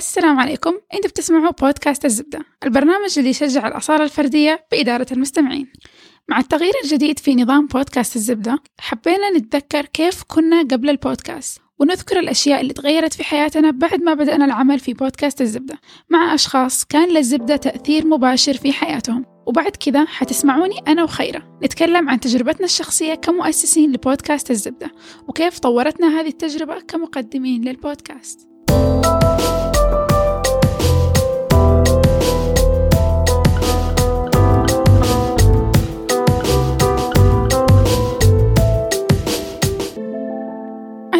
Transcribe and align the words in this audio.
السلام 0.00 0.40
عليكم. 0.40 0.70
أنتوا 0.94 1.10
بتسمعوا 1.10 1.50
بودكاست 1.50 2.04
الزبدة 2.04 2.40
البرنامج 2.64 3.18
اللي 3.18 3.30
يشجع 3.30 3.68
الأصالة 3.68 4.04
الفردية 4.04 4.66
بإدارة 4.72 5.06
المستمعين. 5.12 5.72
مع 6.28 6.38
التغيير 6.38 6.72
الجديد 6.84 7.18
في 7.18 7.34
نظام 7.34 7.66
بودكاست 7.66 8.16
الزبدة 8.16 8.58
حبينا 8.80 9.30
نتذكر 9.30 9.86
كيف 9.86 10.22
كنا 10.22 10.60
قبل 10.62 10.90
البودكاست 10.90 11.58
ونذكر 11.78 12.18
الأشياء 12.18 12.60
اللي 12.60 12.72
تغيرت 12.72 13.12
في 13.12 13.24
حياتنا 13.24 13.70
بعد 13.70 14.02
ما 14.02 14.14
بدأنا 14.14 14.44
العمل 14.44 14.78
في 14.78 14.92
بودكاست 14.92 15.40
الزبدة 15.40 15.78
مع 16.10 16.34
أشخاص 16.34 16.84
كان 16.84 17.08
للزبدة 17.08 17.56
تأثير 17.56 18.06
مباشر 18.06 18.54
في 18.54 18.72
حياتهم. 18.72 19.24
وبعد 19.46 19.76
كذا 19.76 20.04
حتسمعوني 20.04 20.78
أنا 20.88 21.02
وخيرة. 21.02 21.58
نتكلم 21.64 22.08
عن 22.08 22.20
تجربتنا 22.20 22.64
الشخصية 22.64 23.14
كمؤسسين 23.14 23.92
لبودكاست 23.92 24.50
الزبدة 24.50 24.90
وكيف 25.28 25.58
طورتنا 25.58 26.20
هذه 26.20 26.28
التجربة 26.28 26.80
كمقدمين 26.80 27.64
للبودكاست. 27.64 28.49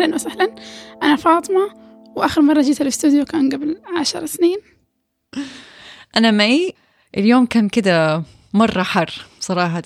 أهلا 0.01 0.15
وسهلا. 0.15 0.55
أنا 1.03 1.17
فاطمة 1.17 1.75
وآخر 2.17 2.43
مرة 2.43 2.63
جيت 2.63 2.81
الأستوديو 2.81 3.25
كان 3.25 3.51
قبل 3.51 3.81
عشر 3.99 4.27
سنين. 4.27 4.59
أنا 6.17 6.31
مي 6.31 6.75
اليوم 7.17 7.47
كان 7.47 7.69
كده 7.69 8.23
مرة 8.55 8.83
حر 8.83 9.13
صراحة. 9.41 9.83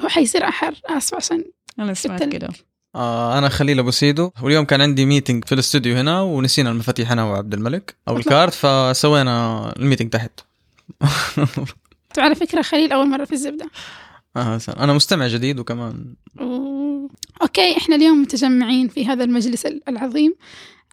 هو 0.00 0.08
حيصير 0.08 0.48
أحر 0.48 0.74
آسف 0.86 1.14
عشان 1.14 1.44
أنا 1.78 1.94
سمعت 1.94 2.22
كده. 2.22 2.48
آه 2.94 3.38
أنا 3.38 3.48
خليل 3.48 3.78
أبو 3.78 3.90
سيدو. 3.90 4.30
واليوم 4.42 4.64
كان 4.64 4.80
عندي 4.80 5.06
meeting 5.06 5.44
في 5.44 5.52
الأستوديو 5.52 5.96
هنا 5.96 6.20
ونسينا 6.20 6.70
المفاتيح 6.70 7.12
أنا 7.12 7.24
وعبد 7.24 7.54
الملك 7.54 7.94
أو 8.08 8.16
ال 8.16 8.24
card 8.24 8.54
فسوينا 8.54 9.72
ال 9.76 9.80
meeting 9.80 10.10
تحت. 10.10 10.40
وعلى 12.18 12.34
فكرة 12.34 12.62
خليل 12.62 12.92
أول 12.92 13.08
مرة 13.08 13.24
في 13.24 13.32
الزبدة. 13.32 13.70
سن. 14.34 14.72
أنا 14.72 14.92
مستمع 14.92 15.26
جديد 15.26 15.58
وكمان 15.58 16.14
أوه. 16.40 17.10
okay 17.42 17.76
إحنا 17.76 17.96
اليوم 17.96 18.22
متجمعين 18.22 18.88
في 18.88 19.06
هذا 19.06 19.24
المجلس 19.24 19.66
العظيم 19.88 20.34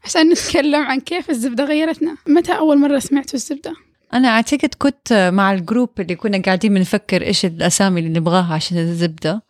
عشان 0.04 0.30
نتكلم 0.32 0.84
عن 0.84 1.00
كيف 1.00 1.30
الزبدة 1.30 1.66
غيرتنا 1.66 2.18
متى 2.28 2.52
أول 2.52 2.80
مرة 2.80 3.00
سمعتوا 3.00 3.34
الزبدة؟ 3.34 3.74
أنا 4.14 4.28
أعتقد 4.28 4.70
كنت 4.78 5.32
مع 5.34 5.54
ال 5.54 5.60
group 5.60 5.90
اللي 6.00 6.16
كنا 6.16 6.42
قاعدين 6.42 6.74
بنفكر 6.74 7.22
إيش 7.22 7.46
الأسامي 7.46 8.00
اللي 8.00 8.20
نبغاها 8.20 8.54
عشان 8.54 8.78
الزبدة 8.78 9.44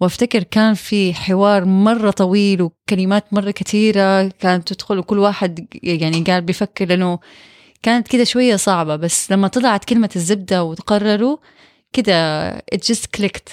وأفتكر 0.00 0.42
كان 0.42 0.74
في 0.74 1.14
حوار 1.14 1.64
مرة 1.64 2.10
طويل 2.10 2.62
وكلمات 2.62 3.32
مرة 3.32 3.50
كثيرة 3.50 4.28
كانت 4.28 4.72
تدخل 4.72 4.98
وكل 4.98 5.18
واحد 5.18 5.66
يعني 5.82 6.22
قاعد 6.22 6.46
بيفكر 6.46 6.84
لأنه 6.84 7.18
كانت 7.82 8.08
كده 8.08 8.24
شوية 8.24 8.56
صعبة 8.56 8.96
بس 8.96 9.32
لما 9.32 9.48
طلعت 9.48 9.84
كلمة 9.84 10.10
الزبدة 10.16 10.64
وتقرروا 10.64 11.36
كده 11.92 12.50
it 12.58 12.78
just 12.92 13.04
clicked 13.20 13.52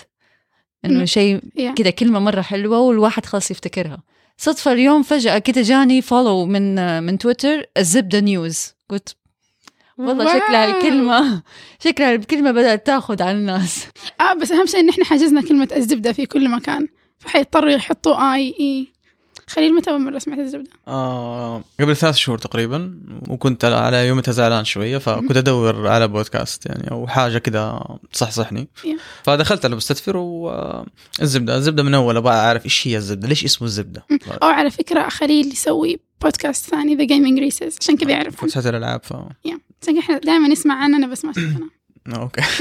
مم. 0.85 1.05
شيء. 1.05 1.41
كده 1.75 1.89
كلمة 1.89 2.19
مرة 2.19 2.41
حلوة 2.41 2.79
والواحد 2.79 3.25
خلاص 3.25 3.51
يفتكرها 3.51 4.03
صدفة 4.37 4.71
اليوم 4.73 5.03
فجأة 5.03 5.37
كده 5.37 5.61
جاني 5.61 6.01
follow 6.01 6.45
من 6.45 7.03
من 7.03 7.17
تويتر 7.17 7.65
الزبدة 7.77 8.19
نيوز 8.19 8.73
قلت 8.89 9.15
والله 9.97 10.25
واو. 10.25 10.39
شكلها 10.39 10.65
الكلمة 10.77 11.43
شكلها 11.83 12.15
الكلمة 12.15 12.51
بدأت 12.51 12.85
تاخذ 12.87 13.21
على 13.23 13.31
الناس 13.37 13.87
آه 14.21 14.33
بس 14.33 14.51
أهم 14.51 14.65
شيء 14.65 14.79
إن 14.79 14.89
إحنا 14.89 15.05
حجزنا 15.05 15.41
كلمة 15.41 15.67
الزبدة 15.75 16.13
في 16.13 16.25
كل 16.25 16.49
مكان 16.49 16.87
فحيضطروا 17.19 17.69
يحطوا 17.71 18.33
آي 18.35 18.55
إي 18.59 18.87
خليل 19.49 19.75
متى 19.75 19.91
أول 19.91 20.01
مرة 20.01 20.19
سمعت 20.19 20.39
الزبدة؟ 20.39 20.69
آه 20.87 21.63
قبل 21.79 21.95
ثلاث 21.95 22.15
شهور 22.15 22.37
تقريبا 22.37 22.99
وكنت 23.27 23.65
على 23.65 24.07
يومتها 24.07 24.31
زعلان 24.31 24.65
شوية 24.65 24.97
فكنت 24.97 25.37
أدور 25.37 25.87
على 25.87 26.07
بودكاست 26.07 26.65
يعني 26.65 26.91
أو 26.91 27.07
حاجة 27.07 27.37
كذا 27.37 27.87
تصحصحني. 28.13 28.67
فدخلت 29.23 29.65
على 29.65 29.75
بستثفر 29.75 30.17
والزبده 30.17 31.57
الزبده 31.57 31.83
من 31.83 31.93
أول 31.93 32.17
أبغى 32.17 32.33
أعرف 32.33 32.65
إيش 32.65 32.87
هي 32.87 32.97
الزبدة 32.97 33.27
ليش 33.27 33.43
اسمه 33.45 33.67
الزبدة 33.67 34.05
أو 34.43 34.47
على 34.47 34.69
فكرة 34.69 35.09
خليل 35.09 35.47
يسوي 35.47 35.99
بودكاست 36.21 36.69
ثاني 36.69 36.95
The 36.95 37.03
Gaming 37.03 37.39
ريسز 37.39 37.77
عشان 37.81 37.97
كذا 37.97 38.11
يعرف 38.11 38.41
عنه. 38.43 38.51
فتحت 38.51 38.65
الألعاب 38.67 39.01
ف. 39.03 39.13
عشان 39.13 39.93
كذا 39.93 39.99
إحنا 39.99 40.17
دائما 40.17 40.47
نسمع 40.47 40.75
عننا 40.83 41.07
بس 41.07 41.25
ما 41.25 41.31
شفنا 41.33 41.69
okay. 42.21 42.41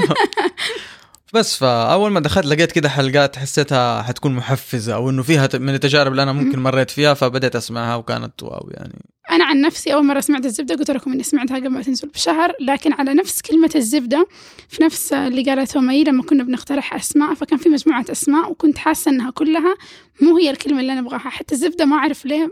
بس 1.34 1.56
فأول 1.56 2.10
ما 2.10 2.20
دخلت 2.20 2.46
لقيت 2.46 2.72
كده 2.72 2.88
حلقات 2.88 3.36
حسيتها 3.36 4.02
حتكون 4.02 4.32
محفزة 4.32 4.94
أو 4.94 5.10
إنه 5.10 5.22
فيها 5.22 5.48
من 5.54 5.74
التجارب 5.74 6.10
اللي 6.12 6.22
أنا 6.22 6.32
ممكن 6.32 6.58
مريت 6.58 6.90
فيها 6.90 7.14
فبدأت 7.14 7.56
أسمعها 7.56 7.96
وكانت 7.96 8.42
wow 8.42 8.70
يعني. 8.70 9.04
أنا 9.30 9.44
عن 9.44 9.60
نفسي 9.60 9.94
أول 9.94 10.04
مرة 10.04 10.20
سمعت 10.20 10.44
الزبدة 10.44 10.74
قلت 10.74 10.90
لكم 10.90 11.12
إني 11.12 11.22
سمعتها 11.22 11.56
قبل 11.56 11.68
ما 11.68 11.82
تنزل 11.82 12.08
بشهر 12.08 12.52
لكن 12.60 12.92
على 12.92 13.14
نفس 13.14 13.42
كلمة 13.42 13.70
الزبدة 13.74 14.26
في 14.68 14.82
نفس 14.82 15.12
اللي 15.12 15.42
قالته 15.42 15.80
مي 15.80 16.04
لما 16.04 16.22
كنا 16.22 16.44
بنقترح 16.44 16.94
أسماء 16.94 17.34
فكان 17.34 17.58
في 17.58 17.68
مجموعة 17.68 18.04
أسماء 18.10 18.50
وكنت 18.50 18.78
حاسة 18.78 19.10
إنها 19.10 19.30
كلها 19.30 19.74
مو 20.20 20.36
هي 20.36 20.50
الكلمة 20.50 20.80
اللي 20.80 20.92
أنا 20.92 21.00
أبغاها 21.00 21.18
حتى 21.18 21.54
الزبدة 21.54 21.84
ما 21.84 21.96
أعرف 21.96 22.26
ليه 22.26 22.50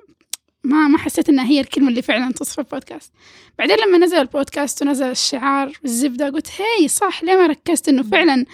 ما 0.64 0.88
ما 0.88 0.98
حسيت 0.98 1.28
إنها 1.28 1.46
هي 1.46 1.60
الكلمة 1.60 1.88
اللي 1.88 2.02
فعلا 2.02 2.32
تصف 2.32 2.58
البودكاست. 2.58 3.12
بعدين 3.58 3.76
لما 3.76 3.98
نزل 3.98 4.16
البودكاست 4.16 4.82
ونزل 4.82 5.06
الشعار 5.06 5.72
الزبدة 5.84 6.30
قلت 6.30 6.48
هي 6.60 6.88
صح 6.88 7.24
ليه 7.24 7.36
ما 7.36 7.46
ركزت 7.46 7.88
إنه 7.88 8.02
فعلا 8.02 8.44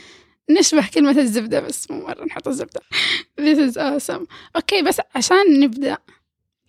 نشبه 0.50 0.86
كلمة 0.94 1.18
الزبدة 1.18 1.60
بس 1.60 1.90
مو 1.90 2.06
مرة 2.06 2.24
نحط 2.24 2.48
الزبدة. 2.48 2.80
This 3.40 3.58
is 3.58 3.76
awesome. 3.76 4.26
أوكي 4.56 4.82
بس 4.82 5.00
عشان 5.14 5.60
نبدأ 5.60 5.98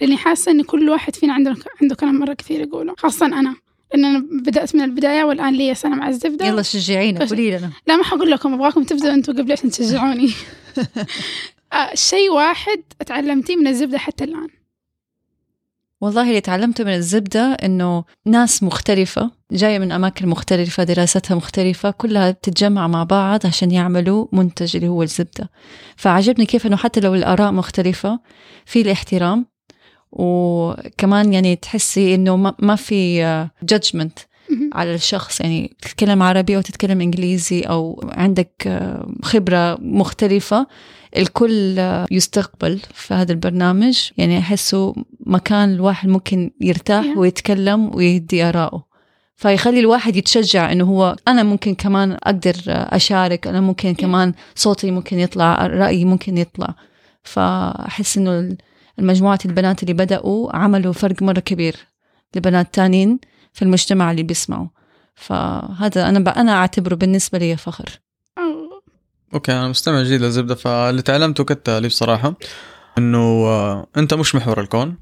لأني 0.01 0.17
حاسة 0.17 0.51
إن 0.51 0.63
كل 0.63 0.89
واحد 0.89 1.15
فينا 1.15 1.33
عنده 1.33 1.55
عنده 1.81 1.95
كلام 1.95 2.19
مرة 2.19 2.33
كثير 2.33 2.61
يقوله 2.61 2.95
خاصه 2.97 3.25
أنا. 3.25 3.55
لأن 3.93 4.05
أنا 4.05 4.19
بدأت 4.19 4.75
من 4.75 4.81
البداية 4.81 5.23
والآن 5.23 5.53
لي 5.53 5.75
سنة 5.75 5.95
مع 5.95 6.09
الزبدة. 6.09 6.45
يلا 6.45 6.61
شجعينا 6.61 7.25
قولي 7.25 7.57
لنا. 7.57 7.71
لا 7.87 7.95
ما 7.95 8.03
حقول 8.03 8.31
لكم 8.31 8.53
أبغاكم 8.53 8.83
تبدأوا 8.83 9.13
أنتم 9.13 9.33
قبل 9.33 9.51
عشان 9.51 9.69
تشجعوني 9.69 10.31
آه، 11.73 11.95
شيء 11.95 12.31
واحد 12.31 12.83
اتعلمتيه 13.01 13.55
من 13.55 13.67
الزبدة 13.67 13.97
حتى 13.97 14.23
الآن. 14.23 14.47
والله 16.01 16.29
اللي 16.29 16.41
تعلمته 16.41 16.83
من 16.83 16.93
الزبدة 16.93 17.57
إنه 17.63 18.03
ناس 18.25 18.63
مختلفة 18.63 19.31
جاية 19.51 19.79
من 19.79 19.91
أماكن 19.91 20.27
مختلفة 20.27 20.83
دراستها 20.83 21.35
مختلفة 21.35 21.91
كلها 21.91 22.31
بتتجمع 22.31 22.87
مع 22.87 23.03
بعض 23.03 23.45
عشان 23.45 23.71
يعملوا 23.71 24.27
منتج 24.31 24.75
اللي 24.75 24.87
هو 24.87 25.03
الزبدة 25.03 25.49
فعجبني 25.95 26.45
كيف 26.45 26.67
إنه 26.67 26.75
حتى 26.75 26.99
لو 26.99 27.15
الآراء 27.15 27.51
مختلفة 27.51 28.19
في 28.65 28.81
الاحترام 28.81 29.45
وكمان 30.11 31.33
يعني 31.33 31.55
تحسي 31.55 32.15
إنه 32.15 32.35
ما 32.35 32.55
ما 32.59 32.75
في 32.75 33.21
جادجمنت. 33.63 34.19
على 34.73 34.93
الشخص 34.95 35.41
يعني 35.41 35.75
تتكلم 35.81 36.23
عربي 36.23 36.55
أو 36.55 36.61
تتكلم 36.61 37.01
إنجليزي 37.01 37.61
أو 37.61 38.03
عندك 38.11 38.81
خبرة 39.23 39.77
مختلفة 39.81 40.67
الكل 41.17 41.79
يستقبل 42.11 42.79
في 42.93 43.13
هذا 43.13 43.31
البرنامج. 43.31 44.09
يعني 44.17 44.39
أحسه 44.39 44.95
مكان 45.19 45.73
الواحد 45.73 46.09
ممكن 46.09 46.51
يرتاح. 46.61 47.05
ويتكلم 47.17 47.95
ويدي 47.95 48.43
آراءه. 48.43 48.91
فيخلي 49.35 49.79
الواحد 49.79 50.15
يتشجع 50.15 50.71
إنه 50.71 50.85
هو 50.85 51.15
أنا 51.27 51.43
ممكن 51.43 51.75
كمان 51.75 52.11
أقدر 52.11 52.55
أشارك 52.67 53.47
أنا 53.47 53.61
ممكن 53.61 53.93
كمان 53.95 54.33
صوتي 54.55 54.91
ممكن 54.91 55.19
يطلع 55.19 55.67
رأيي 55.67 56.05
ممكن 56.05 56.37
يطلع. 56.37 56.75
فأحس 57.23 58.17
إنه 58.17 58.57
المجموعة 58.99 59.39
البنات 59.45 59.83
اللي 59.83 59.93
بدأوا 59.93 60.55
عملوا 60.55 60.93
فرق 60.93 61.23
مرة 61.23 61.39
كبير 61.39 61.75
لبنات 62.35 62.73
تانيين 62.73 63.19
في 63.53 63.61
المجتمع 63.61 64.11
اللي 64.11 64.23
بيسمعوا. 64.23 64.67
فهذا 65.15 66.09
أنا 66.09 66.19
ب... 66.19 66.27
أنا 66.27 66.51
أعتبره 66.51 66.95
بالنسبة 66.95 67.37
لي 67.37 67.57
فخر. 67.57 67.99
okay 69.33 69.51
أنا 69.51 69.67
مستمع 69.67 70.01
جديد 70.03 70.21
للزبدة 70.21 70.55
فاللي 70.55 71.01
تعلمته 71.01 71.43
كالتالي 71.43 71.87
بصراحة 71.87 72.33
إنه 72.97 73.17
آه، 73.47 73.87
أنت 73.97 74.13
مش 74.13 74.35
محور 74.35 74.61
الكون. 74.61 74.95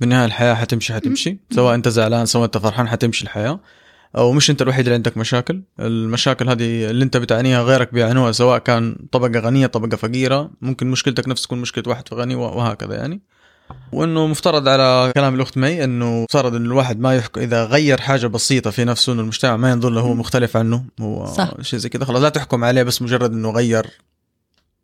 بالنهاية 0.00 0.24
الحياة 0.26 0.54
حتمشي 0.54 0.94
حتمشي. 0.94 1.38
سواء 1.50 1.74
أنت 1.74 1.88
زعلان 1.88 2.26
سواء 2.26 2.44
أنت 2.44 2.58
فرحان 2.58 2.88
حتمشي 2.88 3.24
الحياة. 3.24 3.60
أو 4.16 4.32
مش 4.32 4.50
أنت 4.50 4.62
الوحيد 4.62 4.84
اللي 4.84 4.94
عندك 4.94 5.16
مشاكل. 5.16 5.62
المشاكل 5.80 6.48
هذه 6.48 6.90
اللي 6.90 7.04
أنت 7.04 7.16
بتعانيها 7.16 7.62
غيرك 7.62 7.94
بيعانوها 7.94 8.32
سواء 8.32 8.58
كان 8.58 8.96
طبقة 9.12 9.40
غنية 9.40 9.66
طبقة 9.66 9.96
فقيرة. 9.96 10.50
ممكن 10.60 10.90
مشكلتك 10.90 11.28
نفس 11.28 11.42
تكون 11.42 11.60
مشكلة 11.60 11.84
واحد 11.86 12.04
غني 12.14 12.34
وهكذا 12.34 12.94
يعني. 12.94 13.20
وإنه 13.92 14.26
مفترض 14.26 14.68
على 14.68 15.12
كلام 15.14 15.34
الأخت 15.34 15.58
مي 15.58 15.84
إنه 15.84 16.22
مفترض 16.22 16.54
انه 16.54 16.66
الواحد 16.66 17.00
ما 17.00 17.16
يحكم 17.16 17.40
إذا 17.40 17.64
غير 17.64 18.00
حاجة 18.00 18.26
بسيطة 18.26 18.70
في 18.70 18.84
نفسه 18.84 19.12
إنه 19.12 19.22
المجتمع 19.22 19.56
ما 19.56 19.70
ينظر 19.70 19.90
له 19.90 20.00
هو 20.00 20.14
مختلف 20.14 20.56
عنه 20.56 20.84
هو 21.00 21.26
صح. 21.26 21.54
شيء 21.60 21.78
زي 21.78 21.88
كذا 21.88 22.04
خلاص 22.04 22.22
لا 22.22 22.28
تحكم 22.28 22.64
عليه 22.64 22.82
بس 22.82 23.02
مجرد 23.02 23.32
إنه 23.32 23.50
غير 23.50 23.86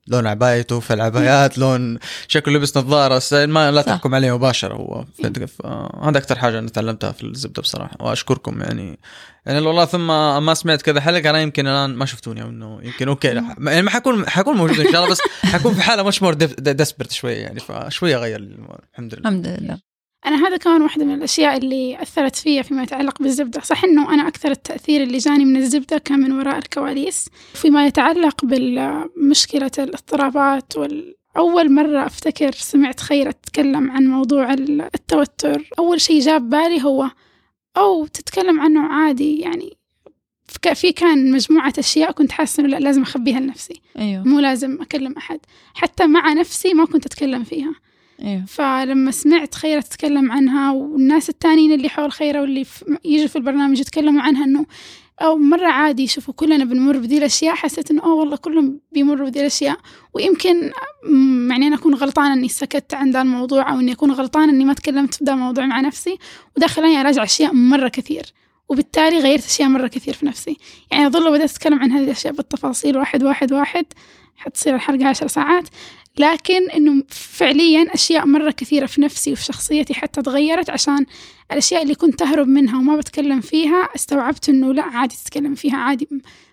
لون 0.09 0.27
عبايته 0.27 0.81
في 0.81 0.95
العبايات 0.95 1.59
لون 1.59 1.99
شكله 2.29 2.55
لبس 2.59 2.77
نظارة. 2.77 3.23
ما 3.33 3.71
لا 3.71 3.83
صح. 3.83 3.87
تحكم 3.87 4.15
عليه 4.15 4.37
مباشرة 4.37 4.75
هو. 4.75 5.05
هذا 6.03 6.19
أكثر 6.19 6.39
حاجة 6.39 6.59
أنا 6.59 6.69
تعلمتها 6.69 7.13
في 7.13 7.23
الزبدة 7.23 7.63
بصراحة 7.63 7.97
وأشكركم 8.01 8.61
يعني. 8.61 8.99
يعني 9.47 9.61
والله 9.67 9.85
ثم 9.85 10.07
ما 10.45 10.55
سمعت 10.55 10.83
كذا 10.83 11.01
حلقة 11.01 11.31
أنا 11.31 11.41
يمكن 11.41 11.67
الآن 11.67 11.95
ما 11.95 12.05
شفتوني 12.05 12.43
أو 12.43 12.49
إنه 12.49 12.81
يمكن 12.83 13.09
okay 13.09 13.29
يعني 13.29 13.83
ما 13.83 13.91
حكون 13.91 14.29
حكون 14.29 14.57
موجود 14.57 14.81
إن 14.81 14.93
شاء 14.93 15.03
الله 15.03 15.11
بس 15.11 15.21
حكون 15.45 15.75
في 15.75 15.83
حالة 15.83 16.03
مش 16.03 16.23
more 16.23 16.35
desperate 16.35 17.13
شوية 17.13 17.37
يعني 17.37 17.61
فشويه 17.61 18.17
أغير 18.17 18.41
الحمد 18.93 19.15
لله. 19.15 19.21
الحمد 19.21 19.47
لله. 19.47 19.88
أنا 20.27 20.49
هذا 20.49 20.57
كان 20.57 20.83
واحدة 20.83 21.05
من 21.05 21.15
الأشياء 21.15 21.57
اللي 21.57 22.03
أثرت 22.03 22.37
فيا 22.37 22.63
فيما 22.63 22.83
يتعلق 22.83 23.23
بالزبدة. 23.23 23.61
صح 23.61 23.85
إنه 23.85 24.15
أنا 24.15 24.29
أكثر 24.29 24.51
التأثير 24.51 25.03
اللي 25.03 25.19
جاني 25.19 25.45
من 25.45 25.57
الزبدة 25.57 25.99
كان 25.99 26.21
من 26.21 26.33
وراء 26.33 26.59
الكواليس. 26.59 27.29
فيما 27.55 27.87
يتعلق 27.87 28.45
بمشكلة 28.45 29.71
الاضطرابات 29.79 30.77
وال 30.77 31.15
أول 31.37 31.73
مرة 31.73 32.07
أفتكر 32.07 32.53
سمعت 32.53 33.01
خيرة 33.01 33.31
تتكلم 33.31 33.91
عن 33.91 34.07
موضوع 34.07 34.53
التوتر. 34.53 35.71
أول 35.79 36.01
شيء 36.01 36.21
جاب 36.21 36.51
بالي 36.51 36.85
هو 36.85 37.11
أو 37.77 38.07
تتكلم 38.07 38.61
عنه 38.61 38.81
عادي 38.81 39.39
يعني 39.39 39.77
في 40.75 40.93
كان 40.93 41.31
مجموعة 41.31 41.73
أشياء 41.79 42.13
كنت 42.13 42.33
حاسة 42.33 42.61
إنه 42.61 42.69
لا 42.69 42.77
لازم 42.77 43.03
أخبيها 43.03 43.41
لنفسي. 43.41 43.81
أيوه. 43.99 44.25
مو 44.29 44.41
لازم 44.41 44.83
أكلم 44.83 45.15
أحد. 45.17 45.41
حتى 45.75 46.07
مع 46.07 46.33
نفسي 46.33 46.75
ما 46.75 46.85
كنت 46.85 47.07
أتكلم 47.07 47.45
فيها. 47.45 47.75
أيوه. 48.23 48.45
فلما 48.45 49.11
سمعت 49.11 49.55
خيرة 49.55 49.81
تتكلم 49.81 50.33
عنها 50.33 50.73
والناس 50.73 51.29
التانيين 51.29 51.73
اللي 51.73 51.89
حول 51.89 52.13
خيرة 52.13 52.41
واللي 52.41 52.67
يجوا 53.05 53.27
في 53.27 53.37
البرنامج 53.37 53.81
يتكلموا 53.81 54.23
عنها 54.23 54.45
إنه 54.45 54.67
أو 55.23 55.37
مرة 55.37 55.67
عادي 55.67 56.07
شوفوا 56.07 56.35
كلنا 56.35 56.65
بنمر 56.65 56.99
بذي 56.99 57.19
الأشياء 57.19 57.55
حسيت 57.55 57.91
إنه 57.91 58.03
أوه 58.03 58.15
والله 58.15 58.37
كلهم 58.37 58.81
بيمروا 58.93 59.29
بذي 59.29 59.41
الأشياء. 59.41 59.79
ويمكن 60.15 60.71
يعني 61.51 61.67
أنا 61.67 61.77
أكون 61.77 61.95
غلطانة 61.95 62.35
إني 62.35 62.49
سكت 62.49 62.95
عن 62.95 63.11
ذا 63.11 63.23
الموضوع 63.23 63.73
أو 63.73 63.81
إني 63.81 63.93
أكون 63.93 64.11
غلطانة 64.13 64.53
إني 64.53 64.65
ما 64.65 64.73
تكلمت 64.73 65.15
في 65.15 65.25
ذا 65.25 65.33
الموضوع 65.33 65.67
مع 65.67 65.81
نفسي. 65.81 66.19
وده 66.57 66.67
خلاني 66.67 67.01
أراجع 67.01 67.23
أشياء 67.23 67.55
مرة 67.55 67.89
كثير. 67.89 68.23
وبالتالي 68.69 69.19
غيرت 69.19 69.45
أشياء 69.45 69.69
مرة 69.69 69.87
كثير 69.87 70.15
في 70.15 70.27
نفسي. 70.27 70.57
يعني 70.93 71.07
أظل 71.07 71.25
لو 71.25 71.33
بدأت 71.33 71.51
أتكلم 71.51 71.79
عن 71.79 71.93
هذه 71.93 72.05
الأشياء 72.05 72.35
بالتفاصيل 72.35 72.97
واحد 72.97 73.23
واحد 73.23 73.53
واحد. 73.53 73.87
حتصير 74.37 74.75
الحلقة 74.75 75.07
عشر 75.07 75.27
ساعات. 75.27 75.69
لكن 76.19 76.71
إنه 76.71 77.03
فعليا 77.09 77.95
أشياء 77.95 78.27
مرة 78.27 78.51
كثيرة 78.51 78.87
في 78.87 79.01
نفسي 79.01 79.33
وفي 79.33 79.45
شخصيتي 79.45 79.95
حتى 79.95 80.23
تغيرت 80.23 80.71
عشان 80.71 81.07
الأشياء 81.51 81.83
اللي 81.83 81.95
كنت 81.95 82.23
أهرب 82.23 82.49
منها 82.49 82.79
وما 82.79 82.97
بتكلم 82.97 83.41
فيها 83.41 83.89
استوعبت 83.97 84.49
إنه 84.49 84.75
لا 84.75 84.83
عادي 84.83 85.17
تتكلم 85.25 85.55
فيها 85.55 85.77
عادي. 85.77 86.09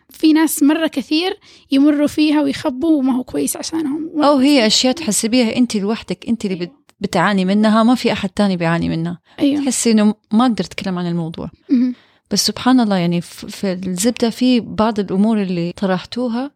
في 0.10 0.34
ناس 0.34 0.64
مرة 0.64 0.88
كثير 0.88 1.40
يمروا 1.72 2.08
فيها 2.08 2.42
ويخبوا 2.42 2.98
وما 2.98 3.16
هو 3.16 3.24
كويس 3.24 3.58
عشانهم. 3.58 4.24
أو 4.24 4.38
هي 4.38 4.68
أشياء 4.68 4.94
تحسبيها 4.94 5.56
أنت 5.56 5.76
لوحدك 5.76 6.26
أنت 6.28 6.46
اللي 6.46 6.72
بتعاني 7.00 7.46
منها 7.46 7.84
ما 7.84 7.96
في 7.96 8.12
أحد 8.12 8.30
تاني 8.30 8.58
بيعاني 8.58 8.90
منها. 8.90 9.20
أيوة. 9.40 9.64
تحسي 9.64 9.92
إنه 9.92 10.16
ما 10.34 10.46
أقدر 10.46 10.66
أتكلم 10.66 11.00
عن 11.00 11.08
الموضوع. 11.08 11.50
مهم. 11.70 11.96
بس 12.32 12.48
سبحان 12.48 12.80
الله 12.80 12.96
يعني 12.96 13.22
في 13.22 13.80
الزبدة 13.88 14.30
في 14.30 14.60
بعض 14.60 15.00
الأمور 15.00 15.42
اللي 15.42 15.72
طرحتوها. 15.72 16.52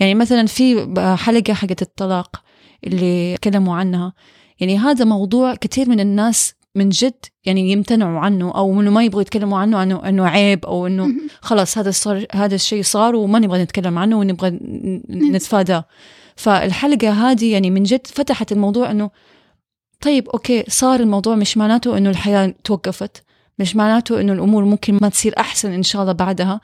يعني 0.00 0.14
مثلا 0.14 0.46
في 0.46 0.94
حلقة 1.18 1.54
حقت 1.54 1.82
الطلاق. 1.82 2.43
اللي 2.86 3.36
تكلموا 3.36 3.76
عنها. 3.76 4.12
يعني 4.60 4.78
هذا 4.78 5.04
موضوع 5.04 5.54
كثير 5.54 5.88
من 5.88 6.00
الناس 6.00 6.54
من 6.74 6.88
جد 6.88 7.24
يعني 7.44 7.72
يمتنعوا 7.72 8.18
عنه 8.18 8.50
أو 8.50 8.80
إنه 8.80 8.90
ما 8.90 9.04
يبغوا 9.04 9.22
يتكلموا 9.22 9.58
عنه 9.58 9.82
انه 9.82 10.08
إنه 10.08 10.26
عيب 10.26 10.66
أو 10.66 10.86
إنه. 10.86 11.08
خلاص 11.40 11.78
هذا 11.78 11.90
صار 11.90 12.26
هذا 12.32 12.54
الشيء 12.54 12.82
صار 12.82 13.16
وما 13.16 13.38
نبغى 13.38 13.62
نتكلم 13.62 13.98
عنه 13.98 14.18
ونبغى 14.18 14.58
نتفاداه. 15.10 15.84
فالحلقة 16.36 17.10
هذه 17.10 17.52
يعني 17.52 17.70
من 17.70 17.82
جد 17.82 18.06
فتحت 18.06 18.52
الموضوع 18.52 18.90
إنه 18.90 19.10
طيب 20.00 20.28
أوكي 20.28 20.64
صار 20.68 21.00
الموضوع 21.00 21.34
مش 21.34 21.56
معناته 21.56 21.98
إنه 21.98 22.10
الحياة 22.10 22.54
توقفت 22.64 23.22
مش 23.58 23.76
معناته 23.76 24.20
إنه 24.20 24.32
الأمور 24.32 24.64
ممكن 24.64 24.98
ما 25.02 25.08
تصير 25.08 25.34
أحسن 25.38 25.72
إن 25.72 25.82
شاء 25.82 26.02
الله 26.02 26.12
بعدها. 26.12 26.60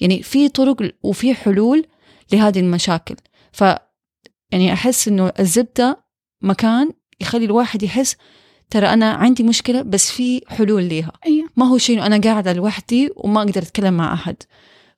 يعني 0.00 0.22
في 0.22 0.48
طرق 0.48 0.76
وفي 1.02 1.34
حلول 1.34 1.86
لهذه 2.32 2.60
المشاكل. 2.60 3.16
ف 3.52 3.64
يعني 4.52 4.72
أحس 4.72 5.08
إنه 5.08 5.32
الزبدة 5.40 6.04
مكان 6.42 6.90
يخلي 7.20 7.44
الواحد 7.44 7.82
يحس 7.82 8.16
ترى 8.70 8.86
أنا 8.86 9.12
عندي 9.12 9.42
مشكلة 9.42 9.82
بس 9.82 10.10
في 10.10 10.42
حلول 10.48 10.82
ليها. 10.82 11.12
أيوة. 11.26 11.48
ما 11.56 11.66
هو 11.66 11.78
شيء 11.78 11.96
إنه 11.96 12.06
أنا 12.06 12.20
قاعدة 12.20 12.52
لوحدي 12.52 13.10
وما 13.16 13.42
أقدر 13.42 13.62
أتكلم 13.62 13.94
مع 13.94 14.14
أحد. 14.14 14.36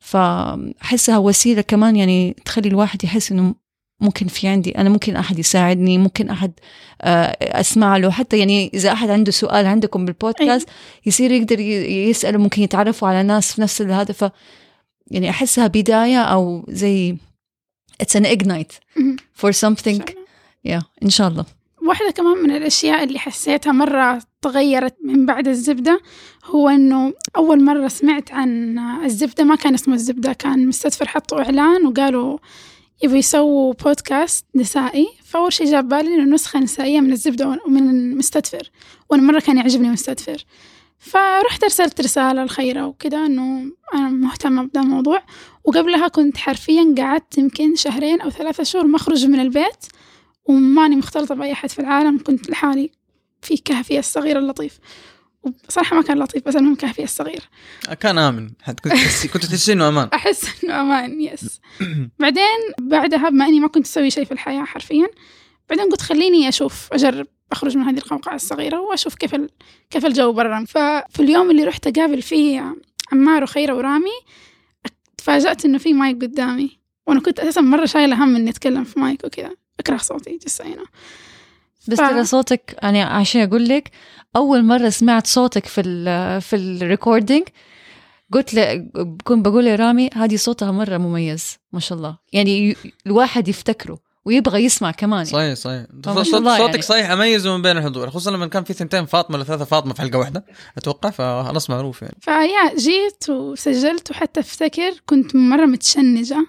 فأحسها 0.01 1.19
وسيلة 1.19 1.61
كمان 1.61 1.97
يعني 1.97 2.37
تخلي 2.45 2.69
الواحد 2.69 3.05
يحس 3.05 3.33
إنه 3.33 3.55
ممكن 4.01 4.27
في 4.27 4.49
عندي 4.49 4.79
أنا 4.79 4.89
ممكن 4.89 5.17
أحد 5.17 5.39
يساعدني 5.39 5.99
ممكن 5.99 6.31
أحد 6.31 6.53
أسمع 7.43 7.97
له. 7.97 8.11
حتى 8.11 8.39
يعني 8.39 8.71
إذا 8.75 8.93
أحد 8.93 9.11
عنده 9.11 9.33
سؤال 9.33 9.67
عندكم 9.67 10.05
بالبودكاست 10.05 10.69
يصير 11.07 11.31
يقدر 11.31 11.61
يسأله 11.61 12.39
ممكن 12.39 12.63
يتعرفوا 12.63 13.09
على 13.09 13.23
ناس 13.23 13.53
في 13.53 13.61
نفس 13.61 13.83
هذا 13.83 14.13
ف 14.13 14.31
يعني 15.11 15.31
أحسها 15.31 15.67
بداية 15.67 16.23
أو 16.23 16.65
زي 16.69 17.17
it's 18.01 18.15
an 18.15 18.25
ignite 18.25 18.75
for 19.41 19.53
something. 19.53 20.03
yeah 20.69 20.83
إن 21.03 21.11
شاء 21.11 21.29
الله. 21.29 21.45
واحدة 21.83 22.11
كمان 22.11 22.37
من 22.43 22.51
الأشياء 22.51 23.05
اللي 23.05 23.19
حسيتها 23.19 23.73
مرة 23.73 24.23
تغيرت 24.43 24.97
من 25.05 25.27
بعد 25.27 25.49
الزبدة 25.49 26.01
هو 26.45 26.69
إنه 26.69 27.13
أول 27.37 27.65
مرة 27.65 27.89
سمعت 27.89 28.33
عن 28.33 28.79
الزبدة 28.79 29.45
ما 29.45 29.55
كان 29.57 29.75
اسمه 29.75 29.95
الزبدة 29.95 30.33
كان 30.33 30.67
مستدفر 30.67 31.09
حطوا 31.09 31.43
إعلان 31.43 31.87
وقالوا 31.87 32.39
يبوا 33.03 33.17
يسووا 33.17 33.75
بودكاست 33.75 34.45
نسائي. 34.55 35.09
فأول 35.25 35.53
شيء 35.53 35.67
جاب 35.71 35.89
بالي 35.89 36.15
إنه 36.15 36.35
نسخة 36.35 36.59
نسائية 36.61 37.01
من 37.01 37.13
الزبدة 37.13 37.61
ومن 37.67 37.91
المستدفر 37.91 38.71
وأنا 39.11 39.23
مرة 39.23 39.41
كان 39.41 39.57
يعجبني 39.59 39.91
مستدفر 39.91 40.45
فرحت 41.01 41.63
أرسلت 41.65 42.01
رسالة 42.01 42.45
لخيرة 42.45 42.87
وكذا 42.87 43.19
إنه 43.27 43.73
أنا 43.95 44.09
مهتمة 44.09 44.63
بدا 44.63 44.81
الموضوع. 44.81 45.23
وقبلها 45.65 46.09
كنت 46.09 46.37
حرفيا 46.37 46.95
قعدت 46.99 47.39
يمكن 47.39 47.77
شهرين 47.77 48.21
أو 48.21 48.31
ثلاثة 48.31 48.63
شهور 48.63 48.87
ما 48.87 48.97
أخرج 48.97 49.27
من 49.27 49.41
البيت 49.41 49.85
وماني 50.45 50.97
مختلطة 50.97 51.35
بأي 51.35 51.53
أحد 51.53 51.71
في 51.71 51.79
العالم. 51.79 52.19
كنت 52.19 52.51
لحالي 52.51 52.91
في 53.43 53.57
كهفي 53.57 53.99
الصغير 53.99 54.39
اللطيف. 54.39 54.79
وبصراحة 55.43 55.97
ما 55.97 56.03
كان 56.03 56.19
لطيف 56.19 56.45
بس 56.49 56.57
المهم 56.57 56.75
كهفي 56.75 57.03
الصغير 57.05 57.43
كان 58.01 58.19
آمن. 58.19 58.51
حت- 58.63 58.81
كنت 58.81 58.93
تحسي 58.93 59.29
كنت 59.29 59.45
تحسي 59.47 59.73
إنه 59.73 59.89
أمان. 59.89 60.09
أحس 60.15 60.65
إنه 60.65 60.81
أمان 60.81 61.21
يس 61.21 61.61
بعدين 62.21 62.59
بعدها 62.81 63.29
بما 63.29 63.47
إني 63.47 63.61
ما 63.61 63.69
كنت 63.69 63.87
أسوي 63.87 64.11
شيء 64.11 64.25
في 64.25 64.33
الحياة 64.33 64.65
حرفيا 64.65 65.07
بعدين 65.71 65.85
قلت 65.91 66.01
خليني 66.03 66.49
أشوف 66.49 66.89
أجرب. 66.93 67.27
أخرج 67.53 67.77
من 67.77 67.83
هذه 67.83 67.99
القوقعة 67.99 68.35
الصغيرة 68.35 68.81
وأشوف 68.81 69.15
كيف 69.15 69.35
ال... 69.35 69.51
كيف 69.91 70.07
الجو 70.07 70.33
برا. 70.33 70.65
ففي 70.69 71.21
اليوم 71.21 71.51
اللي 71.51 71.65
رحت 71.65 71.87
أقابل 71.87 72.23
فيه 72.23 72.75
عمار 73.13 73.43
وخيرة 73.43 73.75
ورامي 73.75 74.11
تفاجأت 75.19 75.65
إنه 75.65 75.79
في 75.79 75.93
مايك 75.93 76.23
قدامي. 76.23 76.81
وأنا 77.07 77.21
كنت 77.21 77.41
أساسا 77.41 77.61
مرة 77.61 77.85
شايلة 77.85 78.25
هم 78.25 78.37
إني 78.37 78.51
أتكلم 78.51 78.85
في 78.85 79.01
مايك 79.01 79.25
وكذا. 79.25 79.51
أكره 79.81 79.97
صوتي 79.97 80.39
just 80.47 80.63
هنا 80.63 80.85
بس 81.89 81.99
ترى 81.99 82.25
صوتك 82.25 82.77
يعني 82.83 83.03
عشان 83.03 83.41
أقول 83.41 83.69
لك 83.69 83.91
أول 84.37 84.65
مرة 84.65 84.89
سمعت 84.89 85.27
صوتك 85.27 85.67
في 85.67 85.81
ال 85.81 86.41
في 86.41 86.57
ال 86.57 86.66
recording 86.66 87.45
قلت 88.33 88.55
له 88.55 88.89
كنت 89.25 89.45
بقول 89.45 89.65
لرامي 89.65 90.11
هذه 90.15 90.37
صوتها 90.37 90.73
مرة 90.73 90.99
مميز 90.99 91.59
ما 91.73 91.81
شاء 91.81 91.99
الله. 91.99 92.19
يعني 92.33 92.77
الواحد 93.07 93.49
يفتكره. 93.49 93.99
ويبغى 94.25 94.65
يسمع 94.65 94.91
كمان 94.91 95.27
يعني. 95.27 95.31
صحيح 95.31 95.55
صحيح 95.55 95.87
الله 96.35 96.59
صوتك 96.59 96.71
يعني. 96.71 96.83
صحيح 96.83 97.11
اميزه 97.11 97.57
من 97.57 97.63
بين 97.63 97.77
الحضور 97.77 98.11
خصوصا 98.11 98.31
لما 98.31 98.47
كان 98.47 98.65
في 98.65 98.73
ثنتين 98.73 99.07
فاطمة 99.07 99.37
ولا 99.37 99.45
ثلاثة 99.45 99.65
فاطمة 99.65 99.95
في 99.95 100.01
حلقة 100.01 100.19
واحدة 100.19 100.45
أتوقع 100.79 101.11
فخلاص 101.11 101.71
معروف 101.71 102.03
يعني 102.03 102.17
فيا 102.21 102.77
جيت 102.79 103.31
وسجلت 103.31 104.11
وحتى 104.11 104.41
أفتكر 104.41 104.93
كنت 105.07 105.37
مرة 105.37 105.67
متشنجة 105.67 106.47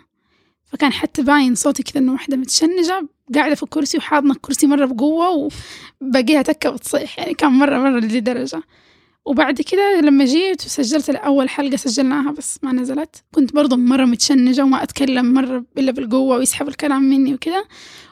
فكان 0.65 0.93
حتى 0.93 1.21
باين 1.21 1.55
صوتي 1.55 1.83
كذا 1.83 1.99
إنه 2.01 2.11
واحدة 2.13 2.37
متشنجة 2.37 3.07
قاعدة 3.35 3.55
في 3.55 3.63
الكرسي 3.63 3.97
وحاضنة 3.97 4.33
الكرسي 4.33 4.67
مرة 4.67 4.85
بقوة 4.85 5.49
وباقيها 6.01 6.41
تكة 6.41 6.69
بتصيح 6.69 7.19
يعني 7.19 7.33
كان 7.33 7.51
مرة 7.51 7.77
مرة 7.77 7.99
لذي 7.99 8.19
درجة 8.19 8.63
وبعد 9.25 9.61
كده 9.61 10.01
لما 10.01 10.25
جيت 10.25 10.65
وسجلت 10.65 11.09
أول 11.09 11.49
حلقة 11.49 11.75
سجلناها 11.75 12.31
بس 12.31 12.59
ما 12.63 12.71
نزلت. 12.71 13.23
كنت 13.31 13.53
برضو 13.53 13.75
مرة 13.75 14.05
متشنجة 14.05 14.63
وما 14.63 14.83
أتكلم 14.83 15.33
مرة 15.33 15.65
إلا 15.77 15.91
بالقوة 15.91 16.37
ويسحب 16.37 16.67
الكلام 16.67 17.03
مني 17.03 17.33
وكده. 17.33 17.67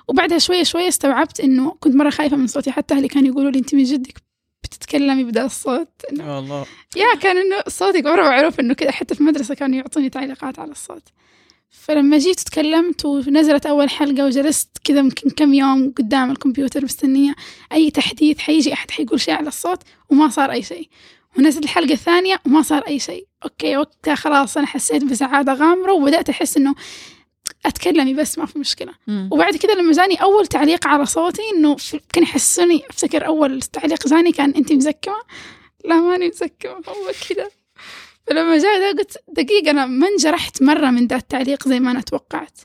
وبعدها 0.08 0.38
شوية 0.38 0.64
شوية 0.64 0.88
استوعبت 0.88 1.40
إنه 1.40 1.76
كنت 1.80 1.96
مرة 1.96 2.10
خايفة 2.10 2.38
من 2.38 2.48
صوتي. 2.48 2.72
حتى 2.72 2.94
أهلي 2.94 3.08
كانوا 3.08 3.28
يقولوا 3.28 3.52
لي 3.52 3.60
أنت 3.60 3.76
من 3.76 3.84
جدك 3.84 4.22
بتتكلمي 4.64 5.24
بدا 5.24 5.46
الصوت. 5.46 5.90
إنه 6.12 6.24
يا 6.24 6.40
الله. 6.40 6.66
يا 6.96 7.20
كان 7.22 7.38
إنه 7.38 7.56
صوتك 7.68 8.06
مرة 8.06 8.22
معروف 8.24 8.60
إنه 8.60 8.74
كذا 8.74 8.92
حتى 8.92 9.16
في 9.16 9.22
المدرسة 9.22 9.56
كانوا 9.56 9.78
يعطوني 9.78 10.10
تعليقات 10.10 10.60
على 10.60 10.72
الصوت. 10.72 11.04
فلما 11.70 12.18
جيت 12.18 12.40
تكلمت 12.40 13.06
ونزلت 13.06 13.66
أول 13.66 13.90
حلقة 13.90 14.26
وجلست 14.26 14.78
كذا 14.84 15.00
يمكن 15.00 15.30
كم 15.30 15.54
يوم 15.54 15.94
قدام 15.98 16.32
الكمبيوتر 16.32 16.84
مستنية 16.84 17.36
أي 17.74 17.92
تحديث 17.92 18.40
حيجي 18.40 18.74
أحد 18.74 18.92
حيقول 18.92 19.22
شيء 19.22 19.34
على 19.34 19.48
الصوت 19.48 19.84
وما 20.10 20.30
صار 20.30 20.52
أي 20.52 20.64
شيء. 20.64 20.90
ونزلت 21.38 21.64
الحلقة 21.64 21.94
الثانية 21.94 22.40
وما 22.46 22.62
صار 22.62 22.82
أي 22.88 23.00
شيء. 23.00 23.28
أوكي 23.44 23.78
وقتها 23.78 24.16
خلاص 24.16 24.58
أنا 24.58 24.68
حسيت 24.68 25.04
بسعادة 25.04 25.54
غامرة 25.54 25.94
وبدأت 25.94 26.30
أحس 26.30 26.58
إنه 26.58 26.76
أتكلمي 27.66 28.14
بس 28.14 28.38
ما 28.38 28.46
في 28.46 28.60
مشكلة. 28.60 28.94
مم. 29.08 29.30
وبعد 29.32 29.56
كذا 29.56 29.74
لما 29.74 29.92
جاني 29.92 30.16
أول 30.16 30.48
تعليق 30.48 30.88
على 30.88 31.06
صوتي 31.06 31.42
إنه 31.56 31.76
كان 32.14 32.24
يحسسني 32.24 32.84
أفتكر 32.90 33.28
أول 33.28 33.62
تعليق 33.62 34.08
جاني 34.08 34.32
كان 34.32 34.54
انت 34.56 34.74
مزكمة؟ 34.74 35.22
لا 35.86 35.96
ماني 35.96 36.28
مزكمة 36.28 36.74
هو 36.88 37.12
كذا. 37.30 37.50
فلما 38.30 38.58
جاء 38.58 38.80
ده 38.80 39.00
قلت 39.00 39.18
دقيقة 39.28 39.72
أنا 39.72 39.86
ما 39.86 40.08
انجرحت 40.08 40.64
مرة 40.64 40.90
من 40.90 41.08
ذا 41.08 41.16
التعليق 41.16 41.68
زي 41.68 41.80
ما 41.80 41.92
أنا 41.92 42.02
توقعت. 42.02 42.60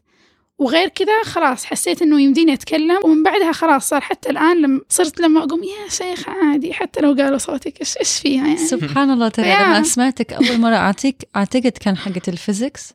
وغير 0.59 0.89
كذا 0.89 1.23
خلاص 1.25 1.65
حسيت 1.65 2.03
إنه 2.03 2.21
يمديني 2.21 2.53
أتكلم 2.53 2.99
ومن 3.05 3.23
بعدها 3.23 3.53
خلاص 3.53 3.89
صار 3.89 4.01
حتى 4.01 4.31
الآن 4.31 4.63
لما 4.63 4.81
صرت 4.89 5.21
لما 5.21 5.45
أقوم 5.45 5.63
يا 5.63 5.89
شيخ 5.89 6.29
عادي 6.29 6.73
حتى 6.73 7.01
لو 7.01 7.13
قالوا 7.13 7.39
صوتك 7.39 7.81
إيش 7.81 7.97
إيش 7.97 8.19
فيها 8.19 8.47
يعني؟ 8.47 8.57
سبحان 8.57 9.11
الله 9.11 9.29
ترى. 9.29 9.47
لما 9.55 9.83
سمعتك 9.83 10.33
أول 10.33 10.61
مرة 10.61 10.77
أعطيك 10.77 11.17
أعتقد 11.37 11.73
كان 11.81 11.97
حقة 11.97 12.23
ال 12.29 12.36
physics. 12.36 12.93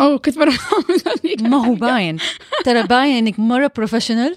أوه 0.00 0.18
كنت 0.18 0.38
مرة 0.38 0.52
ما 1.40 1.66
هو 1.66 1.74
باين. 1.74 2.18
ترى 2.64 2.82
باين 2.82 3.26
إنك 3.26 3.38
مرة 3.40 3.70
professional 3.76 4.36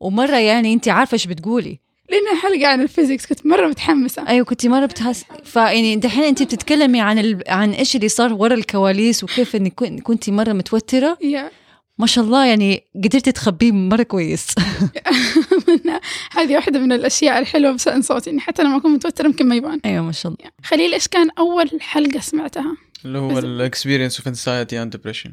ومرة 0.00 0.36
يعني 0.36 0.72
انت 0.72 0.88
عارفة 0.88 1.14
إيش 1.14 1.26
بتقولي. 1.26 1.80
لانها 2.10 2.40
حلقة 2.42 2.66
عن 2.66 2.80
ال 2.80 2.86
physics 2.86 3.26
كنت 3.26 3.46
مرة 3.46 3.66
متحمسة. 3.66 4.28
أيوه 4.28 4.44
كنت 4.44 4.66
مرة 4.66 4.86
بتحس 4.86 5.24
فيعني 5.44 5.96
دحين 5.96 6.24
أنت 6.24 6.42
بتتكلمي 6.42 7.00
عن 7.00 7.18
ال... 7.18 7.42
عن 7.48 7.70
إيش 7.72 7.96
اللي 7.96 8.08
صار 8.08 8.32
ورا 8.32 8.54
الكواليس 8.54 9.24
وكيف 9.24 9.56
إنك 9.56 9.74
كن- 9.74 9.98
كنتي 9.98 10.30
مرة 10.30 10.52
متوترة. 10.52 11.18
Yeah. 11.22 11.50
ما 11.98 12.06
شاء 12.06 12.24
الله 12.24 12.46
يعني 12.46 12.84
قدرتي 13.04 13.32
تخبيه 13.32 13.72
مرة 13.72 14.02
كويس. 14.02 14.46
هذه 16.36 16.54
واحدة 16.54 16.78
من 16.78 16.92
الأشياء 16.92 17.38
الحلوة 17.38 17.72
بشان 17.72 18.02
صوتي 18.02 18.30
إني 18.30 18.40
حتى 18.40 18.62
لما 18.62 18.76
أكون 18.76 18.90
متوترة 18.92 19.26
يمكن 19.26 19.48
ما 19.48 19.54
يبان. 19.56 19.80
أيوه 19.84 20.04
ما 20.04 20.12
شاء 20.12 20.32
الله. 20.32 20.50
خليل 20.64 20.92
إيش 20.94 21.08
كان 21.08 21.28
أول 21.38 21.70
حلقة 21.80 22.20
سمعتها؟ 22.20 22.76
اللي 23.04 23.18
هو 23.18 23.38
ال 23.38 23.45
experience 23.45 24.18
of 24.18 24.28
anxiety 24.28 24.82
and 24.82 24.92
depression 24.96 25.32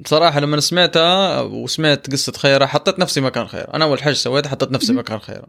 بصراحه 0.00 0.40
لما 0.40 0.60
سمعتها 0.60 1.40
وسمعت 1.40 2.10
قصة 2.12 2.32
خيرة 2.32 2.66
حطيت 2.66 2.98
نفسي 2.98 3.20
مكان 3.20 3.46
خيرة. 3.46 3.74
أنا 3.74 3.84
أول 3.84 4.02
حاجة 4.02 4.14
سويتها 4.14 4.50
حطيت 4.50 4.70
نفسي. 4.72 4.92
مكان 4.92 5.18
خيرة. 5.18 5.46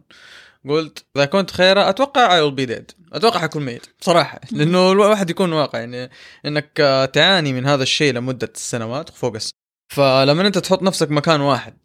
قلت 0.68 1.04
إذا 1.16 1.24
كنت 1.24 1.50
خيرة 1.50 1.88
أتوقع 1.88 2.34
I 2.34 2.40
will 2.40 2.54
be 2.54 2.66
dead 2.66 2.90
أتوقع 3.12 3.40
حكون 3.40 3.64
ميت 3.64 3.86
بصراحة 4.00 4.40
لأنه 4.52 4.92
الواحد 4.92 5.30
يكون 5.30 5.52
واقع 5.52 5.78
يعني 5.78 6.10
إنك 6.46 6.72
تعاني 7.14 7.52
من 7.52 7.66
هذا 7.66 7.82
الشيء 7.82 8.12
لمدة 8.12 8.52
سنوات 8.54 9.10
فوق 9.10 9.34
السنة. 9.34 9.52
فلما 9.88 10.46
أنت 10.46 10.58
تحط 10.58 10.82
نفسك 10.82 11.10
مكان 11.10 11.40
واحد 11.40 11.76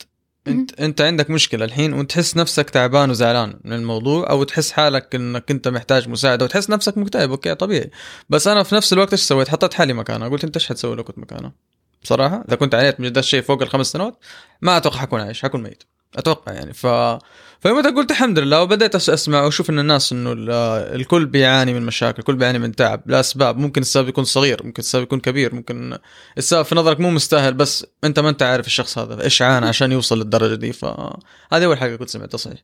انت 0.48 0.82
أنت 0.82 1.02
عندك 1.02 1.30
مشكلة 1.30 1.66
الحين 1.66 1.94
وتحس 1.94 2.38
نفسك 2.38 2.70
تعبان 2.70 3.10
وزعلان 3.10 3.60
من 3.64 3.74
الموضوع 3.74 4.30
أو 4.30 4.44
تحس 4.44 4.72
حالك 4.72 5.16
إنك 5.16 5.52
أنت 5.52 5.68
محتاج 5.68 6.10
مساعدة 6.10 6.46
وتحس 6.46 6.70
نفسك 6.70 6.98
مكتئب 6.98 7.32
okay 7.32 7.56
طبيعي 7.56 7.92
بس 8.30 8.48
أنا 8.48 8.64
في 8.64 8.76
نفس 8.76 8.94
الوقت 8.94 9.12
إيش 9.12 9.22
سويت؟ 9.22 9.50
حطيت 9.50 9.74
حالي 9.74 9.94
مكانه 9.94 10.30
قلت 10.30 10.44
أنت 10.44 10.58
إيش 10.58 10.70
حتسوي 10.70 10.96
لو 10.96 11.04
كنت 11.04 11.18
مكانه؟ 11.18 11.52
بصراحة. 12.04 12.44
إذا 12.48 12.56
كنت 12.56 12.76
عانيت 12.76 13.00
من 13.00 13.12
ده 13.12 13.20
الشيء 13.20 13.42
فوق 13.42 13.62
الخمس 13.62 13.88
سنوات 13.92 14.18
ما 14.62 14.78
أتوقع 14.78 14.98
حكون 15.00 15.22
عايش 15.22 15.42
حكون 15.42 15.64
ميت. 15.64 15.84
أتوقع 16.16 16.54
يعني. 16.54 16.74
ف 16.74 16.88
فيومتها 17.60 17.92
قلت 17.92 18.12
الحمد 18.12 18.40
لله 18.40 18.62
وبدأت 18.62 18.96
أسمع 18.96 19.44
وأشوف 19.44 19.70
إن 19.70 19.80
الناس 19.80 20.12
إنه 20.12 20.32
ال- 20.32 20.50
الكل 21.02 21.26
بيعاني 21.26 21.74
من 21.74 21.82
مشاكل 21.86 22.20
الكل 22.20 22.36
بيعاني 22.36 22.60
من 22.60 22.76
تعب. 22.76 23.02
لأسباب. 23.06 23.58
ممكن 23.58 23.82
السبب 23.82 24.10
يكون 24.10 24.24
صغير 24.24 24.62
ممكن 24.64 24.80
السبب 24.80 25.04
يكون 25.04 25.20
كبير 25.20 25.56
ممكن 25.56 25.98
السبب 26.38 26.62
في 26.62 26.76
نظرك 26.76 27.00
مو 27.00 27.10
مستاهل 27.10 27.54
بس 27.54 27.86
أنت 28.04 28.20
ما 28.20 28.30
أنت 28.30 28.44
عارف 28.44 28.68
الشخص 28.68 28.98
هذا 28.98 29.24
إيش 29.24 29.42
عانى 29.42 29.66
عشان 29.66 29.92
يوصل 29.92 30.18
للدرجة 30.20 30.56
دي. 30.56 30.74
فهذه 30.74 31.66
أول 31.66 31.78
حاجة 31.78 31.96
كنت 31.96 32.10
سمعتها 32.10 32.38
صحيح. 32.38 32.60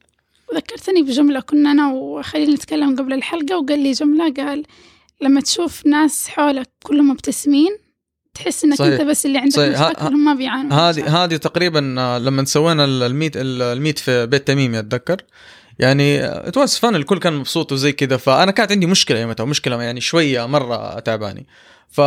وذكرتني 0.54 1.02
بجملة 1.04 1.40
كنا 1.40 1.72
أنا 1.72 1.94
وخليل 1.94 2.54
نتكلم 2.54 2.96
قبل 2.96 3.14
الحلقة 3.14 3.58
وقال 3.58 3.80
لي 3.80 3.92
جملة 3.92 4.34
قال 4.34 4.64
لما 5.22 5.42
تشوف 5.42 5.86
ناس 5.86 6.28
حولك 6.28 6.70
كلهم 6.84 7.10
مبتسمين 7.10 7.78
تحس 8.38 8.64
إنك 8.66 8.78
صحيح. 8.78 8.92
انت 8.94 9.02
بس 9.02 9.26
اللي 9.26 9.38
عندك 9.38 9.56
صحيح. 9.56 9.70
مشاكل 9.82 10.06
هم 10.06 10.26
ما 10.26 10.34
بيعانوا. 10.34 10.74
هذه 10.90 11.24
هذه 11.24 11.36
تقريبا 11.36 11.96
آه، 12.02 12.18
لما 12.18 12.46
سوينا 12.46 12.86
ال- 12.86 13.04
ال 13.04 13.11
meet 13.11 13.38
ال- 13.38 13.62
ال 13.62 13.70
meet 13.70 14.00
في 14.00 14.26
بيت 14.26 14.48
تميمي 14.48 14.80
اتذكر 14.80 15.18
يعني 15.80 16.26
it 16.26 16.58
was 16.58 16.78
fun 16.78 16.96
الكل 16.96 17.20
كان 17.20 17.34
مبسوط 17.34 17.72
وزي 17.72 17.92
كذا 17.92 18.18
فأنا 18.18 18.52
كانت 18.52 18.72
عندي 18.72 18.86
مشكلة 18.86 19.20
يومتها 19.20 19.46
مشكلة 19.46 19.84
يعني 19.84 20.02
شوية 20.02 20.46
مرة 20.48 21.00
تعباني 21.00 21.46
ف 21.90 21.98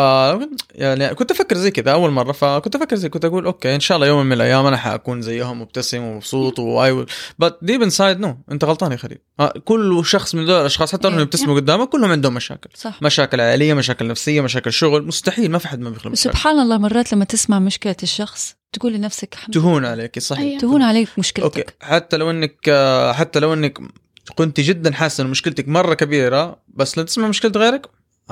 يعني 0.75 1.14
كنت 1.14 1.30
أفكر 1.30 1.56
زي 1.56 1.70
كذا 1.70 1.92
أول 1.92 2.10
مرة 2.10 2.32
فكنت 2.32 2.76
أفكر 2.76 2.96
زي 2.96 3.08
كنت 3.08 3.25
أقول 3.25 3.44
okay 3.44 3.75
إن 3.75 3.80
شاء 3.80 3.96
الله 3.96 4.06
يوم 4.06 4.26
من 4.26 4.32
الأيام 4.32 4.66
أنا 4.66 4.76
حأكون 4.76 5.22
زيهم 5.22 5.60
مبتسم 5.60 6.02
ومبسوط 6.02 6.58
و 6.59 6.82
I 6.82 7.06
بس 7.38 7.52
deep 7.62 7.82
inside 7.82 8.20
no 8.20 8.37
أنت 8.52 8.64
غلطان 8.64 8.92
يا 8.92 8.96
خليل. 8.96 9.18
آه، 9.40 9.54
كل 9.64 10.02
شخص 10.06 10.34
من 10.34 10.46
دول 10.46 10.60
الأشخاص 10.60 10.92
حتى 10.92 11.08
إنهم 11.08 11.18
إيه. 11.18 11.25
يبتسموا 11.25 11.54
قدامك 11.56 11.88
كلهم 11.88 12.10
عندهم 12.10 12.34
مشاكل. 12.34 12.70
صح. 12.75 13.02
مشاكل 13.02 13.40
عائلية 13.40 13.75
مشاكل 13.75 14.06
نفسية 14.06 14.40
مشاكل 14.40 14.72
شغل 14.72 15.06
مستحيل 15.06 15.50
ما 15.50 15.58
في 15.58 15.68
حد 15.68 15.80
ما 15.80 15.90
بيخلق 15.90 16.12
مشاكل. 16.12 16.30
سبحان 16.30 16.58
الله 16.58 16.78
مرات 16.78 17.12
لما 17.12 17.25
تسمع 17.25 17.58
مشكلة 17.58 17.96
الشخص 18.02 18.54
تقول 18.72 18.92
لنفسك 18.92 19.32
الحمد 19.34 19.54
تهون. 19.54 19.84
عليك 19.84 20.18
صحيح. 20.18 20.42
أيوة. 20.44 20.60
تهون. 20.60 20.82
عليك 20.82 21.08
أوكي. 21.08 21.20
مشكلتك 21.20 21.75
حتى 21.80 22.16
لو 22.16 22.30
إنك 22.30 22.56
آه، 22.68 23.12
حتى 23.12 23.40
لو 23.40 23.52
إنك 23.52 23.78
كنت 24.34 24.60
جدا 24.60 24.92
حاسه 24.92 25.22
إن 25.25 25.30
مشكلتك 25.30 25.68
مرة 25.68 25.94
كبيرة 25.94 26.56
بس 26.68 26.99
لو 26.99 27.04
تسمع 27.04 27.28
مشكلة 27.28 27.52
غيرك 27.56 27.87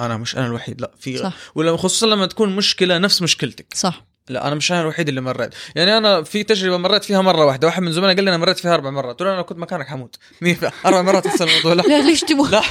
أنا 0.07 0.17
مش 0.17 0.37
أنا 0.37 0.47
الوحيد 0.47 0.81
لا 0.81 0.90
في 1.00 1.19
صح. 1.19 1.33
ولا 1.55 1.76
خصوصا 1.76 2.07
لما 2.07 2.26
تكون 2.26 2.57
مشكلة 2.57 2.99
نفس 2.99 3.23
مشكلتك. 3.23 3.67
صح. 3.75 4.09
لا 4.28 4.47
أنا 4.47 4.55
مش 4.55 4.73
أنا 4.73 4.81
الوحيد 4.81 5.09
اللي 5.09 5.21
مريت. 5.21 5.55
يعني 5.75 5.99
أنا 5.99 6.23
في 6.23 6.43
تجربة 6.43 6.76
مريت 6.76 7.05
فيها 7.05 7.23
مرة 7.23 7.45
واحدة 7.45 7.67
واحد 7.67 7.83
من 7.83 7.93
زملائي 7.93 8.14
قال 8.14 8.25
لي 8.25 8.31
أنا 8.31 8.38
مريت 8.38 8.59
فيها 8.59 8.75
أربع 8.75 8.90
مرات 8.90 9.21
قلت 9.21 9.23
أنا 9.23 9.43
كنت 9.43 9.59
مكانك 9.59 9.87
حموت. 9.87 10.17
أربع 10.87 11.02
مرات 11.02 11.26
نفس 11.26 11.43
الموضوع 11.43 11.73
لا. 11.73 11.83
لا 11.93 12.02
ليش 12.02 12.21
تبغى؟ 12.21 12.50
لا 12.50 12.62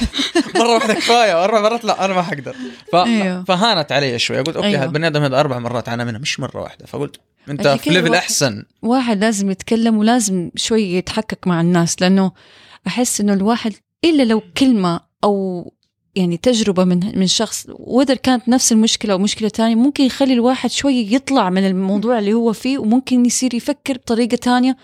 مرة 0.54 0.74
واحدة 0.74 0.94
كفاية 0.94 1.34
واربع 1.34 1.60
مرات 1.60 1.84
لا 1.84 2.04
أنا 2.04 2.14
ما 2.14 2.22
حقدر. 2.22 2.56
ف... 2.92 2.96
أيوه. 2.96 3.44
فهانت 3.44 3.92
علي 3.92 4.18
شوي 4.18 4.36
قلت 4.36 4.56
okay 4.56 4.66
أيوه. 4.66 4.78
أيوه. 4.78 4.88
البني 4.88 5.06
آدم 5.06 5.22
هذا 5.22 5.40
أربع 5.40 5.58
مرات 5.58 5.88
عانى 5.88 6.04
منها 6.04 6.20
مش 6.20 6.40
مرة 6.40 6.60
واحدة. 6.62 6.86
فقلت 6.86 7.20
أنت 7.48 7.68
في 7.68 7.90
level 7.90 8.14
أحسن. 8.14 8.64
واحد 8.82 9.20
لازم 9.20 9.50
يتكلم 9.50 9.98
ولازم 9.98 10.50
شوي 10.56 10.82
يتحكك 10.92 11.46
مع 11.46 11.60
الناس 11.60 12.02
لأنه 12.02 12.32
أحس 12.86 13.20
إنه 13.20 13.32
الواحد 13.32 13.72
إلا 14.04 14.22
لو 14.22 14.42
كلمة 14.56 15.00
أو 15.24 15.64
يعني 16.14 16.36
تجربة 16.36 16.84
من 16.84 17.18
من 17.18 17.26
شخص 17.26 17.66
وإذا 17.68 18.14
كانت 18.14 18.48
نفس 18.48 18.72
المشكلة 18.72 19.12
أو 19.12 19.18
مشكلة 19.18 19.48
تانية 19.48 19.74
ممكن 19.74 20.04
يخلي 20.04 20.32
الواحد 20.32 20.70
شوي 20.70 21.14
يطلع 21.14 21.50
من 21.50 21.66
الموضوع 21.66 22.18
اللي 22.18 22.32
هو 22.32 22.52
فيه 22.52 22.78
وممكن 22.78 23.26
يصير 23.26 23.54
يفكر 23.54 23.94
بطريقة 23.94 24.36
تانية. 24.36 24.76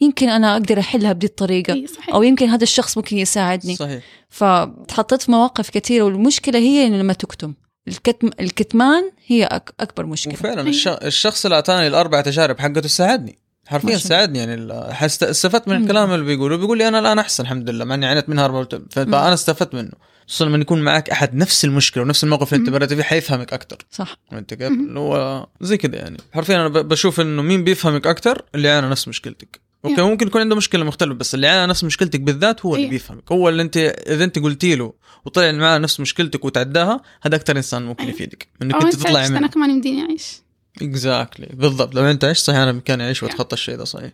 يمكن 0.00 0.28
أنا 0.28 0.52
أقدر 0.52 0.80
أحلها 0.80 1.12
بدي 1.12 1.26
الطريقة. 1.26 1.86
صحيح. 1.96 2.14
أو 2.14 2.22
يمكن 2.22 2.48
هذا 2.48 2.62
الشخص 2.62 2.96
ممكن 2.96 3.16
يساعدني. 3.16 3.76
صحيح. 3.76 4.02
فتحطيت 4.28 5.22
في 5.22 5.30
مواقف 5.30 5.70
كثيرة 5.70 6.02
والمشكلة 6.02 6.58
هي 6.58 6.88
لما 6.88 7.12
تكتم. 7.12 7.54
الكتم 7.88 8.30
الكتمان 8.40 9.10
هي 9.26 9.44
أك 9.44 9.74
أكبر 9.80 10.06
مشكلة. 10.06 10.34
وفعلا. 10.34 10.60
الش... 10.60 10.88
الشخص 10.88 11.44
اللي 11.44 11.54
أعطاني 11.54 11.86
الأربع 11.86 12.20
تجارب 12.20 12.58
حقته 12.58 12.88
ساعدني. 12.88 13.38
حرفيا. 13.66 13.98
ساعدني 13.98 14.38
يعني. 14.38 14.72
استفدت 15.04 15.68
من. 15.68 15.76
الكلام 15.82 16.12
اللي 16.12 16.24
بيقوله. 16.24 16.56
بيقول 16.56 16.78
لي 16.78 16.88
أنا 16.88 16.98
الآن 16.98 17.18
أحسن 17.18 17.42
الحمد 17.42 17.70
لله 17.70 17.84
مع 17.84 17.94
إني 17.94 18.06
عانيت 18.06 18.28
منها 18.28 18.66
فأنا 18.90 19.34
استفدت 19.34 19.74
منه. 19.74 19.92
خصوصا 20.26 20.44
لما 20.44 20.58
يكون 20.58 20.82
معك 20.82 21.10
أحد 21.10 21.34
نفس 21.34 21.64
المشكلة 21.64 22.02
ونفس 22.02 22.24
الموقف 22.24 22.54
اللي 22.54 22.60
انت. 22.62 22.70
مريت 22.70 22.92
فيه 22.94 23.02
حيفهمك 23.02 23.52
أكثر 23.52 23.76
صح. 23.90 24.16
انت 24.32 24.54
كيف؟ 24.54 24.72
اللي 24.72 24.98
هو 25.00 25.46
زي 25.60 25.76
كذا 25.76 25.96
يعني. 25.96 26.16
حرفيا 26.34 26.56
أنا 26.56 26.68
ب- 26.68 26.88
بشوف 26.88 27.20
إنه 27.20 27.42
مين 27.42 27.64
بيفهمك 27.64 28.06
أكثر 28.06 28.42
اللي 28.54 28.68
عانى 28.70 28.88
نفس 28.88 29.08
مشكلتك. 29.08 29.60
أوكي. 29.84 30.02
ممكن 30.02 30.26
يكون 30.26 30.40
عنده 30.40 30.56
مشكلة 30.56 30.84
مختلفة 30.84 31.14
بس 31.14 31.34
اللي 31.34 31.46
عانى 31.46 31.70
نفس 31.70 31.84
مشكلتك 31.84 32.20
بالذات 32.20 32.66
هو 32.66 32.74
اللي 32.74 32.84
إيه. 32.84 32.90
بيفهمك. 32.90 33.32
هو 33.32 33.48
اللي 33.48 33.62
أنت 33.62 33.76
إذا 34.08 34.24
أنت 34.24 34.38
قلتي 34.38 34.74
له 34.74 34.92
وطلع 35.24 35.52
معاه 35.52 35.78
نفس 35.78 36.00
مشكلتك 36.00 36.44
وتعداها 36.44 37.00
هذا 37.22 37.36
أكثر 37.36 37.56
إنسان 37.56 37.82
ممكن 37.82 38.04
إيه. 38.04 38.10
يفيدك 38.10 38.48
إنك 38.62 38.74
أنت 38.74 38.84
عشت 38.84 39.06
منه. 39.06 39.38
أنا 39.38 39.46
كمان 39.46 39.70
يمديني 39.70 40.02
أعيش. 40.02 40.42
اكزاكتلي 40.82 41.48
بالضبط. 41.52 41.94
لو 41.94 42.04
أنت 42.04 42.24
عشت 42.24 42.44
صحيح 42.44 42.58
أنا 42.58 42.72
بامكاني 42.72 43.04
أعيش 43.04 43.22
وأتخطى 43.22 43.54
الشيء 43.54 43.76
ده 43.76 43.84
صحيح. 43.84 44.12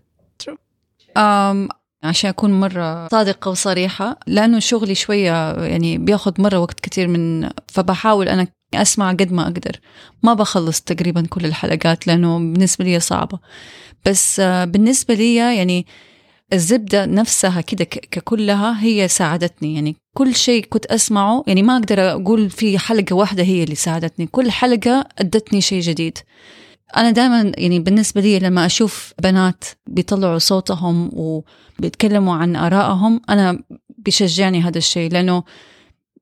أم 1.17 1.69
عشان 2.03 2.31
أكون 2.31 2.61
مرة 2.61 3.09
صادقة 3.09 3.51
وصريحة 3.51 4.19
لأنه 4.27 4.59
شغلي 4.59 4.95
شوية 4.95 5.53
يعني 5.53 5.99
بياخد 5.99 6.41
مرة 6.41 6.59
وقت 6.59 6.81
كتير 6.81 7.09
من 7.09 7.49
فبحاول 7.69 8.29
أنا 8.29 8.47
أسمع 8.75 9.11
قد 9.11 9.33
ما 9.33 9.43
أقدر. 9.43 9.81
ما 10.23 10.35
بخلص 10.35 10.81
تقريبا 10.81 11.27
كل 11.31 11.45
الحلقات 11.45 12.07
لأنه 12.07 12.39
بالنسبة 12.39 12.85
لي 12.85 13.01
صعبة. 13.01 13.39
بس 14.07 14.41
آه، 14.41 14.65
بالنسبة 14.65 15.15
لي 15.15 15.35
يعني 15.35 15.87
الزبدة 16.53 17.07
نفسها 17.07 17.61
كده 17.61 17.85
ككلها 17.85 18.83
هي 18.83 19.09
ساعدتني. 19.09 19.75
يعني 19.75 19.97
كل 20.17 20.35
شيء 20.35 20.65
كنت 20.65 20.87
أسمعه 20.87 21.45
يعني 21.47 21.63
ما 21.63 21.77
أقدر 21.77 22.11
أقول 22.13 22.51
في 22.51 22.79
حلقة 22.79 23.17
واحدة 23.17 23.43
هي 23.43 23.63
اللي 23.65 23.75
ساعدتني. 23.75 24.27
كل 24.27 24.51
حلقة 24.51 25.05
أدتني 25.19 25.61
شيء 25.61 25.81
جديد. 25.81 26.19
أنا 26.97 27.11
دائما 27.11 27.53
يعني 27.59 27.81
بالنسبة 27.81 28.21
لي 28.21 28.39
لما 28.39 28.67
أشوف 28.67 29.15
بنات 29.23 29.65
بيطلعوا 29.87 30.39
صوتهم 30.39 31.11
وبيتكلموا 31.13 32.35
عن 32.35 32.57
آرائهم 32.57 33.21
أنا 33.29 33.63
بيشجعني 33.99 34.61
هذا 34.61 34.79
الشيء 34.79 35.11
لأنه 35.13 35.43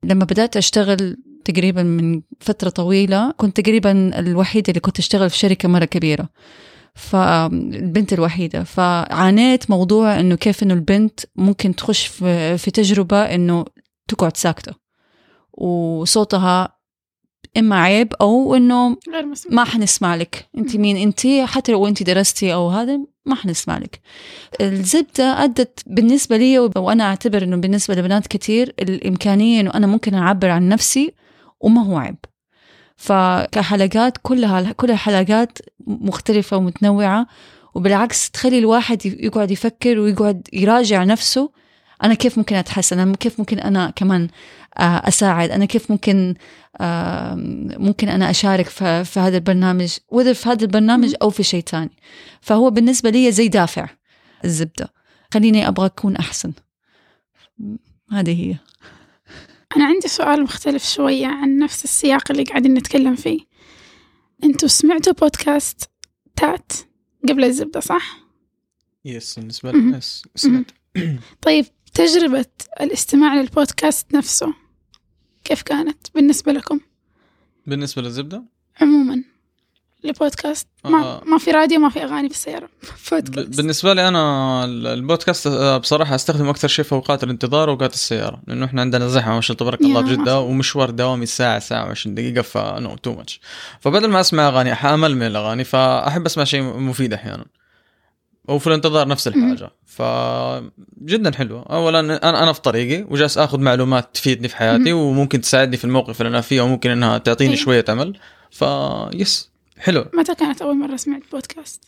لما 0.03 0.25
بدأت 0.25 0.57
أشتغل 0.57 1.17
تقريبا 1.45 1.83
من 1.83 2.21
فترة 2.39 2.69
طويلة 2.69 3.31
كنت 3.31 3.61
تقريبا 3.61 4.19
الوحيدة 4.19 4.65
اللي 4.69 4.79
كنت 4.79 4.99
أشتغل 4.99 5.29
في 5.29 5.37
شركة 5.37 5.69
مرة 5.69 5.85
كبيرة 5.85 6.29
فالبنت 6.95 8.13
الوحيدة 8.13 8.63
فعانيت 8.63 9.69
موضوع 9.69 10.19
إنه 10.19 10.35
كيف 10.35 10.63
إنه 10.63 10.73
البنت 10.73 11.19
ممكن 11.35 11.75
تخش 11.75 12.07
في, 12.07 12.57
في 12.57 12.71
تجربة 12.71 13.17
إنه 13.17 13.65
تقعد 14.07 14.37
ساكتة 14.37 14.73
وصوتها 15.53 16.80
إما 17.57 17.79
عيب 17.81 18.13
أو 18.21 18.55
إنه 18.55 18.97
غير 19.13 19.25
مسموع 19.25 19.55
ما 19.55 19.63
حنسمع 19.63 20.15
لك. 20.15 20.49
انت 20.57 20.75
مين 20.75 20.97
انت 20.97 21.27
حتى 21.45 21.71
لو 21.71 21.87
انت 21.87 22.03
درستي 22.03 22.53
أو 22.53 22.69
هذا 22.69 22.99
ما 23.25 23.35
حنسمع 23.35 23.77
لك. 23.77 24.01
الزبدة 24.61 25.43
أدت 25.43 25.79
بالنسبة 25.87 26.37
لي 26.37 26.59
وأنا 26.59 27.03
أعتبر 27.03 27.43
أنه 27.43 27.57
بالنسبة 27.57 27.95
لبنات 27.95 28.27
كتير 28.27 28.73
الإمكانية 28.79 29.61
أنه 29.61 29.71
أنا 29.73 29.87
ممكن 29.87 30.13
أعبر 30.13 30.49
عن 30.49 30.69
نفسي 30.69 31.13
وما 31.59 31.85
هو 31.85 31.97
عيب. 31.97 32.17
فكحلقات 32.95 34.17
كلها 34.21 34.71
كل 34.71 34.91
الحلقات 34.91 35.57
مختلفة 35.87 36.57
ومتنوعة. 36.57 37.27
وبالعكس 37.75 38.31
تخلي 38.31 38.59
الواحد 38.59 39.05
يقعد 39.05 39.51
يفكر 39.51 39.99
ويقعد 39.99 40.47
يراجع 40.53 41.03
نفسه 41.03 41.51
أنا 42.03 42.13
كيف 42.13 42.37
ممكن 42.37 42.55
أتحسن؟ 42.55 42.99
أنا 42.99 43.15
كيف 43.15 43.39
ممكن 43.39 43.59
أنا 43.59 43.89
كمان 43.89 44.27
آه، 44.77 45.07
أساعد؟ 45.07 45.51
أنا 45.51 45.65
كيف 45.65 45.91
ممكن 45.91 46.35
آه، 46.81 47.35
ممكن 47.77 48.09
أنا 48.09 48.29
أشارك 48.29 48.69
في 48.69 49.19
هذا 49.19 49.37
البرنامج؟ 49.37 49.97
وذا 50.09 50.33
في 50.33 50.49
هذا 50.49 50.61
البرنامج 50.61 51.15
أو 51.21 51.29
في 51.29 51.43
شيء 51.43 51.63
تاني. 51.63 51.97
فهو 52.41 52.69
بالنسبة 52.69 53.09
لي 53.09 53.31
زي 53.31 53.47
دافع 53.47 53.89
الزبدة. 54.45 54.93
خليني 55.33 55.67
أبغى 55.67 55.85
أكون 55.85 56.15
أحسن. 56.15 56.53
هذه 58.11 58.41
هي. 58.41 58.57
أنا 59.77 59.85
عندي 59.85 60.07
سؤال 60.07 60.43
مختلف 60.43 60.85
شوية 60.85 61.27
عن 61.27 61.57
نفس 61.57 61.83
السياق 61.83 62.31
اللي 62.31 62.43
قاعدين 62.43 62.73
نتكلم 62.73 63.15
فيه. 63.15 63.39
أنتوا 64.43 64.67
سمعتوا 64.67 65.13
بودكاستات 65.13 66.71
قبل 67.29 67.43
الزبدة 67.43 67.79
صح؟ 67.79 68.17
yes 69.05 69.39
بالنسبة 69.39 69.71
لي 69.71 69.97
yes 69.97 70.23
سمعت. 70.35 70.71
طيب 71.41 71.65
تجربة 71.93 72.45
الاستماع 72.81 73.33
للبودكاست 73.35 74.13
نفسه. 74.13 74.53
كيف 75.43 75.61
كانت 75.61 76.07
بالنسبة 76.15 76.51
لكم؟ 76.51 76.79
بالنسبة 77.67 78.01
للزبدة؟ 78.01 78.43
عموما 78.81 79.23
البودكاست 80.05 80.67
ما, 80.85 81.03
آه. 81.03 81.23
ما 81.25 81.37
في 81.37 81.51
راديو 81.51 81.79
ما 81.79 81.89
في 81.89 82.03
أغاني 82.03 82.29
في 82.29 82.35
السيارة. 82.35 82.69
بودكاست. 83.11 83.57
بالنسبة 83.57 83.93
لي 83.93 84.07
أنا 84.07 84.65
البودكاست 84.65 85.47
آه، 85.47 85.77
بصراحة 85.77 86.15
أستخدم 86.15 86.49
أكثر 86.49 86.67
شيء 86.67 86.85
في 86.85 86.91
أوقات 86.91 87.23
الانتظار 87.23 87.69
وأوقات 87.69 87.93
السيارة. 87.93 88.41
لأنه 88.47 88.65
إحنا 88.65 88.81
عندنا 88.81 89.07
زحمة 89.07 89.35
ما 89.35 89.41
شاء 89.41 89.57
الله 89.57 89.71
تبارك 89.71 89.81
الله 89.81 90.01
بجده 90.01 90.39
ومشوار 90.39 90.89
دوامي 90.89 91.25
ساعة 91.25 91.59
ساعة 91.59 91.93
و20 91.93 92.07
دقيقة 92.07 92.41
ف 92.41 92.59
no 92.59 92.95
too 92.95 93.13
much 93.13 93.39
فبدل 93.79 94.09
ما 94.09 94.19
أسمع 94.19 94.47
أغاني 94.47 94.75
حامل 94.75 95.15
من 95.15 95.23
الأغاني 95.23 95.63
فأحب 95.63 96.25
أسمع 96.25 96.43
شيء 96.43 96.61
مفيد 96.63 97.13
أحيانا. 97.13 97.45
وفي 98.47 98.67
الانتظار 98.67 99.07
نفس 99.07 99.27
الحاجة. 99.27 99.69
فجدا 99.85 101.35
حلوة. 101.35 101.63
اولا 101.63 101.99
أنا 101.99 102.43
أنا 102.43 102.53
في 102.53 102.61
طريقي 102.61 103.03
وجالس 103.09 103.37
آخذ 103.37 103.59
معلومات 103.59 104.09
تفيدني 104.13 104.47
في 104.47 104.55
حياتي 104.55 104.93
وممكن 104.93 105.41
تساعدني 105.41 105.77
في 105.77 105.85
الموقف 105.85 106.21
اللي 106.21 106.29
أنا 106.29 106.41
فيه 106.41 106.61
وممكن 106.61 106.89
إنها 106.89 107.17
تعطيني 107.17 107.53
أيوه. 107.53 107.63
شوية 107.63 107.85
أمل. 107.89 108.19
فيس 108.51 109.51
حلو. 109.77 110.05
متى 110.13 110.35
كانت 110.35 110.61
أول 110.61 110.77
مرة 110.77 110.95
سمعت 110.95 111.21
بودكاست؟ 111.31 111.83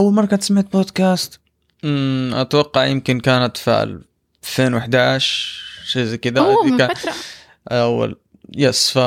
أول 0.00 0.12
مرة 0.12 0.26
كنت 0.26 0.42
سمعت 0.42 0.72
بودكاست؟ 0.72 1.40
امم 1.84 2.34
أتوقع 2.34 2.86
يمكن 2.86 3.20
كانت 3.20 3.56
في 3.56 3.70
2011 4.58 5.62
شيء 5.86 6.04
زي 6.04 6.18
كذا. 6.18 6.54
من 6.64 6.78
فترة. 6.88 7.12
أول 7.68 8.16
يس 8.56 8.90
ف 8.90 8.98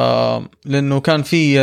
لأنه 0.66 1.00
كان 1.00 1.24
في 1.24 1.56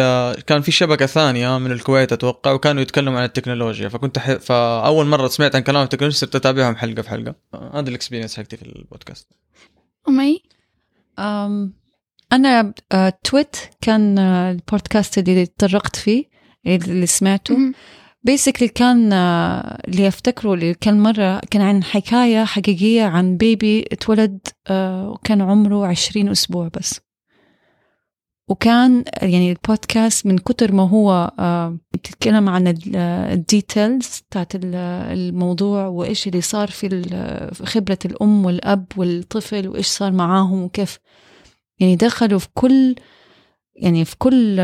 كان 0.47 0.63
في 0.63 0.73
شبكة 0.73 1.07
ثانية 1.07 1.59
من 1.59 1.73
الكويت 1.73 2.13
أتوقع 2.13 2.53
وكانوا 2.53 2.83
يتكلموا 2.83 3.19
عن 3.19 3.25
التكنولوجيا. 3.25 3.89
فكنت 3.89 4.19
ح... 4.19 4.33
فأول 4.33 5.07
مرة 5.07 5.29
سمعت 5.29 5.57
عن 5.57 5.63
كلام 5.63 5.83
التكنولوجيا 5.83 6.19
صرت 6.19 6.37
أتابعهم 6.37 6.77
حلقة 6.77 7.03
في 7.03 7.09
حلقة. 7.09 7.35
هذا 7.75 7.89
الاكسبيرينس 7.89 8.37
حقتي 8.37 8.57
في 8.57 8.63
البودكاست. 8.63 9.29
أمي؟ 10.09 10.43
أم 11.19 11.73
أنا 12.33 12.75
تويت 13.25 13.57
كان 13.81 14.19
البودكاست 14.19 15.19
اللي 15.19 15.47
تطرقت 15.47 15.97
فيه 15.97 16.25
اللي 16.67 17.07
سمعته. 17.07 17.59
بيسكلي 18.23 18.69
كان 18.69 19.13
آه، 19.13 19.83
اللي 19.89 20.09
أفتكره 20.09 20.55
اللي 20.55 20.75
كان 20.75 21.01
مرة 21.01 21.41
كان 21.51 21.63
عن 21.63 21.85
حكاية 21.85 22.45
حقيقية 22.45 23.05
عن 23.05 23.37
بيبي 23.37 23.85
اتولد 23.93 24.39
آه، 24.67 25.11
وكان 25.11 25.41
عمره 25.41 25.87
عشرين 25.87 26.29
أسبوع 26.29 26.69
بس. 26.79 27.01
وكان 28.49 29.05
يعني 29.23 29.51
البودكاست 29.53 30.27
من 30.27 30.39
كتر 30.39 30.73
ما 30.73 30.89
هو 30.89 31.33
آه، 31.39 31.79
بتتكلم 31.93 32.49
عن 32.49 32.75
الديتيلز 33.33 34.23
بتاعت 34.31 34.53
الموضوع 34.55 35.87
وإيش 35.87 36.27
اللي 36.27 36.41
صار 36.41 36.69
في 36.69 36.89
خبرة 37.65 37.99
الأم 38.05 38.45
والأب 38.45 38.87
والطفل 38.97 39.69
وإيش 39.69 39.87
صار 39.87 40.13
معاهم 40.13 40.63
وكيف 40.63 40.99
يعني 41.81 41.97
دخلوا 41.97 42.39
في 42.39 42.49
كل 42.55 42.95
يعني 43.77 44.05
في 44.05 44.17
كل 44.19 44.57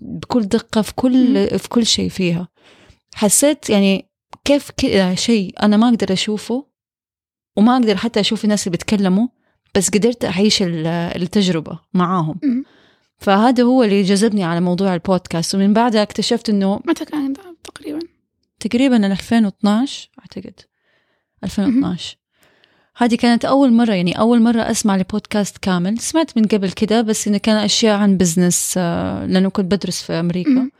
بكل 0.00 0.42
دقة 0.42 0.82
في 0.82 0.94
كل 0.94 1.48
في 1.58 1.68
كل 1.68 1.86
شيء 1.86 2.08
فيها. 2.08 2.48
حسيت 3.14 3.70
يعني 3.70 4.10
كيف 4.44 4.70
كذا 4.76 5.14
شيء 5.14 5.54
أنا 5.62 5.76
ما 5.76 5.88
أقدر 5.88 6.12
أشوفه 6.12 6.66
وما 7.56 7.76
أقدر 7.76 7.96
حتى 7.96 8.20
أشوف 8.20 8.44
الناس 8.44 8.66
اللي 8.66 8.70
بيتكلموا 8.70 9.28
بس 9.74 9.90
قدرت 9.90 10.24
أعيش 10.24 10.62
التجربة 10.62 11.78
معاهم. 11.94 12.40
فهذا 13.18 13.62
هو 13.62 13.82
اللي 13.82 14.02
جذبني 14.02 14.44
على 14.44 14.60
موضوع 14.60 14.94
البودكاست. 14.94 15.54
ومن 15.54 15.72
بعدها 15.72 16.02
اكتشفت 16.02 16.48
إنه 16.48 16.80
متى 16.84 17.04
كان 17.04 17.34
تقريبا؟ 17.64 18.00
تقريبا 18.60 19.06
2012 19.06 20.08
أعتقد. 20.20 20.60
2012 21.44 22.16
هذه 22.96 23.14
كانت 23.14 23.44
أول 23.44 23.72
مرة 23.72 23.92
يعني 23.92 24.18
أول 24.18 24.42
مرة 24.42 24.60
أسمع 24.60 24.96
لبودكاست 24.96 25.58
كامل. 25.58 25.98
سمعت 25.98 26.36
من 26.38 26.44
قبل 26.44 26.70
كده 26.70 27.02
بس 27.02 27.28
إنه 27.28 27.38
كان 27.38 27.56
أشياء 27.56 27.96
عن 27.96 28.16
بزنس 28.16 28.74
آه، 28.76 29.26
لأنه 29.26 29.48
كنت 29.48 29.74
بدرس 29.74 30.02
في 30.02 30.12
أمريكا. 30.12 30.70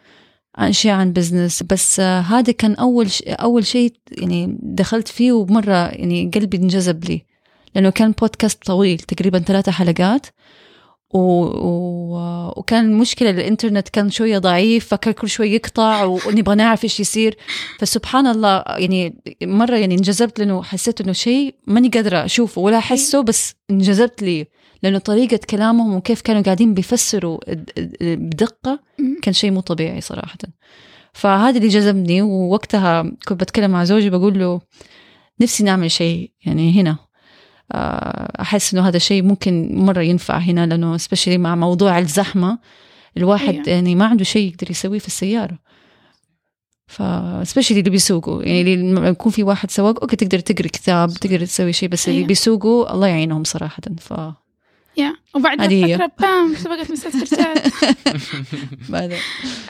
أشياء 0.57 0.97
عن 0.97 1.13
بزنس 1.13 1.63
بس 1.63 2.01
آه، 2.01 2.21
هذا 2.21 2.53
كان 2.53 2.75
أول 2.75 3.09
أول 3.29 3.67
شيء 3.67 3.93
يعني 4.13 4.59
دخلت 4.63 5.09
فيه 5.09 5.33
ومرة 5.33 5.89
يعني 5.89 6.31
قلبي 6.35 6.57
انجذب 6.57 7.05
لي. 7.05 7.25
لأنه 7.75 7.91
كان 7.91 8.11
بودكاست 8.11 8.63
طويل 8.67 8.99
تقريبا 8.99 9.39
ثلاثة 9.39 9.73
حلقات. 9.73 10.27
و... 11.15 11.19
و... 11.19 12.53
وكان 12.57 12.85
المشكلة 12.85 13.31
الإنترنت 13.31 13.89
كان 13.89 14.11
شوية 14.11 14.39
ضعيف 14.39 14.89
فكان 14.89 15.15
كل 15.15 15.29
شوي 15.29 15.55
يقطع 15.55 16.05
ونبغى 16.05 16.55
نعرف 16.55 16.85
إيش 16.85 17.01
يصير. 17.01 17.37
فسبحان 17.79 18.27
الله 18.27 18.65
يعني 18.67 19.23
مرة 19.43 19.77
يعني 19.77 19.95
انجذبت 19.95 20.39
لأنه 20.39 20.63
حسيت 20.63 21.01
إنه 21.01 21.13
شيء 21.13 21.55
ماني 21.67 21.89
قادرة 21.89 22.25
أشوفه 22.25 22.61
ولا 22.61 22.79
أحسه 22.79 23.21
بس 23.21 23.55
انجذبت 23.71 24.23
لي. 24.23 24.47
لأنه 24.83 24.99
طريقة 24.99 25.41
كلامهم 25.51 25.95
وكيف 25.95 26.21
كانوا 26.21 26.43
قاعدين 26.43 26.75
بيفسروا 26.75 27.39
بدقة 28.01 28.81
كان 29.23 29.35
شيء 29.35 29.51
مو 29.51 29.61
طبيعي 29.61 30.01
صراحة. 30.01 30.39
فهذا 31.13 31.57
اللي 31.57 31.69
جذبني 31.69 32.23
ووقتها 32.23 33.03
كنت 33.29 33.41
بتكلم 33.41 33.71
مع 33.71 33.85
زوجي 33.85 34.11
بقول 34.11 34.39
له 34.39 34.61
نفسي 35.41 35.65
نعمل 35.65 35.91
شيء 35.91 36.31
يعني 36.47 36.81
هنا. 36.81 36.97
أحس 37.73 38.75
إنه 38.75 38.89
هذا 38.89 38.97
الشيء 38.97 39.23
ممكن 39.23 39.69
مرة 39.73 40.01
ينفع 40.03 40.39
هنا 40.39 40.67
لأنه 40.67 40.97
specially 40.97 41.39
مع 41.39 41.55
موضوع 41.55 41.99
الزحمة 41.99 42.59
الواحد 43.17 43.55
أيوة. 43.55 43.69
يعني 43.69 43.95
ما 43.95 44.05
عنده 44.05 44.25
شيء 44.25 44.49
يقدر 44.49 44.71
يسويه 44.71 44.99
في 44.99 45.07
السيارة. 45.07 45.59
ف 46.87 47.03
specially 47.43 47.79
اللي 47.79 47.91
بيسوقوا. 47.91 48.43
يعني 48.43 48.77
لما 48.77 49.09
يكون 49.09 49.33
في 49.33 49.43
واحد 49.43 49.71
سواق 49.71 50.01
okay 50.01 50.17
تقدر 50.17 50.39
تقري 50.39 50.69
كتاب 50.69 51.11
تقدر 51.11 51.45
تسوي 51.45 51.73
شيء 51.73 51.89
بس. 51.89 52.09
اللي 52.09 52.25
بيسوقوا 52.25 52.93
الله 52.93 53.07
يعينهم 53.07 53.45
صراحة. 53.45 53.83
ف 54.01 54.15
يا. 54.97 55.15
وبعد 55.35 55.59
فترة 55.59 56.11
بام 56.21 56.55
سبقت 56.55 56.91
مسات 56.91 57.13
بعدين 58.93 59.19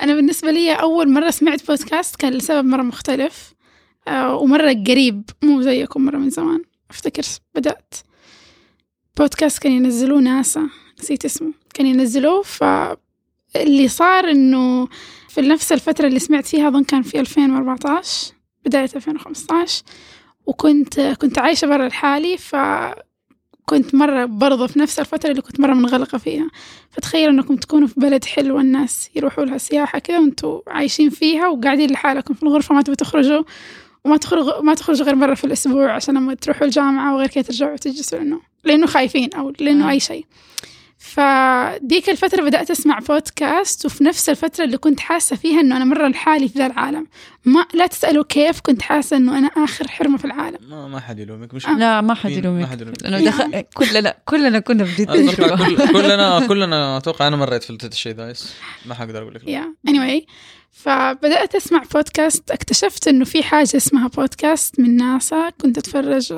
أنا 0.02 0.14
بالنسبة 0.14 0.50
لي 0.50 0.72
أول 0.72 1.12
مرة 1.12 1.30
سمعت 1.30 1.66
بودكاست 1.66 2.16
كان 2.16 2.32
لسبب 2.32 2.64
مرة 2.64 2.82
مختلف 2.82 3.54
آه، 4.08 4.36
ومرة 4.36 4.72
قريب 4.86 5.22
مو 5.42 5.62
زيكم 5.62 6.04
مرة 6.04 6.16
من 6.16 6.30
زمان. 6.30 6.62
أفتكر 6.94 7.22
بدأت. 7.54 7.94
بودكاست 9.16 9.58
كان 9.58 9.72
ينزلوه 9.72 10.20
ناسا 10.20 10.68
نسيت 11.00 11.24
اسمه. 11.24 11.52
كان 11.74 11.86
ينزلوه 11.86 12.42
فاللي 12.42 13.88
صار 13.88 14.30
إنه 14.30 14.88
في 15.28 15.40
نفس 15.40 15.72
الفترة 15.72 16.06
اللي 16.06 16.18
سمعت 16.18 16.46
فيها 16.46 16.68
أظن 16.68 16.84
كان 16.84 17.02
في 17.02 17.20
2014 17.20 18.32
بداية 18.66 18.90
2015 18.96 19.82
وكنت 20.46 21.00
كنت 21.00 21.38
عايشة 21.38 21.66
برا 21.66 21.88
لحالي 21.88 22.36
فكنت 22.36 23.94
مرة 23.94 24.24
برضه 24.24 24.66
في 24.66 24.78
نفس 24.78 24.98
الفترة 25.00 25.30
اللي 25.30 25.42
كنت 25.42 25.60
مرة 25.60 25.74
منغلقة 25.74 26.18
فيها. 26.18 26.48
فتخيل 26.90 27.28
إنكم 27.28 27.56
تكونوا 27.56 27.88
في 27.88 27.94
بلد 28.00 28.24
حلو 28.24 28.60
الناس 28.60 29.10
يروحوا 29.16 29.44
لها 29.44 29.58
سياحة 29.58 29.98
كذا 29.98 30.18
وأنتوا 30.18 30.60
عايشين 30.66 31.10
فيها 31.10 31.48
وقاعدين 31.48 31.90
لحالكم 31.90 32.34
في 32.34 32.42
الغرفة 32.42 32.74
ما 32.74 32.82
تبوا 32.82 32.94
تخرجوا. 32.94 33.42
وما 34.04 34.16
تخرج 34.16 34.62
ما 34.62 34.74
تخرج 34.74 35.02
غير 35.02 35.14
مرة 35.14 35.34
في 35.34 35.44
الأسبوع 35.44 35.92
عشان 35.92 36.14
لما 36.14 36.34
تروحوا 36.34 36.66
الجامعة 36.66 37.14
وغير 37.14 37.26
كذا 37.26 37.42
ترجعوا 37.42 37.76
تجلسوا 37.76 38.18
لأنه 38.18 38.40
لأنه 38.64 38.86
خايفين 38.86 39.34
أو 39.34 39.52
لأنه 39.60 39.88
آه. 39.88 39.90
أي 39.90 40.00
شيء 40.00 40.24
فديك 41.04 42.10
الفترة 42.10 42.42
بدأت 42.42 42.70
أسمع 42.70 42.98
بودكاست 42.98 43.86
وفي 43.86 44.04
نفس 44.04 44.28
الفترة 44.28 44.64
اللي 44.64 44.76
كنت 44.76 45.00
حاسة 45.00 45.36
فيها 45.36 45.60
إنه 45.60 45.76
أنا 45.76 45.84
مرة 45.84 46.08
لحالي 46.08 46.48
في 46.48 46.58
ذا 46.58 46.66
العالم. 46.66 47.06
ما 47.44 47.66
لا 47.74 47.86
تسألوا 47.86 48.24
كيف 48.24 48.60
كنت 48.60 48.82
حاسة 48.82 49.16
إنه 49.16 49.38
أنا 49.38 49.46
آخر 49.46 49.88
حرمة 49.88 50.18
في 50.18 50.24
العالم. 50.24 50.58
ما 50.68 50.88
ما 50.88 51.00
حد 51.00 51.18
يلومك 51.18 51.54
مش 51.54 51.66
آه. 51.66 51.78
لا 51.78 52.00
ما 52.00 52.14
حد 52.14 52.30
يلومك. 52.30 52.68
لأنه 53.02 53.24
دخل 53.24 53.60
كلنا 53.74 54.14
كلنا 54.24 54.58
كنا 54.58 54.84
بديت 54.84 55.10
كلنا 55.92 56.46
كلنا 56.46 56.96
أتوقع 56.96 57.28
أنا 57.28 57.36
مريت 57.36 57.62
في 57.62 57.70
الشيء 57.86 58.14
ذا 58.14 58.34
ما 58.86 58.94
حقدر 58.94 59.22
أقول 59.22 59.34
لك 59.34 59.42
yeah. 59.42 59.90
anyway 59.90 60.30
فبدأت 60.72 61.54
أسمع 61.54 61.82
بودكاست 61.94 62.50
اكتشفت 62.50 63.08
إنه 63.08 63.24
في 63.24 63.42
حاجة 63.42 63.76
اسمها 63.76 64.08
بودكاست 64.08 64.80
من 64.80 64.96
ناسا. 64.96 65.50
كنت 65.50 65.78
أتفرج 65.78 66.32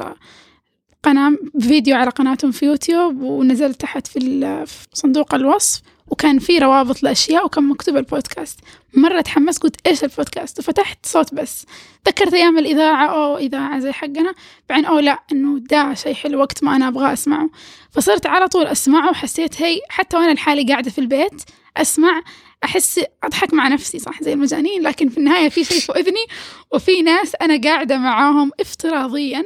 قناة 1.07 1.33
فيديو 1.61 1.97
على 1.97 2.11
قناتهم 2.11 2.51
في 2.51 2.66
يوتيوب 2.66 3.21
ونزلت 3.21 3.81
تحت 3.81 4.07
في, 4.07 4.64
صندوق 4.92 5.35
الوصف 5.35 5.83
وكان 6.07 6.38
في 6.38 6.59
روابط 6.59 7.03
لأشياء 7.03 7.45
وكان 7.45 7.64
مكتوب 7.64 7.97
البودكاست. 7.97 8.61
مرة 8.95 9.21
تحمست 9.21 9.62
قلت 9.62 9.87
إيش 9.87 10.05
البودكاست؟ 10.05 10.59
وفتحت 10.59 11.07
صوت 11.07 11.35
بس. 11.35 11.66
ذكرت 12.09 12.35
أيام 12.35 12.59
الإذاعة 12.59 13.07
أو 13.07 13.38
إذاعة 13.38 13.79
زي 13.79 13.92
حقنا. 13.92 14.35
بعدين 14.69 14.85
أو 14.85 14.99
لا 14.99 15.23
إنه 15.33 15.59
ده 15.59 15.95
شيء 15.95 16.14
حلو 16.14 16.40
وقت 16.40 16.64
ما 16.64 16.77
أنا 16.77 16.88
أبغى 16.88 17.12
أسمعه. 17.12 17.51
فصرت 17.90 18.27
على 18.27 18.49
طول 18.49 18.66
أسمعه 18.66 19.11
وحسيت 19.11 19.62
هي 19.62 19.81
حتى 19.88 20.16
وأنا 20.16 20.33
لحالي 20.33 20.64
قاعدة 20.64 20.90
في 20.90 20.99
البيت 20.99 21.42
أسمع 21.77 22.23
أحس 22.64 23.01
أضحك 23.25 23.55
مع 23.55 23.69
نفسي 23.69 23.99
صح؟ 23.99 24.23
زي 24.23 24.33
المجانين 24.33 24.83
لكن 24.83 25.09
في 25.09 25.19
النهاية 25.19 25.49
في 25.49 25.64
شيء 25.64 25.81
في 25.81 25.92
أذني 25.92 26.27
وفي 26.73 27.03
ناس 27.03 27.33
أنا 27.42 27.61
قاعدة 27.61 27.99
معاهم 27.99 28.51
افتراضيا 28.61 29.45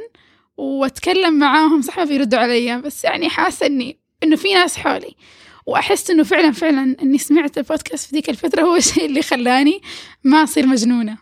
وأتكلم 0.61 1.39
معاهم 1.39 1.81
صح 1.81 1.97
ما 1.97 2.03
بيردوا 2.03 2.39
علي 2.39 2.81
بس 2.81 3.03
يعني 3.03 3.29
حاسة 3.29 3.65
إني 3.65 3.99
إنه 4.23 4.35
في 4.35 4.53
ناس 4.53 4.77
حولي. 4.77 5.15
وأحس 5.65 6.11
إنه 6.11 6.23
فعلا 6.23 6.51
فعلا 6.51 6.95
إني 7.01 7.17
سمعت 7.17 7.57
البودكاست 7.57 8.09
في 8.09 8.15
ذيك 8.15 8.29
الفترة 8.29 8.61
هو 8.61 8.75
الشيء 8.81 9.05
اللي 9.05 9.21
خلاني 9.21 9.81
ما 10.23 10.43
أصير 10.43 10.67
مجنونة. 10.67 11.17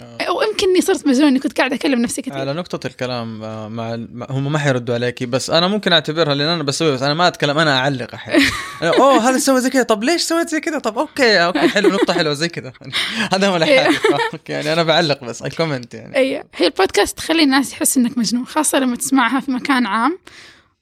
آه. 0.00 0.22
أو 0.22 0.42
يمكن 0.42 0.68
إني 0.68 0.80
صرت 0.80 1.06
مجنونة 1.06 1.28
إني 1.28 1.38
كنت 1.38 1.58
قاعدة 1.58 1.76
أكلم 1.76 2.02
نفسي 2.02 2.22
كثير. 2.22 2.38
على 2.38 2.52
نقطة 2.52 2.86
الكلام 2.86 3.44
آه، 3.44 3.68
مع 3.68 3.98
هم 4.30 4.52
ما 4.52 4.58
حيردوا 4.58 4.94
عليكي 4.94 5.26
بس 5.26 5.50
أنا 5.50 5.68
ممكن 5.68 5.92
أعتبرها 5.92 6.34
لأن 6.34 6.48
أنا 6.48 6.62
بسوي 6.62 6.92
بس 6.92 7.02
أنا 7.02 7.14
ما 7.14 7.28
أتكلم 7.28 7.58
أنا 7.58 7.78
أعلق 7.78 8.14
أحيانا. 8.14 8.44
أنا، 8.82 8.90
أوه 8.96 9.28
هذا 9.30 9.38
سوى 9.38 9.60
زي 9.60 9.70
كذا 9.70 9.82
طب 9.82 10.04
ليش 10.04 10.22
سويت 10.22 10.48
زي 10.48 10.60
كذا؟ 10.60 10.78
طب 10.78 10.98
okay 10.98 11.44
okay 11.44 11.68
حلو 11.68 11.88
نقطة 11.88 12.14
حلوة 12.14 12.34
زي 12.34 12.48
كذا. 12.48 12.72
هذا 13.32 13.48
هو 13.48 13.56
الحاجة 13.56 13.90
okay 14.32 14.52
يعني 14.52 14.72
أنا 14.72 14.82
بعلق 14.82 15.24
بس 15.24 15.42
أي 15.42 15.50
comment 15.50 15.94
يعني. 15.94 16.16
أي 16.16 16.42
هي 16.54 16.66
البودكاست 16.66 17.18
تخلي 17.18 17.42
الناس 17.42 17.72
يحسوا 17.72 18.02
إنك 18.02 18.18
مجنون 18.18 18.46
خاصة 18.46 18.78
لما 18.78 18.96
تسمعها 18.96 19.40
في 19.40 19.50
مكان 19.50 19.86
عام. 19.86 20.18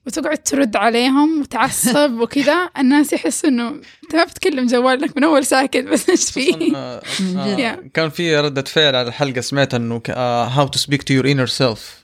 وتقعد 0.07 0.37
ترد 0.37 0.75
عليهم 0.75 1.41
وتعصب 1.41 2.19
وكذا. 2.19 2.69
الناس 2.79 3.13
يحسوا 3.13 3.49
إنه 3.49 3.67
أنت 3.69 4.15
ما 4.15 4.23
بتكلم 4.23 4.67
جوالك 4.67 5.17
من 5.17 5.23
أول 5.23 5.45
ساكت 5.45 5.83
بس 5.83 6.09
إيش 6.09 6.31
فيه 6.31 6.75
آه، 6.75 7.01
آه،. 7.37 7.79
كان 7.93 8.09
في 8.09 8.37
ردة 8.37 8.61
فعل 8.61 8.95
على 8.95 9.07
الحلقة 9.07 9.41
سمعت 9.41 9.73
إنه 9.73 10.01
how 10.09 10.67
to 10.67 10.79
speak 10.79 11.03
to 11.03 11.13
your 11.13 11.31
inner 11.31 11.47
self 11.47 12.03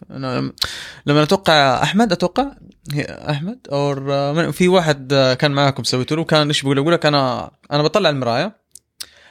لما 1.05 1.23
أتوقع 1.23 1.83
أحمد 1.83 2.11
أتوقع؟ 2.11 2.51
هي 2.93 3.03
أحمد؟ 3.29 3.59
أو 3.71 4.51
في 4.51 4.67
واحد 4.67 5.13
آه، 5.13 5.33
كان 5.33 5.51
معاكم 5.51 5.83
سويتوا 5.83 6.17
له 6.17 6.23
كان 6.23 6.47
إيش 6.47 6.61
بيقول؟ 6.61 6.77
يقول 6.77 6.93
لك 6.93 7.05
أنا 7.05 7.51
أنا 7.71 7.83
بطلع 7.83 8.09
المراية. 8.09 8.66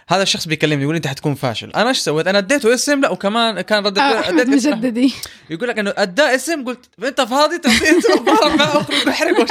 هذا 0.09 0.23
الشخص 0.23 0.49
بيكلمني 0.49 0.83
يقول 0.83 0.95
أنت 0.95 1.07
حتكون 1.07 1.35
فاشل. 1.35 1.71
أنا 1.71 1.89
إيش 1.89 1.99
سويت؟ 1.99 2.27
أنا 2.27 2.39
أديته 2.39 2.75
اسم 2.75 3.01
لا 3.01 3.11
وكمان 3.11 3.61
كان 3.61 3.87
ردة 3.87 4.03
آه، 4.03 4.29
اديت. 4.29 4.49
مجددي. 4.49 5.15
يقول 5.51 5.69
لك 5.69 5.79
إنه 5.79 5.95
ادى 5.97 6.23
اسم 6.23 6.65
قلت 6.65 6.89
أنت 7.05 7.21
فاضي؟ 7.21 7.59
تدي 7.59 7.99
اسم 7.99 8.15
ضرب 8.25 8.59
معه 8.59 8.81
أخرج 8.81 9.09
احرق 9.09 9.41
وش- 9.41 9.51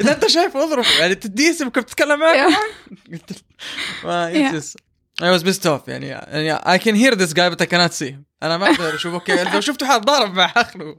إذا 0.00 0.12
أنت 0.12 0.26
شايف 0.26 0.56
اضرب 0.56 0.84
يعني 1.00 1.14
تدي 1.14 1.50
اسم 1.50 1.68
كيف 1.68 1.84
تتكلم 1.84 2.20
معك؟ 2.20 2.56
قلت 3.12 3.44
ما 4.04 4.60
I 5.22 5.30
was 5.30 5.42
pissed 5.42 5.66
off. 5.66 5.88
يعني 5.88 6.06
يعني 6.06 6.58
I 6.58 6.78
can 6.78 6.94
hear 6.94 7.14
this 7.16 7.32
guy 7.32 7.50
but 7.50 7.60
I 7.60 7.66
cannot 7.66 7.92
see 7.92 8.10
him. 8.10 8.24
أنا 8.42 8.56
ما 8.56 8.70
أقدر 8.70 8.94
أشوف. 8.94 9.14
أوكي 9.14 9.44
لو 9.44 9.60
شفته 9.60 9.86
حأتضارب 9.86 10.34
مع 10.34 10.52
اخره 10.56 10.98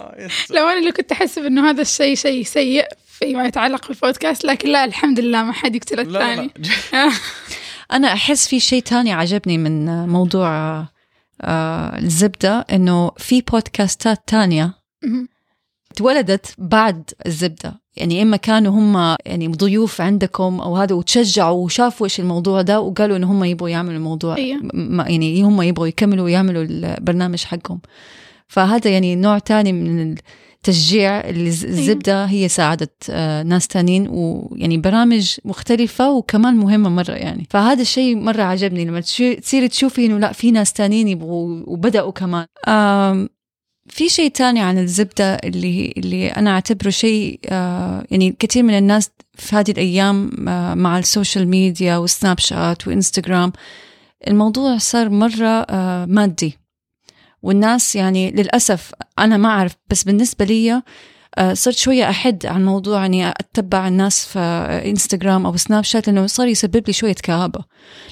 آه،. 0.00 0.28
لو 0.50 0.68
أنا 0.68 0.78
اللي 0.78 0.92
كنت 0.92 1.12
أحسب 1.12 1.44
إنه 1.44 1.70
هذا 1.70 1.82
الشيء 1.82 2.14
شيء 2.14 2.44
سيء 2.44 2.84
فيما 3.06 3.44
يتعلق 3.44 3.88
بالبودكاست 3.88 4.44
لكن 4.44 4.68
لا 4.68 4.84
الحمد 4.84 5.20
لله 5.20 5.42
ما 5.42 5.52
حد 5.52 5.76
يقتل 5.76 6.00
الثاني. 6.00 6.50
لا. 7.90 7.96
أنا 7.96 8.12
أحس 8.12 8.48
في 8.48 8.60
شيء 8.60 8.82
تاني 8.82 9.12
عجبني 9.12 9.58
من 9.58 10.08
موضوع 10.08 10.50
آه، 11.42 11.98
الزبدة 11.98 12.66
إنه 12.72 13.10
في 13.16 13.40
بودكاستات 13.40 14.18
تانية. 14.26 14.74
اتولدت 15.92 16.54
بعد 16.58 17.10
الزبدة 17.26 17.80
يعني 17.96 18.22
إما 18.22 18.36
كانوا 18.36 18.72
هم 18.72 19.16
يعني 19.26 19.48
ضيوف 19.48 20.00
عندكم 20.00 20.60
أو 20.60 20.76
هذا 20.76 20.94
وتشجعوا 20.94 21.64
وشافوا 21.64 22.06
إيش 22.06 22.20
الموضوع 22.20 22.62
ده 22.62 22.80
وقالوا 22.80 23.16
إن 23.16 23.24
هم 23.24 23.44
يبغوا 23.44 23.68
يعملوا 23.68 23.96
الموضوع. 23.96 24.36
ما 24.74 25.04
يعني 25.08 25.42
هم 25.42 25.62
يبغوا 25.62 25.86
يكملوا 25.86 26.24
ويعملوا 26.24 26.62
البرنامج 26.62 27.44
حقهم 27.44 27.80
فهذا 28.48 28.90
يعني 28.90 29.16
نوع 29.16 29.38
تاني 29.38 29.72
من 29.72 30.14
التشجيع 30.64 31.20
اللي 31.20 31.48
الز- 31.48 31.64
الزبدة 31.64 32.24
هي 32.24 32.48
ساعدت 32.48 32.92
آه، 33.10 33.42
ناس 33.42 33.68
تانيين 33.68 34.08
ويعني 34.10 34.78
برامج 34.78 35.36
مختلفة 35.44 36.10
وكمان 36.10 36.54
مهمة 36.56 36.88
مرة 36.90 37.12
يعني. 37.12 37.46
فهذا 37.50 37.82
الشيء 37.82 38.16
مرة 38.16 38.42
عجبني 38.42 38.84
لما 38.84 39.00
تصيري 39.00 39.68
تشوفي 39.68 40.06
إنه 40.06 40.18
لا 40.18 40.32
في 40.32 40.50
ناس 40.50 40.72
تانيين 40.72 41.08
يبغوا 41.08 41.62
وبدأوا 41.66 42.12
كمان. 42.12 42.46
في 43.88 44.08
شيء 44.08 44.30
تاني 44.30 44.60
عن 44.60 44.78
الزبدة 44.78 45.34
اللي 45.34 45.94
اللي 45.96 46.28
أنا 46.28 46.50
أعتبره 46.50 46.90
شيء 46.90 47.40
آه، 47.48 48.04
يعني 48.10 48.36
كثير 48.38 48.62
من 48.62 48.78
الناس 48.78 49.10
في 49.34 49.56
هذه 49.56 49.70
الأيام 49.70 50.30
آه، 50.48 50.74
مع 50.74 50.98
السوشيال 50.98 51.48
ميديا 51.48 51.96
والسناب 51.96 52.38
شات 52.38 52.88
وإنستغرام 52.88 53.52
الموضوع 54.28 54.78
صار 54.78 55.08
مرة 55.08 55.46
آه، 55.70 56.04
مادي. 56.06 56.59
والناس 57.42 57.96
يعني 57.96 58.30
للأسف 58.30 58.92
أنا 59.18 59.36
ما 59.36 59.48
أعرف 59.48 59.72
بس 59.90 60.02
بالنسبة 60.04 60.44
لي 60.44 60.82
آه، 61.38 61.54
صرت 61.54 61.76
شوية 61.76 62.10
أحد 62.10 62.46
عن 62.46 62.64
موضوع 62.64 63.06
أني 63.06 63.28
أتبع 63.28 63.88
الناس 63.88 64.26
في 64.26 64.38
إنستغرام 64.86 65.46
أو 65.46 65.56
سناب 65.56 65.84
شات 65.84 66.06
لأنه 66.06 66.26
صار 66.26 66.46
يسبب 66.48 66.82
لي 66.86 66.92
شوية 66.92 67.14
كآبة. 67.14 67.64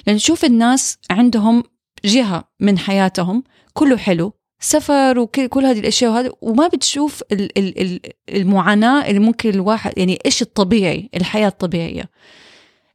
لأن 0.07 0.17
تشوف 0.17 0.45
الناس 0.45 0.97
عندهم 1.11 1.63
جهة 2.05 2.43
من 2.59 2.77
حياتهم 2.77 3.43
كله 3.73 3.97
حلو 3.97 4.33
سفر 4.59 5.19
وكل 5.19 5.65
هذه 5.65 5.79
الأشياء 5.79 6.11
وهذا 6.11 6.31
وما 6.41 6.67
بتشوف 6.67 7.23
ال- 7.31 7.57
ال- 7.57 7.81
ال- 7.81 7.99
المعاناة 8.29 9.05
اللي 9.07 9.19
ممكن 9.19 9.49
الواحد 9.49 9.97
يعني 9.97 10.19
إيش 10.25 10.41
الطبيعي 10.41 11.09
الحياة 11.15 11.47
الطبيعية. 11.47 12.09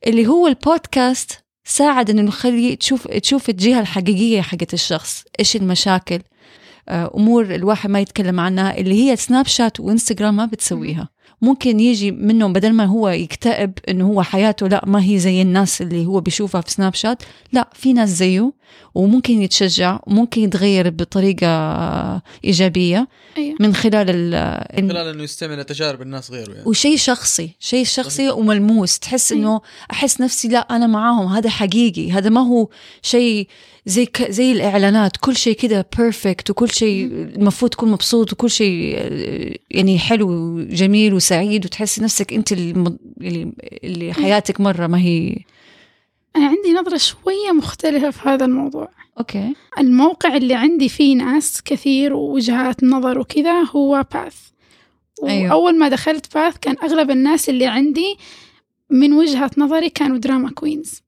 اللي 0.06 0.26
هو 0.26 0.46
البودكاست 0.46 1.43
ساعد 1.64 2.10
إنه 2.10 2.28
يخلي 2.28 2.76
تشوف 2.76 3.08
تشوف 3.08 3.48
الجهة 3.48 3.80
الحقيقية 3.80 4.40
حقت 4.40 4.74
الشخص 4.74 5.24
إيش 5.40 5.56
المشاكل 5.56 6.20
آه، 6.88 7.10
أمور 7.16 7.54
الواحد 7.54 7.90
ما 7.90 8.00
يتكلم 8.00 8.40
عنها 8.40 8.78
اللي 8.78 8.94
هي 8.94 9.16
سناب 9.16 9.46
شات 9.46 9.80
وإنستغرام 9.80 10.36
ما 10.36 10.46
بتسويها. 10.46 11.08
ممكن 11.42 11.80
يجي 11.80 12.10
منهم 12.10 12.52
بدل 12.52 12.72
ما 12.72 12.84
هو 12.84 13.08
يكتئب 13.08 13.72
إنه 13.88 14.06
هو 14.06 14.22
حياته 14.22 14.68
لا 14.68 14.84
ما 14.86 15.04
هي 15.04 15.18
زي 15.18 15.42
الناس 15.42 15.82
اللي 15.82 16.06
هو 16.06 16.20
بيشوفها 16.20 16.60
في 16.60 16.70
سناب 16.70 16.94
شات 16.94 17.22
لا 17.52 17.70
في 17.72 17.92
ناس 17.92 18.08
زيه 18.08 18.52
وممكن 18.94 19.42
يتشجع 19.42 19.98
وممكن 20.06 20.42
يتغير 20.42 20.90
بطريقة 20.90 22.22
إيجابية 22.44 23.08
أيوة. 23.36 23.56
من 23.60 23.74
خلال 23.74 24.06
ال 24.10 24.82
من 24.82 24.90
خلال 24.90 25.08
إنه 25.08 25.22
يستمع 25.22 25.54
لتجارب 25.54 26.02
الناس 26.02 26.30
غيره 26.30 26.52
يعني. 26.52 26.68
وشيء 26.68 26.96
شخصي 26.96 27.50
شيء 27.60 27.84
شخصي 27.84 28.30
وملموس. 28.30 28.98
تحس 28.98 29.32
إنه 29.32 29.60
أحس 29.90 30.20
نفسي 30.20 30.48
لا 30.48 30.58
أنا 30.58 30.86
معاهم 30.86 31.26
هذا 31.26 31.50
حقيقي 31.50 32.12
هذا 32.12 32.30
ما 32.30 32.40
هو 32.40 32.68
شيء 33.02 33.48
زي 33.86 34.06
ك... 34.06 34.30
زي 34.30 34.52
الإعلانات 34.52 35.16
كل 35.16 35.36
شيء 35.36 35.56
كده 35.56 35.86
بيرفكت 35.98 36.50
وكل 36.50 36.70
شيء 36.70 37.06
المفروض 37.06 37.70
تكون 37.70 37.90
مبسوط 37.90 38.32
وكل 38.32 38.50
شيء 38.50 38.94
آه، 38.96 39.54
يعني 39.70 39.98
حلو 39.98 40.28
وجميل 40.30 41.14
وسعيد 41.14 41.64
وتحسي 41.64 42.02
نفسك 42.02 42.32
أنت 42.32 42.52
الم... 42.52 42.98
اللي 43.20 43.52
اللي 43.84 44.12
حياتك 44.12 44.60
مرة 44.60 44.86
ما 44.86 44.98
هي. 44.98 45.36
أنا 46.36 46.46
عندي 46.46 46.72
نظرة 46.72 46.96
شوية 46.96 47.52
مختلفة 47.52 48.10
في 48.10 48.28
هذا 48.28 48.44
الموضوع. 48.44 48.88
أوكي. 49.18 49.54
الموقع 49.78 50.36
اللي 50.36 50.54
عندي 50.54 50.88
فيه 50.88 51.16
ناس 51.16 51.62
كثير 51.62 52.14
ووجهات 52.14 52.84
نظر 52.84 53.18
وكذا 53.18 53.62
هو 53.62 54.04
Path 54.14 54.36
أيوة. 55.24 55.56
وأول 55.56 55.78
ما 55.78 55.88
دخلت 55.88 56.34
Path 56.34 56.58
كان 56.58 56.76
أغلب 56.82 57.10
الناس 57.10 57.48
اللي 57.48 57.66
عندي 57.66 58.16
من 58.90 59.12
وجهة 59.12 59.50
نظري 59.58 59.90
كانوا 59.90 60.18
drama 60.18 60.50
queens 60.50 61.02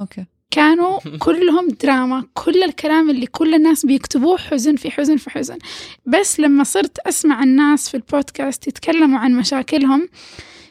أوكي. 0.00 0.24
كانوا 0.50 0.98
كلهم 1.18 1.68
دراما 1.68 2.24
كل 2.34 2.62
الكلام 2.62 3.10
اللي 3.10 3.26
كل 3.26 3.54
الناس 3.54 3.86
بيكتبوه 3.86 4.36
حزن 4.38 4.76
في 4.76 4.90
حزن 4.90 5.16
في 5.16 5.30
حزن. 5.30 5.58
بس 6.06 6.40
لما 6.40 6.64
صرت 6.64 6.98
أسمع 6.98 7.42
الناس 7.42 7.88
في 7.88 7.96
البودكاست 7.96 8.68
يتكلموا 8.68 9.18
عن 9.18 9.32
مشاكلهم 9.32 10.08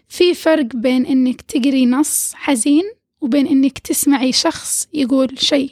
في 0.09 0.33
فرق 0.33 0.65
بين 0.75 1.05
إنك 1.05 1.41
تقري 1.41 1.85
نص 1.85 2.33
حزين 2.35 2.83
وبين 3.21 3.47
إنك 3.47 3.79
تسمعي 3.79 4.31
شخص 4.31 4.87
يقول 4.93 5.39
شيء 5.39 5.71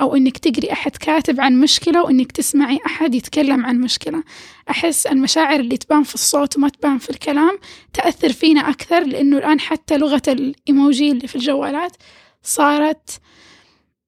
أو 0.00 0.16
إنك 0.16 0.38
تقري 0.38 0.72
أحد 0.72 0.96
كاتب 0.96 1.40
عن 1.40 1.60
مشكلة 1.60 2.02
وإنك 2.02 2.32
تسمعي 2.32 2.78
أحد 2.86 3.14
يتكلم 3.14 3.66
عن 3.66 3.80
مشكلة. 3.80 4.22
أحس 4.70 5.06
المشاعر 5.06 5.60
اللي 5.60 5.76
تبان 5.76 6.02
في 6.02 6.14
الصوت 6.14 6.56
وما 6.56 6.68
تبان 6.68 6.98
في 6.98 7.10
الكلام 7.10 7.58
تأثر 7.92 8.32
فينا 8.32 8.70
أكثر 8.70 9.00
لأنه 9.04 9.38
الآن 9.38 9.60
حتى 9.60 9.98
لغة 9.98 10.22
الإيموجي 10.28 11.10
اللي 11.12 11.28
في 11.28 11.36
الجوالات 11.36 11.96
صارت 12.42 13.20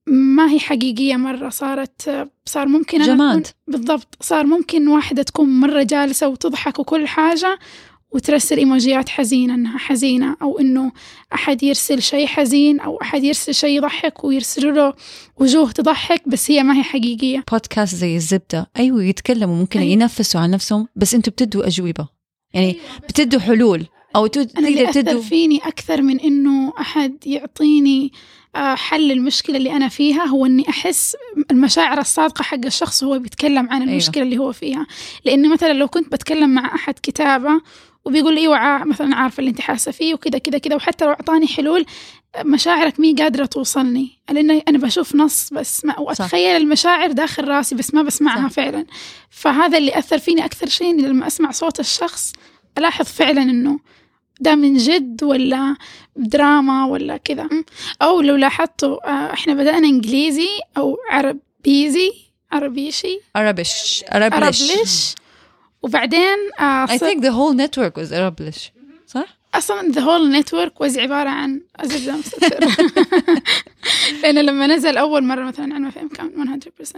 ما 0.07 0.51
هي 0.51 0.61
حقيقية 0.61 1.17
مرة 1.17 1.49
صارت 1.49 2.29
صار 2.47 2.69
ممكن 2.69 3.03
جماد. 3.03 3.47
بالضبط 3.67 4.17
صار 4.21 4.47
ممكن 4.47 4.89
واحدة 4.89 5.23
تكون 5.23 5.61
مرة 5.61 5.83
جالسة 5.83 6.29
وتضحك 6.29 6.79
وكل 6.79 7.07
حاجة 7.07 7.59
وترسل 8.11 8.57
إيموجيات 8.57 9.09
حزينة 9.09 9.55
إنها 9.55 9.79
حزينة 9.79 10.37
أو 10.43 10.59
إنه 10.59 10.93
أحد 11.35 11.63
يرسل 11.63 12.03
شيء 12.03 12.27
حزين 12.27 12.81
أو 12.81 13.01
أحد 13.03 13.25
يرسل 13.25 13.55
شيء 13.55 13.77
يضحك 13.77 14.25
ويرسلوا 14.25 14.73
له 14.73 14.95
وجوه 15.37 15.71
تضحك 15.71 16.29
بس 16.29 16.51
هي 16.51 16.63
ما 16.63 16.79
هي 16.79 16.83
حقيقية 16.83 17.45
بودكاست 17.53 17.95
زي 17.95 18.17
الزبدة 18.17 18.71
أيوة 18.77 19.05
يتكلموا 19.05 19.57
ممكن 19.57 19.81
أيوة. 19.81 19.93
ينفسوا 19.93 20.41
عن 20.41 20.51
نفسهم 20.51 20.89
بس 20.97 21.15
أنتوا 21.15 21.33
بتدوا 21.33 21.67
أجوبة 21.67 22.09
يعني 22.55 22.77
بتدوا 23.09 23.41
حلول 23.41 23.87
اللي 24.59 24.75
تقدر 24.75 24.89
أثر 24.89 25.01
تدوا 25.01 25.23
فيني 25.23 25.59
أكثر 25.59 26.03
من 26.03 26.21
إنه 26.21 26.73
أحد 26.81 27.27
يعطيني 27.27 28.13
آه، 28.57 28.75
حل 28.75 29.13
المشكلة 29.13 29.57
اللي 29.57 29.73
أنا 29.73 29.89
فيها 29.89 30.25
هو 30.25 30.47
إني 30.47 30.69
أحس 30.69 31.17
المشاعر 31.51 32.01
الصادقة 32.01 32.43
حق 32.43 32.65
الشخص 32.65 33.03
وهو 33.03 33.19
بيتكلم 33.19 33.71
عن 33.71 33.83
المشكلة 33.83 34.23
اللي 34.23 34.39
هو 34.39 34.53
فيها. 34.53 34.87
لأني 35.25 35.49
مثلا 35.49 35.73
لو 35.73 35.89
كنت 35.89 36.13
بتكلم 36.13 36.51
مع 36.51 36.75
أحد 36.75 36.95
كتابة 37.03 37.61
وبيقول 38.05 38.35
لي 38.35 38.41
أيوه 38.41 38.85
مثلا 38.85 39.17
عارفه 39.17 39.41
اللي 39.41 39.51
أنت 39.51 39.61
حاسة 39.61 39.93
فيه 39.93 40.15
وكذا 40.15 40.39
كذا 40.39 40.59
كذا 40.59 40.77
وحتى 40.77 41.05
لو 41.05 41.11
أعطاني 41.11 41.47
حلول 41.47 41.87
مشاعرك 42.45 43.01
مي 43.01 43.15
قادرة 43.15 43.47
توصلني. 43.47 44.11
لأن 44.31 44.51
أنا 44.51 44.79
بشوف 44.79 45.15
نص 45.15 45.51
بس 45.53 45.85
ما 45.85 45.99
وأتخيل 46.01 46.57
المشاعر 46.57 47.13
داخل 47.13 47.49
راسي 47.49 47.75
بس 47.75 47.95
ما 47.95 48.03
بسمعها 48.03 48.49
صح. 48.49 48.55
فعلا. 48.55 48.87
فهذا 49.31 49.79
اللي 49.79 49.99
أثر 49.99 50.19
فيني 50.19 50.45
أكثر 50.45 50.69
شيء 50.69 51.01
لما 51.01 51.27
أسمع 51.27 51.51
صوت 51.51 51.81
الشخص 51.81 52.33
ألاحظ 52.79 53.07
فعلا 53.07 53.43
إنه 53.43 53.79
ده 54.41 54.55
من 54.55 54.77
جد 54.77 55.23
ولا 55.23 55.77
دراما 56.17 56.87
ولا 56.87 57.17
كذا 57.17 57.49
أو 58.03 58.21
لو 58.21 58.37
لاحظتوا 58.37 59.09
آه، 59.11 59.33
إحنا 59.33 59.55
بدأنا 59.55 59.89
إنجليزي 59.89 60.49
أو 60.77 60.97
عربيزي 61.11 62.13
عربيشي؟ 62.53 63.19
Arabish 63.39 64.05
عربلش 64.13 65.15
وبعدين 65.83 66.37
آه 66.61 66.87
I 66.87 66.99
think 66.99 67.21
the 67.21 67.31
whole 67.33 67.55
network 67.55 67.97
was 67.97 68.11
Arabish. 68.13 68.71
صح؟ 69.07 69.37
أصلا 69.55 69.93
the 69.93 70.01
whole 70.01 70.43
network 70.43 70.87
was 70.87 70.99
عبارة 70.99 71.29
عن 71.29 71.61
زبده 71.85 72.17
مستتر 72.17 72.69
لأنه 74.23 74.41
لما 74.41 74.67
نزل 74.67 74.97
أول 74.97 75.25
مرة 75.25 75.45
مثلا 75.45 75.75
عن 75.75 75.83
ما 75.83 75.91
فهم 75.91 76.09
كان 76.09 76.61
100% 76.61 76.97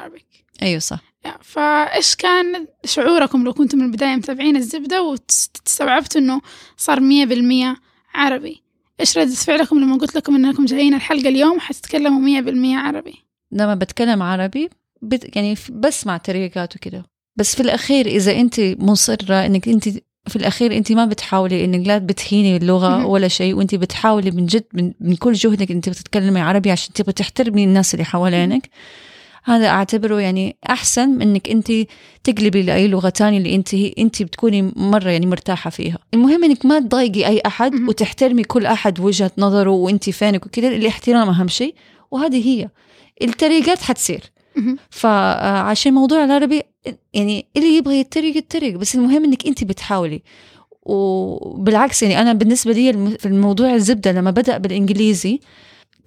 Arabic. 0.00 0.22
أيوة 0.62 0.78
صح. 0.78 1.00
فايش 1.40 2.14
كان 2.14 2.66
شعوركم 2.84 3.44
لو 3.44 3.52
كنتم 3.52 3.78
من 3.78 3.84
البداية 3.84 4.16
متابعين 4.16 4.56
الزبدة 4.56 5.02
واستوعبتوا 5.02 6.20
إنه 6.20 6.40
صار 6.76 7.00
100% 7.00 7.76
عربي؟ 8.14 8.62
إيش 9.00 9.18
ردة 9.18 9.34
فعلكم 9.34 9.78
لما 9.78 9.96
قلت 9.96 10.14
لكم 10.14 10.34
إنكم 10.34 10.64
جايين 10.64 10.94
الحلقة 10.94 11.28
اليوم 11.28 11.60
حتتكلموا 11.60 12.42
100% 12.42 12.76
عربي؟ 12.86 13.14
لما 13.52 13.74
بتكلم 13.74 14.22
عربي 14.22 14.70
بت 15.02 15.36
يعني 15.36 15.54
بسمع 15.70 16.16
تريقات 16.16 16.76
وكده. 16.76 17.04
بس 17.36 17.54
في 17.54 17.60
الأخير 17.60 18.06
إذا 18.06 18.32
أنت 18.32 18.60
مصرة 18.60 19.46
إنك 19.46 19.68
أنت 19.68 19.88
في 20.28 20.36
الأخير 20.36 20.76
أنت 20.76 20.92
ما 20.92 21.04
بتحاولي 21.04 21.64
إنك 21.64 21.86
لا 21.86 21.98
بتهيني 21.98 22.56
اللغة 22.56 22.88
مهم. 22.88 23.06
ولا 23.06 23.28
شيء 23.28 23.54
وأنت 23.54 23.74
بتحاولي 23.74 24.30
من 24.30 24.46
جد 24.46 24.64
من, 24.72 24.92
من 25.00 25.16
كل 25.16 25.32
جهدك 25.32 25.70
أنت 25.70 25.88
بتتكلمي 25.88 26.40
عربي 26.40 26.70
عشان 26.70 26.92
تبغي 26.92 27.12
تحترمي 27.12 27.64
الناس 27.64 27.94
اللي 27.94 28.04
حوالينك. 28.04 28.70
هذا 29.48 29.66
أعتبره 29.68 30.20
يعني 30.20 30.56
أحسن 30.70 31.08
من 31.08 31.22
إنك 31.22 31.48
أنت 31.48 31.72
تقلبي 32.24 32.62
لأي 32.62 32.88
لغة 32.88 33.08
تانية 33.08 33.38
اللي 33.38 33.54
أنت 33.54 33.74
أنت 33.74 34.22
بتكوني 34.22 34.72
مرة 34.76 35.10
يعني 35.10 35.26
مرتاحة 35.26 35.70
فيها. 35.70 35.98
المهم 36.14 36.44
إنك 36.44 36.66
ما 36.66 36.78
تضايقي 36.78 37.40
أحد 37.46 37.72
مهم. 37.74 37.88
وتحترمي 37.88 38.44
كل 38.44 38.66
أحد 38.66 39.00
وجهة 39.00 39.30
نظره 39.38 39.70
وأنت 39.70 40.10
فينك 40.10 40.46
وكده 40.46 40.68
الاحترام 40.68 41.28
أهم 41.28 41.48
شيء. 41.48 41.74
وهذه 42.10 42.48
هي. 42.48 42.68
التريقات 43.22 43.82
حتصير. 43.82 44.22
فعشان 44.90 45.92
موضوع 45.94 46.24
العربي 46.24 46.62
يعني 47.14 47.46
اللي 47.56 47.76
يبغى 47.76 48.00
يتريق 48.00 48.36
يتريق 48.36 48.76
بس 48.76 48.94
المهم 48.94 49.24
إنك 49.24 49.46
أنت 49.46 49.64
بتحاولي. 49.64 50.22
وبالعكس 50.82 52.02
يعني 52.02 52.20
أنا 52.20 52.32
بالنسبة 52.32 52.72
لي 52.72 52.92
في 53.18 53.26
الموضوع 53.26 53.74
الزبدة 53.74 54.12
لما 54.12 54.30
بدأ 54.30 54.58
بالإنجليزي 54.58 55.40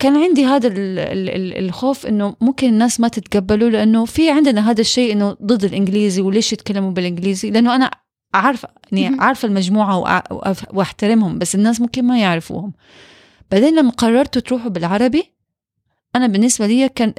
كان 0.02 0.18
عندي 0.18 0.46
هذا 0.46 0.68
ال 0.68 1.00
ال 1.00 1.30
ال 1.30 1.66
الخوف 1.66 2.06
إنه 2.06 2.36
ممكن 2.42 2.70
الناس 2.70 3.00
ما 3.00 3.08
تتقبله 3.08 3.70
لأنه 3.70 4.06
في 4.06 4.30
عندنا 4.32 4.72
هذا 4.72 4.82
الشيء 4.82 5.14
إنه 5.14 5.38
ضد 5.44 5.64
الإنجليزي 5.64 6.22
وليش 6.22 6.54
يتكلموا 6.54 6.92
بالإنجليزي؟ 6.92 7.50
لأنه 7.52 7.76
أنا 7.76 7.92
عارفه 8.34 8.70
يعني. 8.92 9.18
عارفه 9.20 9.48
المجموعة 9.48 10.24
وأحترمهم 10.74 11.40
بس 11.40 11.56
الناس 11.56 11.82
ممكن 11.82 12.06
ما 12.06 12.20
يعرفوهم. 12.20 12.74
بعدين 13.52 13.76
لما 13.76 13.92
قررتوا 13.92 14.42
تروحوا 14.42 14.70
بالعربي 14.70 15.24
أنا 16.16 16.28
بالنسبة 16.28 16.68
لي 16.68 16.90
كان 16.90 17.14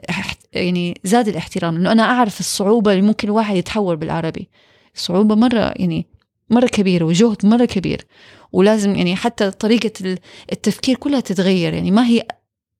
يعني 0.53 1.01
زاد 1.05 1.29
الاحترام 1.29 1.75
لأنه 1.75 1.92
أنا 1.92 2.03
أعرف 2.03 2.40
الصعوبة 2.40 2.92
اللي 2.92 3.03
ممكن 3.03 3.29
الواحد 3.29 3.57
يتحول 3.57 3.97
بالعربي. 3.97 4.49
صعوبه 4.95 5.35
مرة 5.35 5.73
يعني 5.77 6.07
مرة 6.51 6.66
كبيرة 6.66 7.05
وجهد 7.05 7.47
مرة 7.47 7.64
كبير. 7.64 8.07
ولازم 8.53 8.95
يعني 8.95 9.16
حتى 9.16 9.51
طريقة 9.51 9.92
ال- 10.01 10.18
التفكير 10.53 10.97
كلها 10.97 11.21
تتغير 11.21 11.75
يعني 11.75 11.90
ما 11.90 12.07
هي 12.07 12.23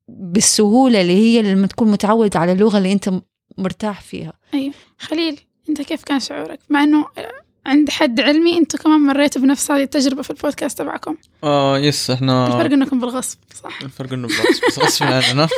بالسهولة 0.09 1.01
اللي 1.01 1.13
هي 1.13 1.43
لما 1.43 1.67
تكون 1.67 1.91
متعود 1.91 2.37
على 2.37 2.53
اللغة 2.53 2.79
اللي 2.79 2.93
أنت 2.93 3.11
مرتاح 3.59 4.01
فيها. 4.01 4.33
أيوه. 4.55 4.75
خليل 4.99 5.41
أنت 5.69 5.83
كيف 5.83 6.05
كان 6.05 6.21
شعورك؟ 6.21 6.59
مع 6.71 6.83
إنه 6.83 7.07
عند 7.67 7.91
حد 7.91 8.21
علمي 8.21 8.59
أنتم 8.59 8.79
كمان 8.79 9.01
مريتوا 9.01 9.43
بنفس 9.43 9.71
هذه 9.71 9.83
التجربة 9.83 10.23
في 10.23 10.31
البودكاست 10.31 10.79
تبعكم. 10.79 11.17
آه 11.45 11.79
yes 11.79 12.11
إحنا 12.11 12.47
الفرق 12.47 12.73
إنكم 12.73 13.01
بالغصب 13.01 13.39
صح. 13.63 13.83
الفرق 13.83 14.13
إنه 14.13 14.29
بس 14.29 14.61
بس 14.69 14.79
غصب 14.79 15.05
عننا 15.05 15.49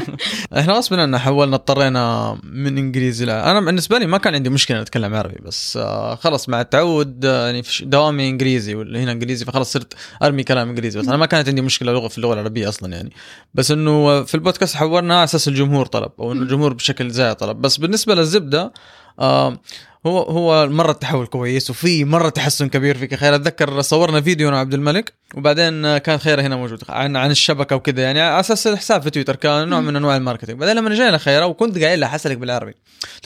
إحنا 0.58 0.72
غصب 0.72 0.94
عننا 0.94 1.18
حولنا 1.18 1.56
اضطرينا 1.56 2.38
من 2.42 2.78
إنجليزي 2.78 3.24
لا. 3.24 3.50
أنا 3.50 3.60
بالنسبة 3.60 3.98
لي 3.98 4.06
ما 4.06 4.18
كان 4.18 4.34
عندي 4.34 4.50
مشكلة 4.50 4.80
اتكلم 4.80 5.14
عربي 5.14 5.38
بس 5.44 5.76
آه 5.76 6.14
خلص 6.14 6.48
مع 6.48 6.60
التعود 6.60 7.24
آه، 7.24 7.46
يعني 7.46 7.62
في 7.62 7.84
دوامي 7.84 8.28
إنجليزي 8.28 8.74
واللي 8.74 8.98
هنا 8.98 9.12
إنجليزي 9.12 9.44
فخلص 9.44 9.72
صرت 9.72 9.94
أرمي 10.22 10.42
كلام 10.42 10.68
إنجليزي 10.68 10.98
بس 10.98 11.08
أنا 11.08 11.16
ما 11.16 11.26
كانت 11.26 11.48
عندي 11.48 11.62
مشكلة 11.62 11.92
لغة 11.92 12.08
في 12.08 12.18
اللغة 12.18 12.34
العربية 12.34 12.68
أصلا 12.68 12.92
يعني. 12.92 13.12
بس 13.54 13.70
إنه 13.70 14.22
في 14.22 14.34
البودكاست 14.34 14.76
حولنا 14.76 15.14
على 15.14 15.24
أساس 15.24 15.48
الجمهور 15.48 15.86
طلب 15.86 16.12
أو 16.18 16.32
إنه 16.32 16.42
الجمهور 16.42 16.72
بشكل 16.72 17.10
زي 17.10 17.34
طلب. 17.34 17.60
بس 17.60 17.76
بالنسبة 17.76 18.14
للزبدة 18.14 18.72
آه 19.18 19.58
هو 20.06 20.22
هو 20.22 20.66
مرة 20.68 20.90
التحول 20.90 21.26
كويس 21.26 21.70
وفي 21.70 22.04
مرة 22.04 22.28
تحسن 22.28 22.68
كبير 22.68 22.98
فيك. 22.98 23.14
خير 23.14 23.34
أتذكر 23.34 23.82
صورنا 23.82 24.20
فيديو 24.20 24.48
أنا 24.48 24.56
وعبد 24.56 24.74
الملك 24.74 25.12
وبعدين 25.34 25.98
كان 25.98 26.18
خيره 26.18 26.42
هنا 26.42 26.56
موجود 26.56 26.82
عن 26.88 27.16
عن 27.16 27.30
الشبكة 27.30 27.76
وكذا. 27.76 28.02
يعني 28.02 28.20
على 28.20 28.40
أساس 28.40 28.66
الحساب 28.66 29.02
في 29.02 29.10
تويتر 29.10 29.36
كان 29.36 29.68
نوع 29.68 29.80
من 29.80 29.96
أنواع 29.96 30.16
ال 30.16 30.20
marketing. 30.20 30.58
بعدين 30.58 30.76
لما 30.76 30.94
جينا 30.94 31.18
خيره 31.18 31.46
وكنت 31.46 31.78
قايل 31.78 32.00
لها 32.00 32.08
حسلك 32.08 32.36
بالعربي. 32.36 32.74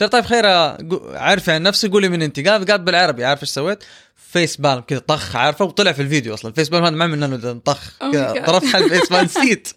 قلت 0.01 0.11
طيب 0.11 0.25
خيره 0.25 0.77
عارفه 1.17 1.53
عن 1.53 1.63
نفسي 1.63 1.87
قولي 1.87 2.09
من 2.09 2.21
أنت. 2.21 2.47
قالت 2.47 2.71
قالت 2.71 2.81
بالعربي 2.81 3.25
عارف 3.25 3.41
إيش 3.43 3.49
سويت؟ 3.49 3.83
فيس 4.31 4.57
بالم 4.57 4.79
كذا 4.79 4.99
طخ 4.99 5.35
عارفه؟ 5.35 5.65
وطلع 5.65 5.91
في 5.91 6.01
الفيديو 6.01 6.33
أصلا. 6.33 6.51
الفيس 6.51 6.69
بالم 6.69 6.85
هذا 6.85 6.95
ما 6.95 7.03
عملنا 7.03 7.25
له 7.25 7.59
طخ 7.65 7.89
Oh 8.03 8.11
كذا 8.11 8.33
God. 8.33 8.45
طرفت 8.45 8.75
على 8.75 8.85
الفيس 8.85 9.09
بالم 9.09 9.23
نسيت. 9.23 9.67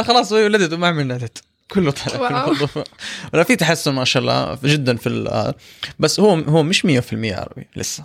خلاص 0.00 0.32
ولدت 0.32 0.72
وما 0.72 0.88
عملنا 0.88 1.14
ندت 1.14 1.38
كله 1.72 1.90
طلع 1.90 2.28
في. 2.28 2.28
الموضوع 2.44 2.84
ولا 3.34 3.42
في 3.44 3.56
تحسن 3.56 3.92
ما 3.94 4.04
شاء 4.04 4.20
الله 4.20 4.58
جدا 4.64 4.96
في 4.96 5.08
ال- 5.08 5.54
بس 5.98 6.20
هو 6.20 6.34
هو 6.34 6.62
مش 6.62 6.86
100% 6.86 6.88
عربي 7.12 7.66
لسه 7.76 8.04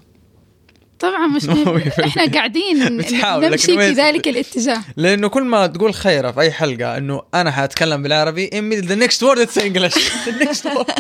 طبعا 1.05 1.27
مش 1.27 1.45
إحنا 2.07 2.25
قاعدين 2.25 2.77
نمشي 3.41 3.77
في 3.77 3.91
ذلك 3.91 4.27
الاتجاه. 4.27 4.81
لأنه 4.97 5.27
كل 5.27 5.43
ما 5.43 5.67
تقول 5.67 5.93
خيرة 5.93 6.31
في 6.31 6.39
أي 6.41 6.51
حلقة 6.51 6.97
إنه 6.97 7.21
أنا 7.33 7.51
حأتكلم 7.51 8.03
بالعربي 8.03 8.47
immediately 8.47 8.87
the 8.87 8.95
next 9.07 9.21
word 9.21 9.37
it's 9.37 9.57
English. 9.57 9.95
The 10.25 10.45
next 10.45 10.65
word. 10.65 10.91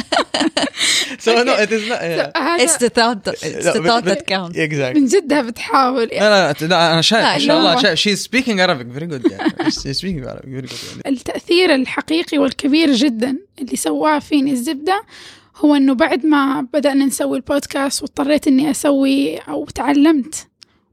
So 1.25 1.31
no 1.47 1.53
it 1.63 1.71
is 1.77 1.83
not 1.91 2.01
yeah. 2.01 2.63
It's 2.63 2.77
the 2.83 2.89
thought 2.97 3.21
it's 3.27 3.67
the 3.77 3.83
thought 3.87 4.05
that 4.11 4.21
counts. 4.27 4.57
exactly. 4.57 4.99
من 5.01 5.05
جدها 5.05 5.41
بتحاول 5.41 6.03
لا 6.11 6.53
لا 6.61 6.67
لا 6.67 6.93
أنا 6.93 7.01
شايف 7.01 7.23
ما 7.25 7.37
شاء 7.37 7.57
الله 7.57 7.73
لا. 7.73 7.95
شايف 7.95 7.99
she's 7.99 8.21
speaking 8.23 8.57
Arabic 8.59 8.99
very 8.99 9.07
good 9.07 9.31
يعني. 9.31 9.71
She's 9.71 9.97
speaking 9.97 10.23
Arabic 10.29 10.45
very 10.45 10.67
good 10.67 10.85
يعني. 10.89 11.03
التأثير 11.17 11.75
الحقيقي 11.75 12.37
والكبير 12.37 12.91
جدا 12.93 13.37
اللي 13.61 13.75
سواه 13.77 14.19
فيني 14.19 14.51
الزبدة 14.51 15.03
هو 15.57 15.75
إنه 15.75 15.93
بعد 15.93 16.25
ما 16.25 16.61
بدأنا 16.73 17.05
نسوي 17.05 17.37
البودكاست 17.37 18.01
واضطريت 18.01 18.47
إني 18.47 18.71
أسوي 18.71 19.37
أو 19.37 19.65
تعلمت 19.65 20.47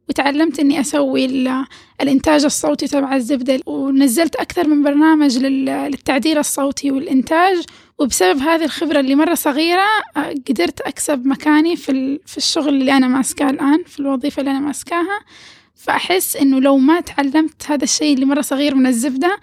وتعلمت 0.09 0.61
إني 0.61 0.81
أسوي 0.81 1.25
ال- 1.25 1.65
الإنتاج 2.01 2.45
الصوتي 2.45 2.87
تبع 2.89 3.17
الزبدة 3.17 3.61
ونزلت 3.67 4.37
أكثر 4.37 4.69
من 4.69 4.83
برنامج 4.83 5.39
لل- 5.39 5.65
للتعديل 5.91 6.39
الصوتي 6.39 6.91
والإنتاج 6.91 7.57
وبسبب 7.99 8.39
هذه 8.39 8.65
الخبرة 8.65 9.01
اللي 9.01 9.15
مرة 9.15 9.35
صغيرة 9.35 9.87
آه، 10.17 10.35
قدرت 10.49 10.81
أكسب 10.81 11.27
مكاني 11.27 11.77
في 11.77 12.21
في 12.27 12.37
الشغل 12.37 12.69
اللي 12.69 12.93
أنا 12.93 13.09
ماسكاه 13.09 13.51
الآن 13.51 13.85
في 13.87 14.01
الوظيفة 14.01 14.41
اللي 14.41 14.51
أنا 14.51 14.61
ماسكاها. 14.61 15.21
فأحس 15.75 16.37
إنه 16.37 16.61
لو 16.61 16.79
ما 16.79 17.01
تعلمت 17.01 17.63
هذا 17.71 17.85
الشيء 17.85 18.15
اللي 18.15 18.27
مرة 18.27 18.41
صغير 18.41 18.75
من 18.75 18.87
الزبدة 18.87 19.39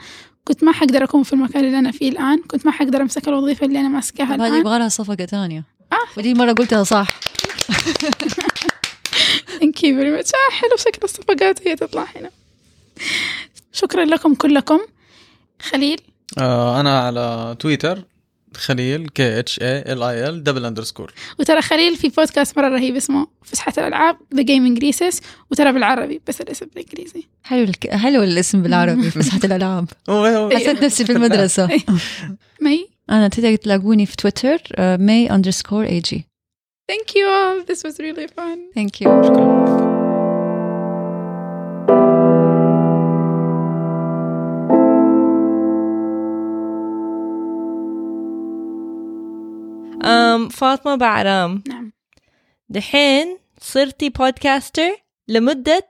كنت 0.50 0.64
ما 0.64 0.72
حقدر 0.72 1.04
أكون 1.04 1.24
في 1.24 1.34
المكان 1.34 1.66
اللي 1.66 1.80
أنا 1.80 1.92
فيه 1.92 2.10
الآن. 2.10 2.42
كنت 2.48 2.66
ما 2.66 2.72
حقدر 2.72 3.02
أمسك 3.02 3.28
الوظيفة 3.28 3.66
اللي 3.66 3.80
أنا 3.80 3.90
ماسكاها 3.90 4.26
هذه 4.36 4.36
الآن. 4.48 4.60
يبغى 4.60 4.80
لها 4.80 4.90
صفقة 4.90 5.26
ثانية. 5.26 5.64
آه. 5.94 6.18
ودي 6.18 6.34
مرة 6.34 6.52
قلتها 6.54 6.84
صح. 6.84 7.08
You 9.62 9.94
very 9.96 10.12
much. 10.18 10.32
آه 10.36 10.52
حلو 10.52 10.78
شكل 10.78 11.00
الصفقات 11.04 11.68
هي 11.68 11.76
تطلع 11.76 12.06
هنا. 12.16 12.30
شكرا 13.72 14.06
لكم 14.06 14.36
كلكم. 14.36 14.80
خليل. 15.62 16.02
آه 16.38 16.80
أنا 16.80 17.00
على 17.00 17.56
تويتر. 17.60 18.04
خليل 18.56 19.10
K 19.10 19.40
H 19.40 19.60
A 19.62 19.94
L 19.94 20.04
I 20.04 20.30
L 20.30 20.44
double 20.44 20.66
underscore 20.66 21.14
وترى 21.40 21.62
خليل 21.62 21.96
في 21.96 22.10
بودكاست 22.10 22.60
مرة 22.60 22.68
رهيب 22.68 22.96
اسمه 22.96 23.28
فسحة 23.44 23.74
الألعاب 23.78 24.18
The 24.36 24.42
Gaming 24.42 24.80
Recess 24.80 25.22
وترى 25.52 25.74
بالعربي 25.74 26.22
بس 26.28 26.42
الاسم 26.42 26.66
بالإنجليزي. 26.66 27.24
حلو 27.44 27.64
الك... 27.64 27.90
حلو 27.90 28.24
الاسم 28.24 28.62
بالعربي 28.62 29.12
فسحة 29.22 29.40
الألعاب. 29.44 29.90
حسيت 30.56 30.84
نفسي 30.84 31.06
في 31.06 31.12
المدرسة. 31.12 31.70
مي؟ 32.64 32.88
أنا 33.10 33.28
تقدر 33.28 33.56
تلاقوني 33.56 34.06
في 34.06 34.16
تويتر 34.16 34.62
مي 34.80 35.32
underscore 35.32 35.86
A 35.86 36.00
G 36.00 36.26
thank 36.92 37.10
you 37.16 37.26
all. 37.38 37.64
This 37.70 37.84
was 37.84 38.00
really 38.00 38.28
fun. 38.28 38.58
thank 38.76 39.02
you 39.02 39.24
شكرا. 39.24 39.99
فاطمة 50.50 50.96
بعرام. 50.96 51.64
نعم. 51.68 51.92
دحين 52.70 53.38
صرتي 53.62 54.10
بودكاستر 54.10 54.92
لمدة 55.28 55.88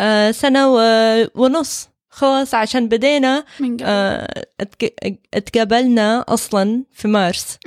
آه 0.00 0.30
سنة 0.30 0.68
و- 0.74 1.26
ونص. 1.34 1.88
خلاص 2.08 2.54
عشان 2.54 2.88
بدينا 2.88 3.44
من 3.60 3.76
قبل. 3.76 4.26
اتق- 4.62 5.16
اتقابلنا 5.34 6.24
أصلا 6.28 6.84
في 6.92 7.08
مارس. 7.08 7.58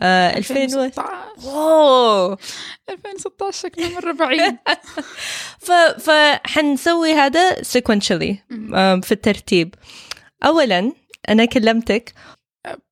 آه 0.00 0.36
2000 0.36 0.54
و... 0.56 0.58
2016 0.84 1.02
أوه. 1.44 2.38
2016 2.90 3.68
شكله 3.68 3.94
مرة 3.94 4.12
بعيد. 4.12 4.56
ف... 5.66 5.72
فحنسوي 6.00 7.12
هذا 7.12 7.62
آه 8.74 9.00
في 9.00 9.12
الترتيب. 9.12 9.74
أولا 10.44 10.92
أنا 11.28 11.44
كلمتك 11.44 12.14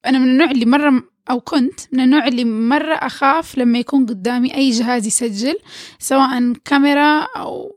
أنا 0.07 0.19
من 0.19 0.29
النوع 0.29 0.51
اللي 0.51 0.65
مرة 0.65 1.03
أو 1.31 1.41
كنت 1.41 1.81
من 1.93 2.01
النوع 2.01 2.27
اللي 2.27 2.45
مرة 2.45 2.95
أخاف 2.95 3.59
لما 3.59 3.79
يكون 3.79 4.07
قدامي 4.07 4.55
أي 4.55 4.71
جهاز 4.71 5.07
يسجل 5.07 5.55
سواء 5.99 6.53
كاميرا 6.65 7.21
أو 7.21 7.77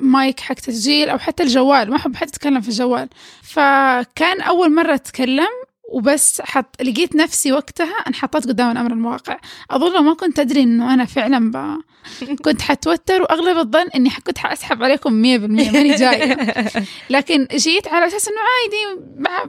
مايك 0.00 0.40
حق 0.40 0.54
تسجيل 0.54 1.08
أو 1.08 1.18
حتى 1.18 1.42
الجوال 1.42 1.90
ما 1.90 1.96
أحب 1.96 2.16
حتى 2.16 2.30
أتكلم 2.30 2.60
في 2.60 2.68
الجوال. 2.68 3.08
فكان 3.42 4.40
أول 4.40 4.74
مرة 4.74 4.94
أتكلم 4.94 5.48
وبس 5.92 6.40
حط 6.40 6.82
لقيت 6.82 7.16
نفسي 7.16 7.52
وقتها 7.52 7.94
انحطيت 8.08 8.44
قدام 8.48 8.70
الأمر 8.70 8.92
الواقع 8.92 9.38
لو 9.72 10.02
ما 10.02 10.14
كنت 10.14 10.38
أدري 10.38 10.62
إنه 10.62 10.94
أنا 10.94 11.04
فعلا 11.04 11.50
ب... 11.50 11.80
كنت 12.44 12.62
حتوتر 12.62 13.22
وأغلب 13.22 13.58
الظن 13.58 13.86
إني 13.94 14.10
ح- 14.10 14.20
كنت 14.20 14.38
حأسحب 14.38 14.82
عليكم 14.82 15.12
مية 15.12 15.38
بالمية 15.38 15.70
ماني 15.70 15.94
جاية. 15.94 16.36
لكن 17.10 17.46
جيت 17.54 17.88
على 17.88 18.06
أساس 18.06 18.28
إنه 18.28 18.36
عادي 18.40 19.00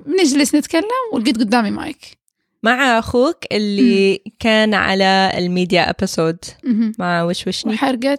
بنجلس 0.06 0.56
نتكلم 0.56 0.84
ولقيت 1.14 1.38
قدامي 1.38 1.72
مايك. 1.72 2.18
مع 2.64 3.00
أخوك 3.00 3.38
اللي 3.52 4.22
كان 4.40 4.74
على 4.74 5.32
ال 5.38 5.46
media 5.46 5.90
episode 5.90 6.38
مهم. 6.64 6.92
مع 7.00 7.24
وش 7.24 7.48
وشني 7.48 7.74
وحرقة 7.74 8.18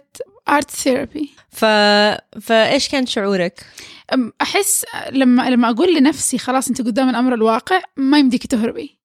art 0.49 0.71
therapy 0.71 1.29
ف... 1.49 1.65
فإيش 2.41 2.89
كان 2.89 3.05
شعورك؟ 3.05 3.65
أحس 4.41 4.85
لما 5.11 5.49
لما 5.49 5.69
أقول 5.69 5.95
لنفسي 5.95 6.37
خلاص 6.37 6.67
أنت 6.67 6.81
قدام 6.81 7.09
الأمر 7.09 7.33
الواقع 7.33 7.81
ما 7.97 8.19
يمديكي 8.19 8.47
تهربي. 8.47 8.99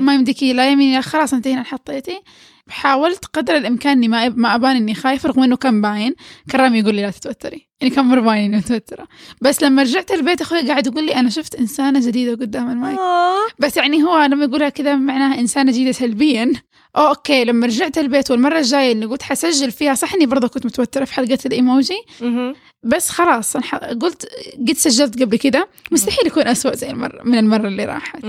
ما 0.00 0.14
يمديكي 0.14 0.52
لا 0.52 0.72
يمين 0.72 0.94
لا 0.94 1.00
خلاص 1.00 1.34
انت 1.34 1.48
هنا 1.48 1.62
حطيتي. 1.62 2.20
حاولت 2.68 3.24
قدر 3.24 3.56
الإمكان 3.56 3.96
إني 3.96 4.08
ما 4.08 4.28
ما 4.28 4.54
أبان 4.54 4.76
إني 4.76 4.94
خايفه 4.94 5.28
رغم 5.28 5.42
إنه 5.42 5.56
كان 5.56 5.80
باين. 5.80 6.14
كان 6.48 6.60
رامي 6.60 6.78
يقول 6.78 6.94
لي 6.94 7.02
لا 7.02 7.10
تتوتري. 7.10 7.67
يعني 7.80 7.94
كان 7.94 8.04
مرة 8.04 8.20
باين 8.20 8.44
اني 8.44 8.56
متوتره 8.56 9.08
بس 9.40 9.62
لما 9.62 9.82
رجعت 9.82 10.10
البيت 10.10 10.40
أخوي 10.40 10.68
قاعد 10.68 10.86
يقول 10.86 11.06
لي 11.06 11.14
أنا 11.16 11.30
شفت 11.30 11.54
إنسانة 11.54 12.06
جديدة 12.06 12.32
قدام 12.32 12.70
المايك 12.70 12.98
آه. 12.98 13.46
بس 13.58 13.76
يعني 13.76 14.02
هو 14.02 14.18
لما 14.22 14.44
يقولها 14.44 14.68
كذا 14.68 14.96
معناها 14.96 15.40
إنسانة 15.40 15.72
جديدة 15.72 15.92
سلبيا 15.92 16.52
أو 16.96 17.08
أوكي 17.08 17.44
لما 17.44 17.66
رجعت 17.66 17.98
البيت 17.98 18.30
والمرة 18.30 18.58
الجاية 18.58 18.92
اللي 18.92 19.06
قلت 19.06 19.22
حسجل 19.22 19.70
فيها 19.70 19.94
صح 19.94 20.14
إني 20.14 20.26
برضه 20.26 20.48
كنت 20.48 20.66
متوترة 20.66 21.04
في 21.04 21.14
حلقة 21.14 21.38
الإيموجي 21.46 21.98
مهم. 22.20 22.54
بس 22.82 23.10
خلاص 23.10 23.56
قلت 24.02 24.28
قد 24.68 24.72
سجلت 24.72 25.22
قبل 25.22 25.36
كده 25.36 25.68
مستحيل 25.92 26.26
يكون 26.26 26.46
أسوأ 26.46 26.74
زي 26.74 26.90
المرة 26.90 27.22
من 27.24 27.38
المرة 27.38 27.68
اللي 27.68 27.84
راحت. 27.84 28.26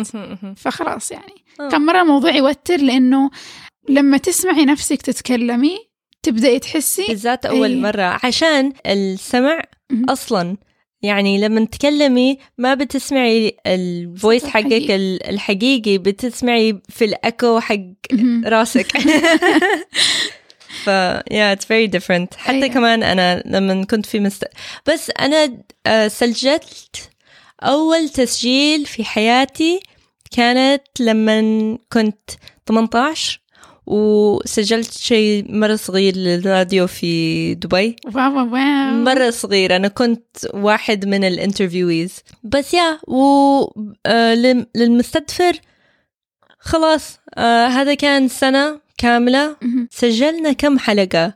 فخلاص 0.57 1.11
يعني 1.11 1.33
آه. 1.59 1.69
كان 1.69 1.81
مرة 1.81 2.01
الموضوع 2.01 2.31
يوتر 2.35 2.77
لأنه 2.77 3.29
لما 3.89 4.17
تسمعي 4.17 4.65
نفسك 4.65 5.01
تتكلمي 5.01 5.88
تبدأي 6.23 6.59
تحسي 6.59 7.05
بالذات 7.07 7.45
أول 7.45 7.69
أي. 7.69 7.75
مرة 7.75 8.19
عشان 8.23 8.73
السمع. 8.85 9.61
أصلا 10.09 10.57
يعني 11.01 11.41
لما 11.41 11.65
تكلمي 11.65 12.37
ما 12.57 12.73
بتسمعي 12.73 13.57
الفويس 13.67 14.45
حقك 14.45 14.65
الحقيقي. 14.65 14.95
ال- 14.95 15.29
الحقيقي 15.29 15.97
بتسمعي 15.97 16.81
في 16.89 17.05
الأكو 17.05 17.59
حق. 17.59 17.77
راسك 18.45 18.97
ف 20.85 20.89
yeah 21.33 21.55
it's 21.55 21.65
very 21.65 21.87
different 21.97 22.37
حتى 22.37 22.51
أيوة. 22.55 22.67
كمان 22.67 23.03
أنا 23.03 23.43
لما 23.45 23.85
كنت 23.85 24.05
في 24.05 24.19
مست... 24.19 24.45
بس 24.87 25.11
أنا 25.19 25.57
آه، 25.87 26.07
سجلت 26.07 27.09
أول 27.63 28.09
تسجيل 28.09 28.85
في 28.85 29.03
حياتي 29.03 29.79
كانت 30.31 30.81
لما 30.99 31.77
كنت 31.93 32.29
18 32.67 33.41
وسجلت 33.89 34.91
شيء 34.93 35.45
مرة 35.49 35.75
صغير 35.75 36.15
للراديو 36.15 36.87
في 36.87 37.55
دبي. 37.55 37.95
واو 38.15 38.35
واو 38.35 38.91
مرة 39.03 39.29
صغير. 39.29 39.75
أنا 39.75 39.87
كنت 39.87 40.27
واحد 40.53 41.05
من 41.05 41.23
الانترفيويز. 41.23 42.13
بس 42.43 42.73
يا 42.73 42.99
و 43.07 43.17
آه، 44.05 44.33
لل- 44.35 44.67
للمستدفر 44.75 45.53
خلاص 46.59 47.19
آه، 47.37 47.67
هذا 47.67 47.93
كان 47.93 48.27
سنة 48.27 48.79
كاملة. 48.97 49.55
سجلنا 49.91 50.51
كم 50.51 50.79
حلقة 50.79 51.33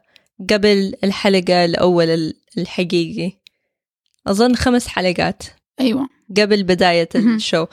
قبل 0.49 0.93
الحلقة 1.03 1.65
الأول 1.65 2.09
ال- 2.09 2.33
الحقيقي؟ 2.57 3.31
أظن 4.27 4.55
خمس 4.55 4.87
حلقات. 4.87 5.43
أيوة. 5.79 6.07
قبل 6.37 6.63
بداية. 6.63 7.09
ال 7.15 7.25
show 7.25 7.65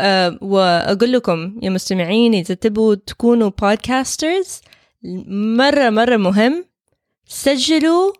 آه، 0.00 0.38
وأقول 0.40 1.12
لكم 1.12 1.58
يا 1.62 1.70
مستمعين 1.70 2.34
إذا 2.34 2.54
تبوا 2.54 2.94
تكونوا 2.94 3.50
podcasters 3.62 4.60
مرة 5.56 5.90
مرة 5.90 6.16
مهم 6.16 6.64
سجلوا 7.28 8.12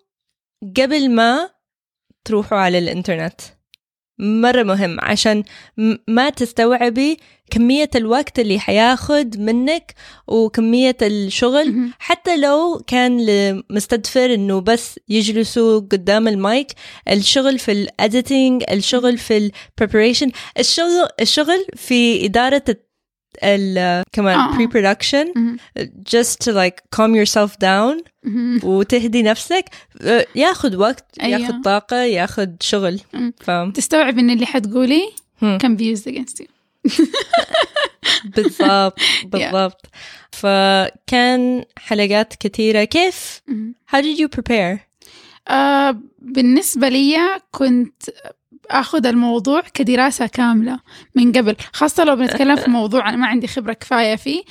قبل 0.77 1.11
ما 1.11 1.51
تروحوا 2.25 2.59
على 2.59 2.79
الإنترنت 2.79 3.41
مرة 4.19 4.63
مهم 4.63 4.97
عشان 5.01 5.43
ما 6.09 6.31
تستوعبي 6.31 7.17
كمية 7.51 7.91
الوقت 7.95 8.39
اللي 8.39 8.59
حياخد 8.59 9.41
منك 9.41 9.95
وكمية 10.27 10.97
الشغل. 11.03 11.91
حتى 11.99 12.37
لو 12.37 12.83
كان 12.87 13.27
لمستدفر 13.27 14.35
إنه 14.35 14.61
بس 14.61 15.01
يجلسوا 15.09 15.79
قدام 15.81 16.29
المايك 16.29 16.73
الشغل 17.09 17.59
في 17.59 17.73
ال 17.73 17.84
editing 17.84 18.65
الشغل 18.71 19.19
في 19.19 19.51
ال 19.81 19.85
preparation 19.85 20.31
الشغل 20.59 21.09
الشغل 21.21 21.67
في 21.77 22.27
ال 22.27 22.77
كمان 24.13 24.39
آه. 24.39 24.59
pre 24.59 24.71
production 24.71 25.27
مهم. 25.37 25.57
just 26.09 26.37
to 26.45 26.53
like 26.53 26.81
calm 26.97 27.15
yourself 27.15 27.51
down 27.65 28.03
مهم. 28.25 28.61
وتهدي 28.65 29.23
نفسك 29.23 29.65
آه، 30.03 30.27
ياخد 30.35 30.75
وقت 30.75 31.05
أيوة. 31.23 31.41
ياخد 31.41 31.63
طاقة 31.63 31.97
ياخد 31.97 32.57
شغل. 32.61 33.01
ف 33.41 33.51
تستوعب 33.51 34.19
إن 34.19 34.31
اللي 34.31 34.47
حتقولي. 34.47 35.03
كان 35.41 35.77
be 35.79 35.97
used 35.99 36.03
against 36.13 36.43
you 36.43 36.47
بالضبط 38.37 38.99
بالضبط 39.33 39.87
فكان 40.33 41.65
حلقات 41.79 42.35
كثيرة 42.41 42.85
كيف 42.85 43.41
how 43.95 43.99
did 43.99 44.19
you 44.21 44.29
prepare 44.39 44.79
آه 45.49 46.01
بالنسبة 46.19 46.89
لي 46.89 47.17
كنت 47.51 48.03
أخذ 48.71 49.07
الموضوع 49.07 49.61
كدراسة 49.75 50.27
كاملة 50.27 50.81
من 51.15 51.33
قبل 51.33 51.57
خاصة 51.73 52.05
لو 52.05 52.17
بنتكلم 52.17 52.57
في 52.57 52.71
موضوع 52.71 53.09
أنا 53.09 53.17
ما 53.17 53.27
عندي 53.27 53.47
خبرة 53.47 53.73
كفاية 53.73 54.17
فيه 54.17 54.43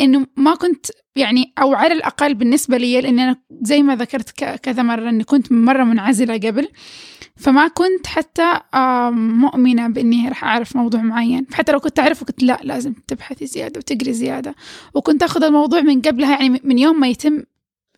إنه 0.00 0.26
ما 0.36 0.54
كنت 0.54 0.86
يعني 1.16 1.52
أو 1.58 1.74
على 1.74 1.92
الأقل 1.92 2.34
بالنسبة 2.34 2.76
لي 2.76 3.00
لأني 3.00 3.24
أنا 3.24 3.36
زي 3.62 3.82
ما 3.82 3.96
ذكرت 3.96 4.30
كذا 4.44 4.82
مرة 4.82 5.08
إني 5.08 5.24
كنت 5.24 5.52
مرة 5.52 5.84
منعزلة 5.84 6.34
قبل 6.34 6.68
فما 7.36 7.68
كنت 7.68 8.06
حتى 8.06 8.60
مؤمنة 9.14 9.88
بإني 9.88 10.28
راح 10.28 10.44
أعرف 10.44 10.76
موضوع 10.76 11.02
معين. 11.02 11.46
حتى 11.52 11.72
لو 11.72 11.80
كنت 11.80 11.98
أعرفه 11.98 12.26
كنت 12.26 12.42
لا 12.42 12.60
لازم 12.62 12.92
تبحثي 12.92 13.46
زيادة 13.46 13.78
وتقري 13.78 14.12
زيادة. 14.12 14.54
وكنت 14.94 15.22
أخذ 15.22 15.44
الموضوع 15.44 15.80
من 15.80 16.00
قبلها 16.00 16.30
يعني 16.30 16.60
من 16.64 16.78
يوم 16.78 17.00
ما 17.00 17.08
يتم 17.08 17.42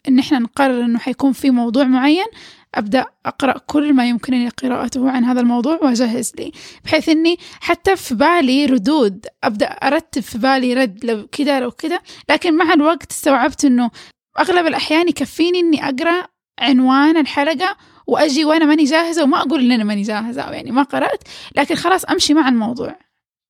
إن 0.08 0.18
إحنا 0.18 0.38
نقرر 0.38 0.84
إنه 0.84 0.98
حيكون 0.98 1.32
في 1.32 1.50
موضوع 1.50 1.84
معين 1.84 2.26
أبدأ 2.74 3.06
أقرأ 3.26 3.58
كل 3.58 3.92
ما 3.92 4.08
يمكنني 4.08 4.48
قراءته 4.48 5.10
عن 5.10 5.24
هذا 5.24 5.40
الموضوع 5.40 5.78
وأجهز 5.82 6.32
لي 6.38 6.52
بحيث 6.84 7.08
إني 7.08 7.38
حتى 7.60 7.96
في 7.96 8.14
بالي 8.14 8.66
ردود 8.66 9.26
أبدأ 9.44 9.66
أرتب 9.66 10.22
في 10.22 10.38
بالي 10.38 10.74
رد 10.74 11.04
لو 11.04 11.26
كذا 11.26 11.60
لو 11.60 11.70
كذا 11.70 12.00
لكن 12.30 12.56
مع 12.56 12.72
الوقت 12.72 13.10
استوعبت 13.10 13.64
إنه 13.64 13.90
أغلب 14.38 14.66
الأحيان 14.66 15.08
يكفيني 15.08 15.60
إني 15.60 15.88
أقرأ 15.88 16.26
عنوان 16.58 17.16
الحلقة 17.16 17.76
وأجي 18.06 18.44
وأنا 18.44 18.64
ماني 18.64 18.84
جاهزة 18.84 19.22
وما 19.22 19.38
أقول 19.38 19.60
إن 19.60 19.72
أنا 19.72 19.84
ماني 19.84 20.02
جاهزة 20.02 20.42
أو 20.42 20.52
يعني 20.52 20.70
ما 20.70 20.82
قرأت 20.82 21.22
لكن 21.56 21.74
خلاص 21.74 22.04
أمشي 22.04 22.34
مع 22.34 22.48
الموضوع. 22.48 22.98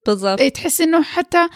بالضبط. 0.06 0.40
إيه، 0.40 0.48
تحس 0.48 0.80
إنه 0.80 1.02
حتى 1.02 1.48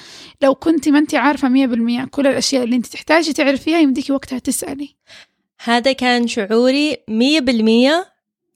لو 0.43 0.55
كنت 0.55 0.89
ما 0.89 0.99
انت 0.99 1.15
عارفة 1.15 1.49
100% 1.49 2.05
كل 2.11 2.27
الأشياء 2.27 2.65
اللي 2.65 2.77
انت 2.77 2.87
تحتاجي 2.87 3.33
تعرفيها 3.33 3.79
يمديكي 3.79 4.13
وقتها 4.13 4.39
تسألي. 4.39 4.97
هذا 5.65 5.93
كان 5.93 6.27
شعوري 6.27 6.97
مية 7.09 7.41
بالمية 7.41 8.07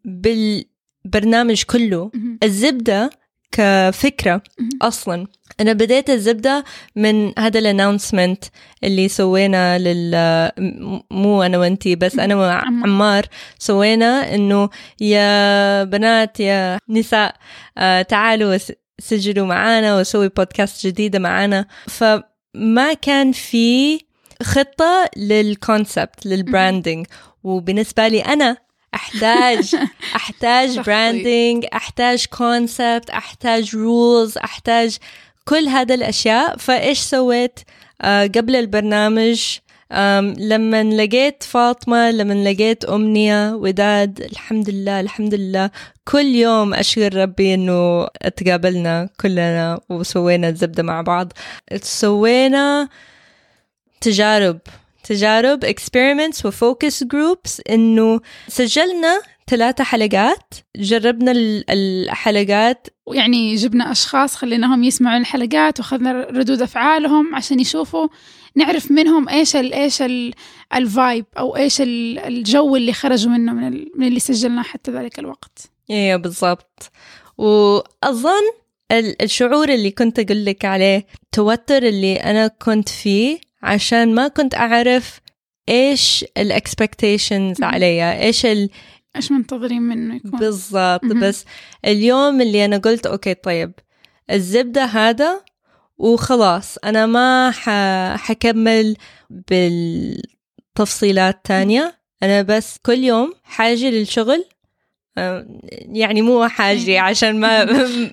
بالبرنامج 0.05 1.63
كله. 1.63 2.11
الزبدة 2.43 3.11
كفكرة. 3.53 4.43
أصلا 4.83 5.27
أنا 5.61 5.73
بديت 5.73 6.11
الزبدة 6.11 6.65
من 6.97 7.39
هذا 7.39 7.59
الاناونسمنت 7.59 8.45
اللي 8.85 9.09
سوينا 9.09 9.79
لل 9.79 10.15
مو 11.11 11.43
أنا 11.43 11.59
وأنتي 11.59 11.97
بس 11.97 12.19
أنا 12.19 12.35
عمار. 12.35 12.81
وعمار 12.81 13.27
سوينا 13.59 14.35
إنه 14.35 14.71
يا 15.01 15.85
بنات 15.85 16.41
يا 16.41 16.79
نساء 16.89 17.37
آه 17.79 18.03
تعالوا 18.03 18.59
سجلوا 18.99 19.47
معانا 19.47 19.99
وسوي 19.99 20.29
بودكاست 20.29 20.87
جديدة 20.87 21.19
معانا 21.19 21.67
فما 21.87 22.93
كان 23.03 23.33
في 23.33 24.01
خطة 24.43 25.11
لل 25.17 25.41
concept 25.41 26.27
لل 26.27 26.43
branding 26.43 27.07
وبالنسبة 27.45 28.09
لي 28.09 28.21
أنا 28.21 28.57
أحتاج 28.95 29.75
أحتاج 30.17 30.69
تخطيط. 30.69 30.87
branding 30.87 31.67
أحتاج 31.75 32.27
concept 32.27 33.11
أحتاج 33.11 33.77
rules 33.77 34.39
أحتاج 34.39 34.97
كل 35.45 35.69
هذا 35.69 35.95
الأشياء. 35.95 36.57
فإيش 36.57 36.99
سويت؟ 36.99 37.61
آه 38.03 38.23
قبل 38.27 38.57
البرنامج 38.57 39.59
لما 40.39 40.83
لقيت 40.85 41.43
فاطمة 41.43 42.11
لما 42.11 42.51
لقيت 42.51 42.85
أمنية 42.85 43.55
وداد 43.55 44.21
الحمد 44.21 44.71
لله 44.71 45.01
الحمد 45.01 45.35
لله. 45.35 45.71
كل 46.09 46.27
يوم 46.27 46.75
أشكر 46.75 47.15
ربي 47.17 47.55
إنه 47.55 48.07
تقابلنا 48.37 49.09
كلنا 49.21 49.81
وسوينا 49.89 50.49
الزبدة 50.49 50.83
مع 50.83 51.01
بعض. 51.01 51.33
سوينا 51.83 52.89
تجارب. 54.01 54.59
تجارب 55.05 55.65
experiments 55.65 56.45
وفوكس 56.47 57.05
جروبس 57.05 57.63
إنه 57.71 58.21
سجلنا 58.49 59.21
ثلاثة 59.47 59.85
حلقات. 59.85 60.55
جربنا 60.77 61.31
ال- 61.33 61.65
الحلقات. 61.71 62.87
ويعني 63.07 63.55
جبنا 63.55 63.93
أشخاص 63.93 64.37
خليناهم 64.37 64.85
يسمعوا 64.85 65.19
الحلقات 65.19 65.79
وأخذنا 65.81 66.13
ردود 66.13 66.63
أفعالهم 66.63 67.35
عشان 67.35 67.61
يشوفوا 67.61 68.09
نعرف 68.57 68.91
منهم 68.91 69.29
إيش 69.29 69.57
ال 69.57 69.73
إيش 69.75 70.03
ال 70.03 70.35
ال 70.75 70.85
vibe 70.85 71.25
أو 71.39 71.57
إيش 71.57 71.81
ال- 71.81 72.19
الجو 72.19 72.77
اللي 72.77 72.93
خرجوا 72.93 73.33
منه 73.33 73.53
من, 73.53 73.87
من 73.97 74.07
اللي 74.07 74.21
سجلناه 74.21 74.63
حتى 74.63 74.91
ذلك 74.91 75.19
الوقت. 75.19 75.71
أيوه 75.91 76.17
بالضبط. 76.17 76.91
وأظن 77.39 78.51
ال- 78.93 79.23
الشعور 79.23 79.69
اللي 79.69 79.91
كنت 79.91 80.19
أقول 80.19 80.45
لك 80.45 80.65
عليه 80.65 81.07
التوتر 81.25 81.83
اللي 81.83 82.17
أنا 82.17 82.47
كنت 82.47 82.89
فيه 82.89 83.39
عشان 83.63 84.15
ما 84.15 84.29
كنت 84.29 84.55
أعرف 84.55 85.21
إيش 85.69 86.25
ال 86.37 86.46
expectations 86.46 87.61
مهم. 87.61 87.71
عليا 87.71 88.23
إيش 88.23 88.47
ال... 88.47 88.71
إيش 89.17 89.33
منتظرين 89.33 89.83
منه 89.83 90.17
يكون 90.17 90.41
بالضبط. 90.41 91.05
بس 91.05 91.45
اليوم 91.85 92.41
اللي 92.41 92.65
أنا 92.65 92.79
قلت 92.79 93.07
أوكي 93.07 93.35
طيب 93.35 93.73
الزبدة 94.31 94.85
هذا 94.85 95.41
وخلاص 95.99 96.77
أنا 96.85 97.07
ما 97.07 97.51
ح... 97.51 97.71
حكمل 98.17 98.97
بالتفصيلات 99.31 101.41
تانية 101.45 102.01
أنا 102.23 102.43
بس 102.43 102.79
كل 102.83 102.99
يوم 102.99 103.35
حاجة 103.45 103.91
للشغل 103.91 104.45
يعني 105.93 106.23
مو 106.23 106.49
حاجة 106.49 107.01
عشان 107.01 107.41
ما 107.41 107.65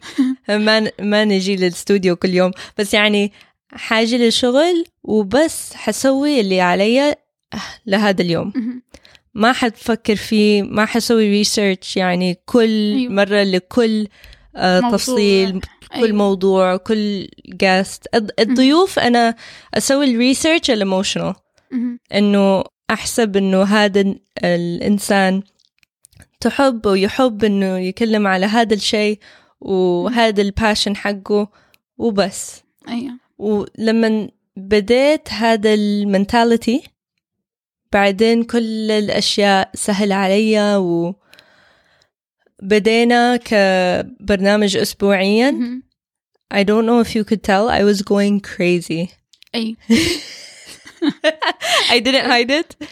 ما 0.50 0.92
ما 1.00 1.26
نجي 1.26 1.56
للاستوديو 1.56 2.16
كل 2.16 2.30
يوم 2.30 2.52
بس 2.78 2.94
يعني 2.94 3.32
حاجة 3.72 4.16
للشغل 4.16 4.86
وبس 5.04 5.74
حسوي 5.74 6.40
اللي 6.42 6.62
علي 6.62 7.16
لهذا 7.86 8.22
اليوم. 8.22 8.54
ما 9.34 9.52
حتفكر 9.54 10.16
فيه 10.16 10.64
ما 10.64 10.86
حسوي 10.86 11.30
ريسيرش 11.30 11.98
يعني 11.98 12.38
كل 12.46 12.94
أيوة. 12.98 13.14
مرة 13.14 13.44
لكل 13.44 14.08
آه، 14.56 14.80
موضوع. 14.80 14.98
تفصيل 14.98 15.52
كل 15.62 15.96
أيوة. 15.96 16.12
موضوع 16.18 16.78
كل 16.78 17.28
just 17.46 18.08
الضيوف 18.40 19.00
أنا 19.00 19.36
أسوي 19.74 20.12
ال 20.12 20.18
research 20.18 20.72
ال 20.72 20.78
emotional 20.78 21.34
مهم. 21.72 22.00
إنه 22.14 22.64
أحسب 22.90 23.38
إنه 23.38 23.64
هذا 23.64 24.02
ال- 24.02 24.20
الإنسان 24.44 25.42
تحب 26.40 26.86
ويحب 26.86 27.44
إنه 27.44 27.78
يكلم 27.80 28.28
على 28.28 28.46
هذا 28.46 28.74
الشيء 28.74 29.20
وهذا 29.62 30.42
ال 30.42 30.49
passion 30.49 30.96
حقه 30.96 31.50
وبس 31.98 32.62
أيوة 32.90 33.14
ولما 33.38 34.30
بديت 34.58 35.30
هذا 35.30 35.74
ال 35.74 35.85
mentality 35.85 36.84
بعدين 37.94 38.44
كل 38.44 38.92
الأشياء 38.92 39.72
سهل 39.74 40.12
عليا 40.12 40.78
و 40.78 41.16
بدينا 42.62 43.36
كبرنامج 43.36 44.78
اسبوعيا. 44.78 45.52
مهم. 45.52 45.84
I 46.54 46.64
don't 46.64 46.86
know 46.86 47.00
if 47.02 47.16
you 47.16 47.24
could 47.24 47.44
tell 47.44 47.70
I 47.70 47.84
was 47.84 48.02
going 48.02 48.40
crazy. 48.40 49.10
أي. 49.56 49.78
I 51.94 52.00
didn't 52.00 52.28
hide 52.32 52.52
it. 52.62 52.88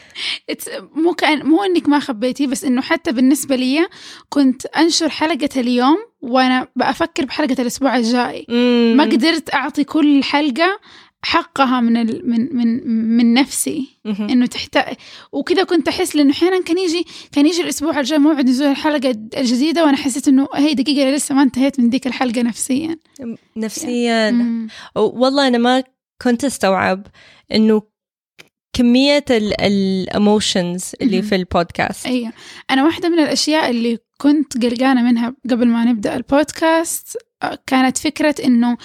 It's- 0.52 0.82
مو 0.96 1.14
كأن 1.14 1.46
مو 1.46 1.64
إنك 1.64 1.90
ما 1.90 2.00
خبيتي 2.00 2.48
بس 2.48 2.64
إنه 2.64 2.82
حتى 2.82 3.12
بالنسبة 3.12 3.56
لي 3.56 3.88
كنت 4.30 4.66
أنشر 4.66 5.10
حلقة 5.10 5.50
اليوم 5.58 5.98
وأنا 6.22 6.68
بفكر 6.76 7.26
بحلقة 7.26 7.62
الأسبوع 7.62 7.98
الجاي. 7.98 8.46
ما 8.96 9.04
قدرت 9.04 9.54
أعطي 9.54 9.84
كل 9.84 10.24
حلقة 10.24 10.80
حقها 11.24 11.82
من 11.82 11.98
ال... 11.98 12.30
من 12.30 12.56
من 12.56 12.88
من 13.18 13.34
نفسي. 13.34 13.88
إنه 14.06 14.46
تحتاج 14.46 14.96
وكذا 15.32 15.64
كنت 15.64 15.88
أحس 15.88 16.16
لأنه 16.16 16.32
أحيانا 16.32 16.62
كان 16.62 16.78
يجي 16.78 17.06
كان 17.32 17.46
يجي 17.48 17.62
الأسبوع 17.62 18.00
الجاي 18.00 18.20
موعد 18.20 18.50
نزول 18.50 18.68
الحلقة 18.68 19.10
الجديدة 19.38 19.84
وأنا 19.86 19.98
حسيت 19.98 20.28
إنه 20.28 20.48
هي 20.56 20.74
دقيقة 20.74 21.10
أنا 21.10 21.16
لسه 21.16 21.36
ما 21.36 21.42
انتهيت 21.44 21.80
من 21.80 21.90
ديك 21.90 22.08
الحلقة 22.08 22.42
نفسيا. 22.42 22.98
نفسيا. 23.58 24.32
مم. 24.32 24.68
والله 24.96 25.48
أنا 25.48 25.58
ما 25.58 25.84
كنت 26.22 26.44
أستوعب 26.46 27.08
إنه 27.52 27.82
كمية 28.76 29.26
ال 29.30 29.48
emotions 29.48 30.92
اللي. 31.02 31.22
في 31.22 31.36
البودكاست 31.36 32.06
أيوه 32.06 32.32
أنا 32.72 32.84
واحدة 32.84 33.10
من 33.10 33.20
الأشياء 33.20 33.70
اللي 33.70 33.98
كنت 34.18 34.66
قلقانة 34.66 35.02
منها 35.02 35.36
قبل 35.50 35.68
ما 35.68 35.86
نبدأ 35.86 36.16
البودكاست 36.16 37.18
آه، 37.44 37.60
كانت 37.68 37.98
فكرة 37.98 38.36
إنه 38.46 38.78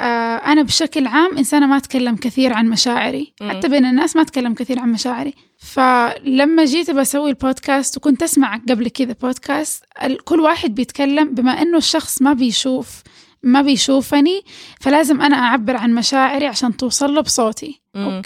آه، 0.00 0.36
أنا 0.36 0.62
بشكل 0.62 1.06
عام 1.06 1.38
إنسانة 1.38 1.66
ما 1.66 1.76
أتكلم 1.76 2.16
كثير 2.16 2.52
عن 2.52 2.68
مشاعري. 2.68 3.34
حتى 3.42 3.68
بين 3.68 3.84
الناس 3.84 4.16
ما 4.16 4.22
أتكلم 4.22 4.54
كثير 4.54 4.78
عن 4.78 4.92
مشاعري 4.92 5.34
فلما 5.58 6.64
جيت 6.64 6.90
بسوي 6.90 7.30
البودكاست 7.30 7.96
وكنت 7.96 8.22
أسمع 8.22 8.56
قبل 8.68 8.88
كذا 8.88 9.12
بودكاست 9.22 9.84
كل 10.24 10.40
واحد 10.40 10.74
بيتكلم 10.74 11.34
بما 11.34 11.62
إنه 11.62 11.78
الشخص 11.78 12.22
ما 12.22 12.32
بيشوف 12.32 13.02
ما 13.42 13.62
بيشوفني 13.62 14.42
فلازم 14.80 15.20
أنا 15.20 15.36
أعبر 15.36 15.76
عن 15.76 15.94
مشاعري 15.94 16.46
عشان 16.46 16.76
توصل 16.76 17.14
له 17.14 17.20
بصوتي 17.20 17.82
أو 17.96 18.10
مم. 18.10 18.22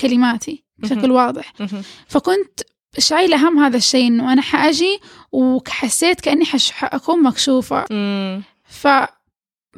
بشكل. 0.78 1.10
واضح. 1.10 1.52
فكنت 2.08 2.60
شايلة 2.98 3.48
هم 3.48 3.58
هذا 3.58 3.76
الشيء 3.76 4.06
إنه 4.06 4.32
أنا 4.32 4.42
حأجي 4.42 4.98
وحسيت 5.32 6.20
كأني 6.20 6.44
حأكون 6.72 7.22
مكشوفة. 7.22 7.84
ف 8.68 8.88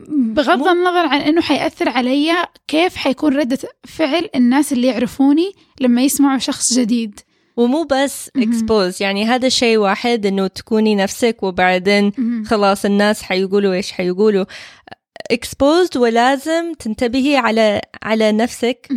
بغض 0.08 0.58
مو- 0.58 0.68
النظر 0.68 1.06
عن 1.06 1.20
إنه 1.20 1.40
حيأثر 1.40 1.88
علي 1.88 2.32
كيف 2.68 2.96
حيكون 2.96 3.36
ردة 3.36 3.58
فعل 3.86 4.28
الناس 4.34 4.72
اللي 4.72 4.86
يعرفوني 4.86 5.52
لما 5.80 6.02
يسمعوا 6.02 6.38
شخص 6.38 6.72
جديد 6.78 7.20
ومو 7.56 7.84
بس. 7.84 8.30
exposed 8.36 9.02
يعني 9.02 9.24
هذا 9.24 9.48
شيء 9.48 9.76
واحد 9.78 10.26
إنه 10.26 10.46
تكوني 10.46 10.94
نفسك 10.94 11.42
وبعدين. 11.42 12.12
خلاص 12.46 12.84
الناس 12.84 13.22
حيقولوا 13.22 13.74
إيش 13.74 13.92
حيقولوا 13.92 14.44
exposed 15.32 15.96
ولازم 15.96 16.72
تنتبهي 16.78 17.36
على 17.36 17.80
على 18.02 18.32
نفسك. 18.32 18.88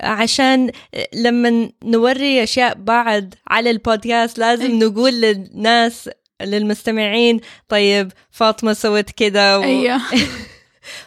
عشان 0.00 0.70
لما 1.14 1.70
نوري 1.84 2.42
أشياء 2.42 2.74
بعد 2.78 3.34
على 3.48 3.70
البودكاست 3.70 4.38
لازم 4.38 4.64
أي. 4.64 4.78
نقول 4.78 5.12
للناس 5.12 6.10
للمستمعين 6.42 7.40
طيب 7.68 8.12
فاطمة 8.30 8.72
سوت 8.72 9.10
كذا 9.10 9.56
و... 9.56 9.62
أيوه 9.62 10.00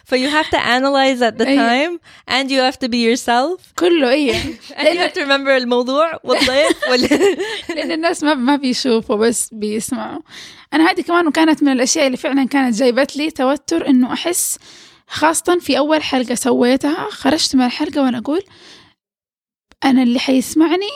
ف 0.04 0.14
you 0.14 0.28
have 0.28 0.50
to 0.50 0.58
analyze 0.58 1.22
at 1.22 1.38
the 1.38 1.46
أيوة. 1.46 1.68
time 1.70 2.00
and 2.28 2.50
you 2.50 2.60
have 2.60 2.78
to 2.78 2.88
be 2.88 2.96
yourself. 2.96 3.74
كله 3.78 4.10
أيوه 4.10 4.34
and 4.78 4.88
you 4.88 4.98
have 4.98 5.12
to 5.12 5.20
remember 5.20 5.48
الموضوع 5.48 6.20
والضيف 6.24 6.88
وال... 6.90 7.08
لأن 7.76 7.92
الناس 7.92 8.24
ما 8.24 8.34
ما 8.34 8.56
بيشوفوا 8.56 9.16
بس 9.16 9.48
بيسمعوا. 9.52 10.20
أنا 10.72 10.90
هذه 10.90 11.00
كمان 11.00 11.30
كانت 11.30 11.62
من 11.62 11.72
الأشياء 11.72 12.06
اللي 12.06 12.16
فعلا 12.16 12.48
كانت 12.48 12.76
جايبت 12.76 13.16
لي 13.16 13.30
توتر 13.30 13.88
إنه 13.88 14.12
أحس 14.12 14.58
خاصة 15.08 15.58
في 15.58 15.78
أول 15.78 16.02
حلقة 16.02 16.34
سويتها 16.34 17.10
خرجت 17.10 17.56
من 17.56 17.64
الحلقة 17.64 18.02
وأنا 18.02 18.18
أقول 18.18 18.42
أنا 19.84 20.02
اللي 20.02 20.18
حيسمعني 20.18 20.88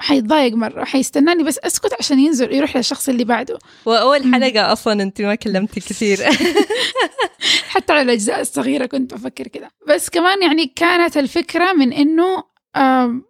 حيتضايق 0.00 0.54
مرة 0.54 0.84
حيستناني 0.84 1.42
بس 1.42 1.58
أسكت 1.58 1.94
عشان 1.98 2.18
ينزل 2.18 2.52
يروح 2.54 2.76
للشخص 2.76 3.08
اللي 3.08 3.24
بعده. 3.24 3.58
وأول 3.86 4.34
حلقة 4.34 4.72
أصلا 4.72 5.02
أنت 5.02 5.22
ما 5.22 5.34
كلمتي 5.34 5.80
كثير. 5.80 6.18
حتى 7.68 7.92
على 7.92 8.02
الأجزاء 8.02 8.40
الصغيرة 8.40 8.86
كنت 8.86 9.14
بفكر 9.14 9.48
كذا 9.48 9.68
بس 9.88 10.10
كمان 10.10 10.42
يعني 10.42 10.66
كانت 10.76 11.16
الفكرة 11.16 11.72
من 11.72 11.92
إنه 11.92 12.44
آم، 12.76 13.24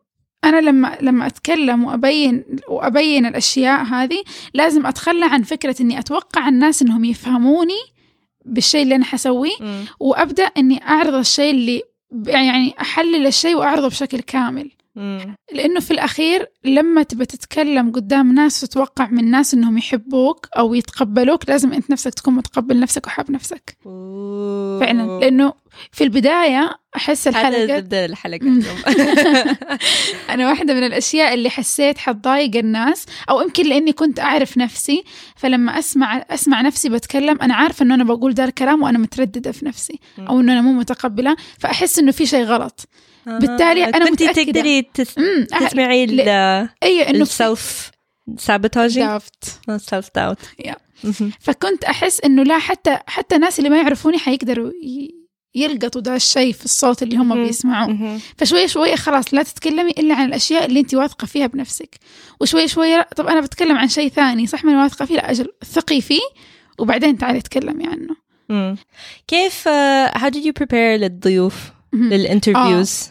أنا 0.45 0.61
لما 0.61 0.99
لما 1.01 1.27
أتكلم 1.27 1.85
وأبين 1.85 2.45
وأبين 2.69 3.27
الأشياء 3.27 3.83
هذه 3.85 4.23
لازم 4.55 4.87
أتخلى 4.87 5.25
عن 5.27 5.43
فكرة 5.43 5.77
إني 5.81 5.99
أتوقع 5.99 6.49
الناس 6.49 6.83
إنهم 6.83 7.05
يفهموني 7.05 7.81
بالشيء 8.45 8.83
اللي 8.83 8.95
أنا 8.95 9.05
حسويه. 9.05 9.57
وأبدأ 10.01 10.45
إني 10.45 10.89
أعرض 10.89 11.15
الشيء 11.15 11.51
اللي 11.55 11.83
يعني 12.27 12.75
أحلل 12.81 13.27
الشيء 13.27 13.55
وأعرضه 13.57 13.89
بشكل 13.89 14.21
كامل. 14.21 14.71
مم. 14.97 15.37
لأنه 15.53 15.81
في 15.81 15.91
الأخير 15.91 16.51
لما 16.65 17.03
تبى 17.03 17.27
تتكلم 17.27 17.93
قدام 17.93 18.35
ناس 18.35 18.65
وتتوقع 18.65 19.09
من 19.09 19.31
ناس 19.31 19.55
إنهم 19.55 19.79
يحبوك 19.79 20.49
أو 20.59 20.75
يتقبلوك 20.75 21.49
لازم 21.49 21.73
أنت 21.73 21.91
نفسك 21.91 22.15
تكون 22.15 22.35
متقبل 22.35 22.81
نفسك 22.81 23.07
وحاب 23.07 23.31
نفسك 23.31 23.77
فعلا 24.81 25.21
لأنه 25.21 25.53
في 25.93 26.05
البداية 26.05 26.71
أحس 26.97 27.29
هذا 27.29 28.05
الحلقة 28.05 28.45
مم. 28.45 28.59
اليوم 28.61 28.77
أنا 30.31 30.49
واحدة 30.49 30.75
من 30.75 30.85
الأشياء 30.85 31.35
اللي 31.35 31.51
حسيت 31.51 31.99
حتضايق 31.99 32.57
الناس 32.57 33.07
أو 33.31 33.41
يمكن 33.41 33.67
لأني 33.67 33.93
كنت 33.93 34.21
أعرف 34.21 34.59
نفسي 34.59 35.05
فلما 35.37 35.79
أسمع 35.79 36.25
أسمع 36.31 36.61
نفسي 36.61 36.89
بتكلم 36.89 37.39
أنا 37.43 37.55
عارفة 37.55 37.83
إنه 37.83 37.95
أنا 37.95 38.05
بقول 38.05 38.35
ده 38.35 38.45
الكلام 38.45 38.83
وأنا 38.83 38.99
مترددة 38.99 39.53
في 39.53 39.65
نفسي 39.67 40.01
أو 40.19 40.41
إنه 40.41 40.53
أنا 40.53 40.61
مو 40.61 40.73
متقبلة 40.73 41.37
فأحس 41.59 41.99
إنه 41.99 42.13
في 42.13 42.27
شيء 42.27 42.45
غلط 42.45 42.89
بالتالي 43.27 43.85
أنا 43.85 44.05
كنت. 44.11 44.23
تقدري 44.23 44.83
تس- 44.83 45.15
تسمعي 45.61 46.07
ل- 46.07 46.21
إنه 46.21 46.69
في 47.13 47.23
السلف 47.23 47.91
سابوتاجينج 48.39 49.07
دافت 49.07 49.45
سيلف 49.77 50.09
داوت. 50.15 50.39
فكنت 51.41 51.85
أحس 51.85 52.21
إنه 52.21 52.43
لا 52.43 52.59
حتى 52.59 52.99
حتى 53.07 53.35
الناس 53.37 53.59
اللي 53.59 53.71
ما 53.71 53.77
يعرفوني 53.77 54.19
حيقدروا 54.19 54.71
يلقطوا 55.55 56.01
ده 56.01 56.17
الشيء 56.17 56.53
في 56.53 56.65
الصوت 56.65 57.03
اللي 57.03 57.17
هم. 57.17 57.45
بيسمعوه. 57.47 58.19
فشوية 58.39 58.67
شوية 58.67 58.95
خلاص 58.97 59.35
لا 59.35 59.43
تتكلمي 59.43 59.91
إلا 59.91 60.15
عن 60.15 60.29
الأشياء 60.29 60.65
اللي 60.65 60.81
أنت 60.81 60.95
واثقة 60.95 61.27
فيها 61.27 61.47
بنفسك. 61.47 61.99
وشوية 62.41 62.67
شوية 62.67 62.97
لا، 62.97 63.09
طب 63.17 63.27
أنا 63.27 63.41
بتكلم 63.41 63.77
عن 63.77 63.89
شيء 63.89 64.09
ثاني 64.11 64.47
صح 64.47 64.65
ما 64.65 64.73
أنا 64.73 64.83
واثقة 64.83 65.05
فيه 65.05 65.15
لا 65.15 65.31
أجل 65.31 65.49
ثقي 65.73 66.01
فيه 66.01 66.21
وبعدين 66.79 67.19
تعالي 67.19 67.41
تكلمي 67.41 67.85
عنه. 67.87 68.17
كيف 69.29 69.69
uh, 69.69 70.19
how 70.19 70.29
did 70.31 70.45
you 70.45 70.53
prepare 70.63 70.75
للضيوف. 70.75 71.55
لل 71.93 72.11
interviews. 72.11 73.11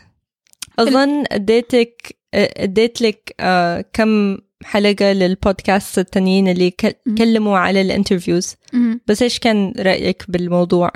أظن 0.80 1.24
أديتك 1.32 2.20
اديت 2.34 3.02
لك 3.02 3.36
uh, 3.42 3.84
كم 3.94 4.38
حلقة 4.64 5.12
للبودكاست 5.12 6.00
التانيين 6.00 6.48
اللي. 6.48 6.74
كلموا 7.18 7.58
على 7.58 7.82
الانترفيوز. 7.82 8.56
بس 9.08 9.22
إيش 9.22 9.40
كان 9.40 9.74
رأيك 9.80 10.24
بالموضوع؟ 10.28 10.92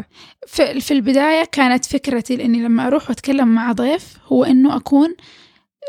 في, 0.47 0.79
في 0.79 0.91
البداية 0.93 1.43
كانت 1.51 1.86
فكرتي 1.86 2.36
لأني 2.36 2.61
لما 2.63 2.88
أروح 2.88 3.09
وأتكلم 3.09 3.47
مع 3.47 3.71
ضيف 3.71 4.17
هو 4.27 4.43
إنه 4.43 4.75
أكون 4.75 5.09
آه، 5.09 5.15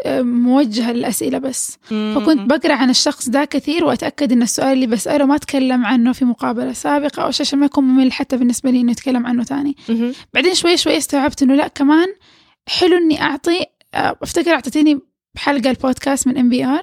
موجهة 0.06 0.92
للأسئلة 0.92 1.38
بس 1.38 1.78
فكنت 1.88 2.50
بقرأ 2.50 2.74
عن 2.74 2.90
الشخص 2.90 3.28
ده 3.28 3.44
كثير 3.44 3.84
وأتأكد 3.84 4.32
إن 4.32 4.42
السؤال 4.42 4.72
اللي 4.72 4.86
بسأله 4.86 5.24
ما 5.24 5.36
اتكلم 5.36 5.84
عنه 5.86 6.12
في 6.12 6.24
مقابلة 6.24 6.72
سابقة 6.72 7.22
أو 7.22 7.30
شيء 7.30 7.46
عشان 7.46 7.58
ما 7.58 7.66
يكون 7.66 7.84
ممل 7.84 8.12
حتى 8.12 8.36
بالنسبة 8.36 8.70
لي 8.70 8.80
إنه 8.80 8.92
يتكلم 8.92 9.26
عنه 9.26 9.44
ثاني. 9.44 9.76
بعدين 10.34 10.54
شوي 10.54 10.76
شوي 10.76 10.96
استوعبت 10.96 11.42
إنه 11.42 11.54
لا 11.54 11.68
كمان 11.68 12.06
حلو 12.68 12.96
إني 12.96 13.22
أعطي 13.22 13.66
آه، 13.94 14.16
أفتكر 14.22 14.50
أعطيتيني 14.50 15.00
حلقه 15.36 15.70
البودكاست 15.70 16.26
من 16.26 16.38
NPR. 16.38 16.82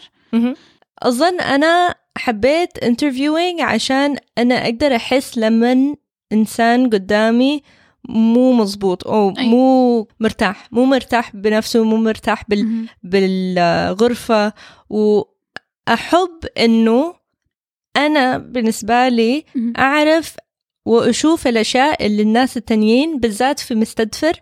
أظن 1.01 1.39
أنا 1.39 1.95
حبيت 2.17 2.77
interviewing 2.83 3.61
عشان 3.61 4.15
أنا 4.37 4.63
أقدر 4.65 4.95
أحس 4.95 5.37
لما 5.37 5.95
إنسان 6.33 6.89
قدامي 6.89 7.63
مو 8.09 8.53
مزبوط 8.53 9.07
أو 9.07 9.33
أي. 9.37 9.47
مو 9.47 10.07
مرتاح. 10.19 10.67
مو 10.71 10.85
مرتاح 10.85 11.35
بنفسه 11.35 11.83
مو 11.83 11.97
مرتاح 11.97 12.43
بال 12.49 12.87
بالغرفة. 13.03 14.53
وأحب 14.89 16.39
إنه 16.57 17.13
أنا 17.97 18.37
بالنسبة 18.37 19.07
لي 19.07 19.45
أعرف 19.77 20.35
وأشوف 20.85 21.47
الأشياء 21.47 22.05
اللي 22.05 22.21
الناس 22.21 22.57
التانيين 22.57 23.19
بالذات 23.19 23.59
في 23.59 23.75
مستدفر 23.75 24.33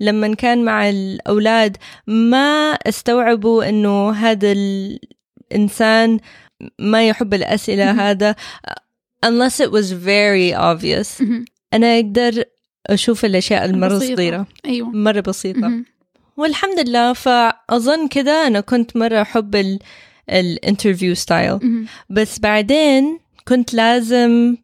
لما 0.00 0.34
كان 0.34 0.64
مع 0.64 0.88
الأولاد 0.88 1.76
ما 2.06 2.72
استوعبوا 2.72 3.68
إنه 3.68 4.10
هذا 4.10 4.52
الإنسان 4.52 6.20
ما 6.78 7.08
يحب 7.08 7.34
الأسئلة 7.34 7.84
مهم. 7.84 8.00
هذا 8.00 8.34
unless 9.26 9.60
it 9.60 9.70
was 9.70 9.92
very 9.92 10.52
obvious. 10.54 11.22
أنا 11.74 11.96
أقدر 11.96 12.44
أشوف 12.86 13.24
الأشياء 13.24 13.64
المرة. 13.64 13.98
صغيرة 13.98 14.46
أيوه 14.66 14.88
مرة 14.90 15.20
بسيطة 15.20 15.60
مهم. 15.68 15.84
والحمد 16.36 16.88
لله 16.88 17.12
فأظن 17.12 18.08
كذا 18.08 18.32
أنا 18.32 18.60
كنت 18.60 18.96
مرة 18.96 19.22
أحب 19.22 19.56
ال 19.56 19.78
ال 20.30 20.38
interview 20.38 21.14
style. 21.14 21.58
بس 22.10 22.38
بعدين 22.38 23.18
كنت 23.48 23.74
لازم 23.74 24.56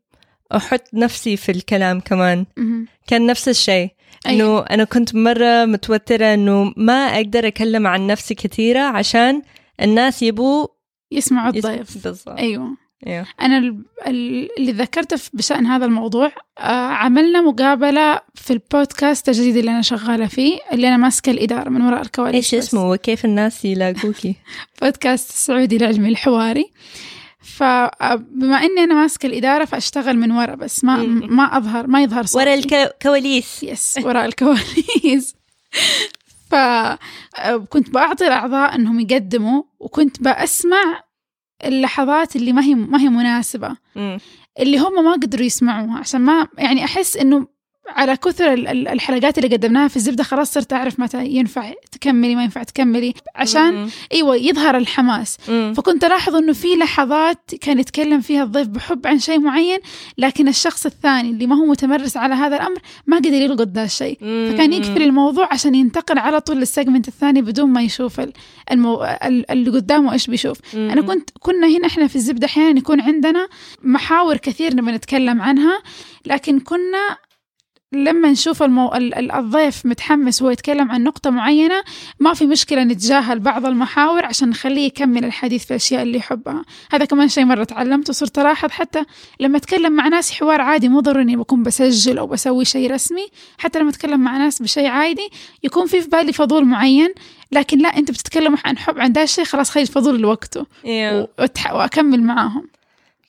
أحط 0.56 0.82
نفسي 0.94 1.36
في 1.36 1.52
الكلام 1.52 2.00
كمان 2.00 2.46
مهم. 2.56 2.86
كان 3.06 3.26
نفس 3.26 3.48
الشيء 3.48 3.88
أيوة. 4.26 4.58
إنه 4.60 4.66
أنا 4.70 4.84
كنت 4.84 5.14
مرة 5.14 5.64
متوترة 5.64 6.34
إنه 6.34 6.72
ما 6.76 6.92
أقدر 7.16 7.46
أتكلم 7.48 7.86
عن 7.86 8.06
نفسي 8.06 8.34
كثيرة 8.34 8.80
عشان 8.80 9.42
الناس 9.82 10.22
يبوا 10.22 10.66
يسمعوا 11.12 11.56
يس- 11.56 11.66
الضيف 11.66 12.04
بالضبط 12.08 12.38
أيوه 12.38 12.76
أيوه. 13.06 13.26
أنا 13.40 13.58
ال- 13.58 13.84
ال- 14.06 14.48
اللي 14.58 14.72
ذكرته 14.72 15.16
بشأن 15.32 15.66
هذا 15.66 15.84
الموضوع 15.84 16.32
آه، 16.58 16.62
عملنا 16.86 17.40
مقابلة 17.40 18.20
في 18.34 18.52
البودكاست 18.52 19.28
الجديد 19.28 19.56
اللي 19.56 19.70
أنا 19.70 19.82
شغالة 19.82 20.26
فيه 20.26 20.58
اللي 20.72 20.88
أنا 20.88 20.96
ماسكة 20.96 21.30
الإدارة 21.30 21.68
من 21.68 21.82
وراء 21.82 22.02
الكواليس. 22.02 22.54
إيش. 22.54 22.64
اسمه؟ 22.64 22.90
وكيف 22.90 23.24
الناس 23.24 23.64
يلاقوكي؟ 23.64 24.34
بودكاست 24.82 25.30
السعودي 25.30 25.76
العلمي 25.76 26.08
الحواري. 26.08 26.70
فبما 27.40 28.56
إني 28.56 28.80
أنا 28.84 28.94
ماسكة 28.94 29.26
الإدارة 29.26 29.64
فأشتغل 29.64 30.16
من 30.16 30.30
ورا 30.32 30.54
بس 30.54 30.84
ما. 30.84 30.96
ما 31.06 31.56
أظهر 31.56 31.86
ما 31.86 32.02
يظهر 32.02 32.26
صوتي. 32.26 32.44
ورا 32.44 32.54
الكواليس 32.54 33.62
يس 33.62 33.98
وراء 34.04 34.24
الكواليس. 34.24 35.34
فكنت 36.50 37.90
بعطي 37.90 38.26
الأعضاء 38.26 38.74
إنهم 38.74 39.00
يقدموا 39.00 39.62
وكنت 39.80 40.22
بسمع 40.22 41.00
اللحظات 41.64 42.36
اللي 42.36 42.52
ما 42.52 42.62
هي 42.62 42.74
ما 42.74 43.00
هي 43.00 43.08
مناسبة 43.08 43.76
مم. 43.96 44.18
اللي 44.60 44.78
هم 44.78 45.04
ما 45.04 45.12
قدروا 45.12 45.46
يسمعوها 45.46 45.98
عشان 45.98 46.20
ما 46.20 46.48
يعني 46.58 46.84
أحس 46.84 47.16
إنه 47.16 47.46
على 47.88 48.16
كثر 48.16 48.52
ال- 48.52 48.68
ال- 48.68 48.88
الحلقات 48.88 49.38
اللي 49.38 49.56
قدمناها 49.56 49.88
في 49.88 49.96
الزبدة 49.96 50.24
خلاص 50.24 50.52
صرت 50.52 50.72
أعرف 50.72 51.00
متى 51.00 51.26
ينفع 51.26 51.72
تكملي 51.92 52.34
ما 52.36 52.42
ينفع 52.44 52.62
تكملي 52.62 53.14
عشان. 53.34 53.88
إيوه 54.12 54.36
يظهر 54.36 54.76
الحماس. 54.76 55.38
فكنت 55.74 56.04
ألاحظ 56.04 56.34
إنه 56.36 56.52
في 56.52 56.74
لحظات 56.76 57.50
كان 57.60 57.78
يتكلم 57.78 58.20
فيها 58.20 58.42
الضيف 58.42 58.68
بحب 58.68 59.06
عن 59.06 59.18
شيء 59.18 59.40
معين 59.40 59.78
لكن 60.18 60.48
الشخص 60.48 60.86
الثاني 60.86 61.30
اللي 61.30 61.46
ما 61.46 61.56
هو 61.56 61.64
متمرس 61.66 62.16
على 62.16 62.34
هذا 62.34 62.56
الأمر 62.56 62.78
ما 63.06 63.16
قدر 63.16 63.32
يلقط 63.32 63.68
ذا 63.68 63.84
الشيء 63.84 64.18
فكان 64.52 64.72
يقفل 64.72 65.02
الموضوع 65.02 65.48
عشان 65.52 65.74
ينتقل 65.74 66.18
على 66.18 66.40
طول 66.40 66.56
لل 66.56 66.68
segment 66.68 67.08
الثاني 67.08 67.42
بدون 67.42 67.70
ما 67.70 67.82
يشوف 67.82 68.20
ال- 68.20 68.32
المو... 68.70 69.04
ال- 69.04 69.50
اللي 69.50 69.70
قدامه 69.70 70.12
إيش 70.12 70.26
بيشوف. 70.26 70.58
أنا 70.74 71.00
كنت 71.02 71.30
كنا 71.40 71.66
هنا 71.66 71.86
إحنا 71.86 72.06
في 72.06 72.16
الزبدة 72.16 72.46
أحيانا 72.46 72.78
يكون 72.78 73.00
عندنا 73.00 73.48
محاور 73.82 74.36
كثير 74.36 74.74
نبغى 74.76 74.92
نتكلم 74.92 75.42
عنها 75.42 75.82
لكن 76.26 76.60
كنا 76.60 77.16
لما 77.92 78.30
نشوف 78.30 78.62
المو... 78.62 78.94
ال- 78.94 79.14
ال- 79.14 79.32
الضيف 79.32 79.86
متحمس 79.86 80.42
وهو 80.42 80.50
يتكلم 80.50 80.90
عن 80.90 81.04
نقطة 81.04 81.30
معينة 81.30 81.82
ما 82.20 82.34
في 82.34 82.46
مشكلة 82.46 82.84
نتجاهل 82.84 83.38
بعض 83.40 83.66
المحاور 83.66 84.24
عشان 84.24 84.48
نخليه 84.50 84.86
يكمل 84.86 85.24
الحديث 85.24 85.64
في 85.64 85.70
الأشياء 85.70 86.02
اللي 86.02 86.18
يحبها. 86.18 86.64
هذا 86.92 87.04
كمان 87.04 87.28
شيء 87.28 87.44
مرة 87.44 87.64
تعلمته 87.64 88.10
وصرت 88.10 88.38
ألاحظ 88.38 88.70
حتى 88.70 89.04
لما 89.40 89.56
أتكلم 89.56 89.92
مع 89.92 90.08
ناس 90.08 90.32
حوار 90.32 90.60
عادي 90.60 90.88
مو 90.88 91.00
ضروري 91.00 91.22
إني 91.22 91.36
بكون 91.36 91.62
بسجل 91.62 92.18
أو 92.18 92.26
بسوي 92.26 92.64
شيء 92.64 92.92
رسمي 92.92 93.26
حتى 93.58 93.78
لما 93.78 93.90
أتكلم 93.90 94.20
مع 94.20 94.36
ناس 94.38 94.62
بشيء 94.62 94.86
عادي 94.86 95.28
يكون 95.62 95.86
في 95.86 96.00
في 96.00 96.08
بالي 96.08 96.32
فضول 96.32 96.64
معين 96.64 97.14
لكن 97.52 97.78
لا 97.78 97.88
أنت 97.88 98.10
بتتكلم 98.10 98.56
عن 98.64 98.78
حب 98.78 98.98
عن 98.98 99.12
ده 99.12 99.22
الشيء 99.22 99.44
خلاص 99.44 99.70
خلي 99.70 99.82
الفضول 99.82 100.20
لوقته. 100.20 100.62
Yeah. 100.62 101.28
وأتح... 101.38 101.72
وأكمل 101.72 102.22
معاهم. 102.22 102.68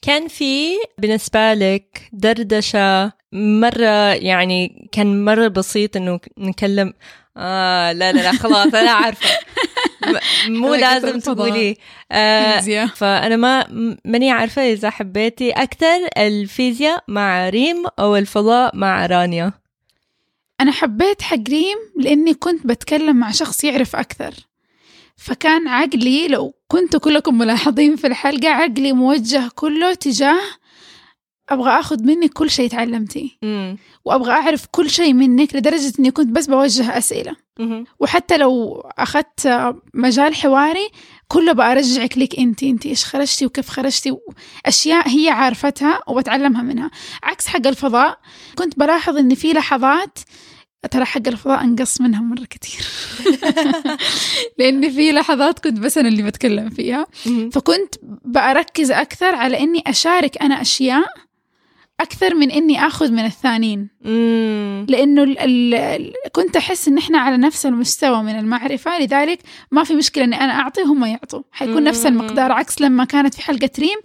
كان 0.01 0.28
في 0.28 0.68
بالنسبة 0.97 1.53
لك 1.53 2.09
دردشة 2.14 3.11
مرة 3.34 4.13
يعني 4.13 4.89
كان 4.91 5.25
مرة 5.25 5.47
بسيط 5.47 5.97
إنه 5.97 6.19
نكلم 6.38 6.93
آه 7.38 7.91
لا 7.91 8.11
لا 8.11 8.21
لا 8.21 8.31
خلاص 8.31 8.73
أنا 8.75 8.91
عارفة 8.91 9.29
مو 10.47 10.73
لازم. 10.73 11.19
تقولي 11.19 11.77
آه. 12.11 12.86
فأنا 12.86 13.36
ما 13.36 13.65
ماني 14.05 14.31
عارفة 14.31 14.61
إذا 14.61 14.89
حبيتي 14.89 15.51
أكثر 15.51 16.07
الفيزياء 16.17 17.03
مع 17.07 17.49
ريم 17.49 17.84
أو 17.99 18.15
الفضاء 18.15 18.75
مع 18.75 19.05
رانيا 19.05 19.51
أنا 20.61 20.71
حبيت 20.71 21.21
حق 21.21 21.49
ريم 21.49 21.77
لأني 21.99 22.34
كنت 22.34 22.67
بتكلم 22.67 23.15
مع 23.15 23.31
شخص 23.31 23.63
يعرف 23.63 23.95
أكثر 23.95 24.34
فكان 25.17 25.67
عقلي 25.67 26.27
لو 26.27 26.53
كنتوا 26.67 26.99
كلكم 26.99 27.38
ملاحظين 27.38 27.95
في 27.95 28.07
الحلقة 28.07 28.49
عقلي 28.49 28.93
موجه 28.93 29.49
كله 29.55 29.93
تجاه 29.93 30.41
أبغى 31.50 31.72
أخذ 31.80 32.04
منك 32.04 32.34
كل 32.34 32.50
شيء 32.50 32.70
تعلمتيه 32.70 33.30
مم. 33.41 33.78
وأبغى 34.06 34.32
أعرف 34.32 34.66
كل 34.72 34.89
شيء 34.89 35.14
منك 35.14 35.56
لدرجة 35.56 35.94
إني 36.00 36.12
كنت 36.12 36.30
بس 36.30 36.48
بوجه 36.48 36.98
أسئلة 36.98 37.36
مهم. 37.60 37.86
وحتى 38.00 38.38
لو 38.38 38.80
أخذت 38.98 39.74
مجال 39.94 40.36
حواري 40.36 40.89
كله 41.28 41.54
برجعك 41.54 42.18
لك 42.18 42.39
أنت 42.39 42.64
أنت 42.64 42.86
إيش 42.86 43.06
خرجتي 43.06 43.46
وكيف 43.46 43.70
خرجتي 43.70 44.18
أشياء 44.66 45.10
هي 45.10 45.30
عارفتها 45.30 46.00
وبتعلمها 46.08 46.62
منها 46.62 46.91
عكس 47.24 47.48
حق 47.48 47.68
الفضاء 47.68 48.20
كنت 48.56 48.80
بلاحظ 48.80 49.18
إن 49.18 49.36
في 49.36 49.54
لحظات 49.54 50.20
ترى 50.91 51.06
حق 51.06 51.28
الفضاء 51.28 51.64
أنقص 51.64 52.02
منها 52.02 52.22
مرة 52.22 52.46
كتير 52.46 52.86
لأن 54.60 54.91
في 54.91 55.12
لحظات 55.12 55.60
كنت 55.60 55.80
بس 55.80 55.98
أنا 55.98 56.08
اللي 56.08 56.24
بتكلم 56.24 56.70
فيها. 56.70 57.08
فكنت 57.52 57.96
بركز 58.26 58.91
أكثر 58.91 59.36
على 59.36 59.60
إني 59.60 59.84
أشارك 59.88 60.41
أنا 60.41 60.62
أشياء 60.62 61.06
أكثر 62.00 62.36
من 62.36 62.52
إني 62.52 62.88
آخذ 62.88 63.12
من 63.12 63.26
الثانيين 63.26 63.89
مم. 64.02 64.86
لأنه 64.89 65.24
ال 65.24 65.39
ال 65.39 65.74
ال 65.76 66.14
كنت 66.32 66.56
أحس 66.56 66.88
إن 66.88 66.98
إحنا 66.98 67.18
على 67.20 67.38
نفس 67.38 67.66
المستوى 67.66 68.24
من 68.24 68.39
المعرفة 68.39 69.00
لذلك 69.00 69.39
ما 69.72 69.84
في 69.84 69.94
مشكلة 69.96 70.24
إني 70.24 70.36
أنا 70.41 70.54
أعطي 70.54 70.82
وهم 70.82 71.06
يعطوا 71.06 71.41
حيكون 71.52 71.84
نفس 71.84 72.06
مم. 72.06 72.08
المقدار 72.08 72.52
عكس 72.52 72.82
لما 72.82 73.06
كانت 73.06 73.34
في 73.34 73.41
حلقة 73.41 73.70
ريم 73.80 73.98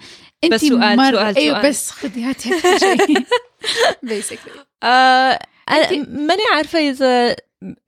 أنت 0.44 0.52
بس 0.54 0.60
سؤال- 0.60 0.96
سؤال- 1.14 1.36
أيوة 1.36 1.60
سؤال. 1.60 1.70
بس 1.70 1.90
خذي 1.90 2.22
هاتي 2.22 2.50
basically 4.10 4.58
آه 4.82 5.38
أنتي- 5.70 6.08
ماني 6.08 6.42
عارفة 6.54 6.78
إذا 6.90 7.36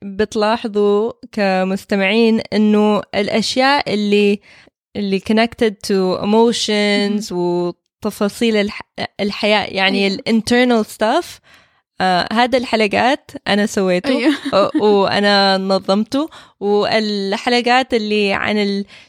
بتلاحظوا 0.03 1.11
كمستمعين 1.31 2.41
إنه 2.53 3.01
الأشياء 3.15 3.93
اللي 3.93 4.39
اللي 4.95 5.19
connected 5.19 5.73
to 5.87 6.21
emotions 6.23 7.31
وتفاصيل 8.05 8.55
الح... 8.57 8.81
الحياة 9.19 9.63
يعني 9.65 10.07
أيوة. 10.07 10.19
ال 10.27 10.41
internal 10.41 10.85
stuff. 10.87 11.25
آه 12.01 12.27
هذا 12.33 12.57
الحلقات 12.57 13.31
أنا 13.47 13.65
سويته. 13.65 14.09
أيوة. 14.09 14.33
و- 14.81 14.85
وأنا 14.85 15.57
نظمته. 15.57 16.29
والحلقات 16.59 17.93
اللي 17.93 18.33
عن 18.33 18.57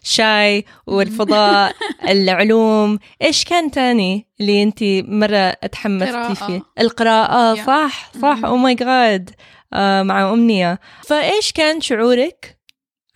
الشاي 0.02 0.64
والفضاء 0.86 1.74
العلوم 2.08 2.98
إيش 3.22 3.44
كان 3.44 3.70
تاني 3.70 4.26
اللي 4.40 4.62
أنت 4.62 4.78
مرة 5.08 5.50
تحمستي. 5.50 6.34
فيه؟ 6.46 6.62
القراءة. 6.80 7.54
Yeah. 7.56 7.66
صح 7.66 8.10
صح. 8.22 8.38
أو 8.44 8.56
ماي 8.56 8.74
جاد 8.74 9.30
مع 10.02 10.32
أمنية. 10.32 10.80
فإيش 11.04 11.52
كان 11.52 11.80
شعورك؟ 11.80 12.58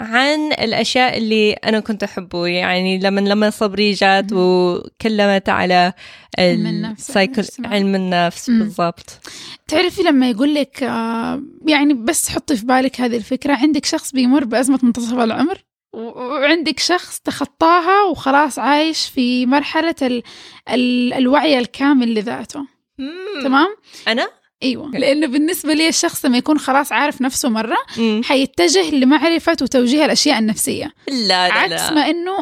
عن 0.00 0.52
الأشياء 0.52 1.18
اللي 1.18 1.52
أنا 1.52 1.80
كنت 1.80 2.02
أحبه 2.02 2.46
يعني 2.46 2.98
لما 2.98 3.20
لما 3.20 3.50
صبري 3.50 3.92
جات. 3.92 4.32
وكلمت 4.32 5.48
على 5.48 5.92
علم 6.38 6.66
النفس،. 6.66 7.16
علم 7.64 7.94
النفس. 7.94 8.50
بالضبط 8.50 9.20
تعرفي 9.68 10.02
لما 10.02 10.30
يقول 10.30 10.54
لك 10.54 10.82
آه 10.82 11.42
يعني 11.66 11.94
بس 11.94 12.28
حطي 12.28 12.56
في 12.56 12.66
بالك 12.66 13.00
هذه 13.00 13.16
الفكرة 13.16 13.54
عندك 13.54 13.84
شخص 13.84 14.12
بيمر 14.12 14.44
بأزمة 14.44 14.78
منتصف 14.82 15.18
العمر 15.18 15.58
وعندك 15.94 16.80
شخص 16.80 17.20
تخطاها 17.20 18.02
وخلاص 18.10 18.58
عايش 18.58 19.08
في 19.08 19.46
مرحلة 19.46 19.94
ال 20.02 20.22
ال 20.70 21.12
الوعي 21.12 21.58
الكامل 21.58 22.14
لذاته. 22.14 22.66
تمام؟ 23.42 23.76
أنا؟ 24.08 24.28
إيوه 24.62 24.90
لأنه 24.90 25.26
بالنسبة 25.26 25.74
لي 25.74 25.88
الشخص 25.88 26.24
لما 26.24 26.38
يكون 26.38 26.58
خلاص 26.58 26.92
عارف 26.92 27.22
نفسه 27.22 27.48
مرة 27.48 27.76
مم. 27.98 28.20
حيتجه 28.24 28.90
لمعرفة 28.90 29.56
وتوجيه 29.62 30.04
الأشياء 30.04 30.38
النفسية 30.38 30.92
لا 31.08 31.48
لا 31.48 31.54
عكس 31.54 31.70
لا 31.72 31.94
ما 31.94 32.10
إنه 32.10 32.36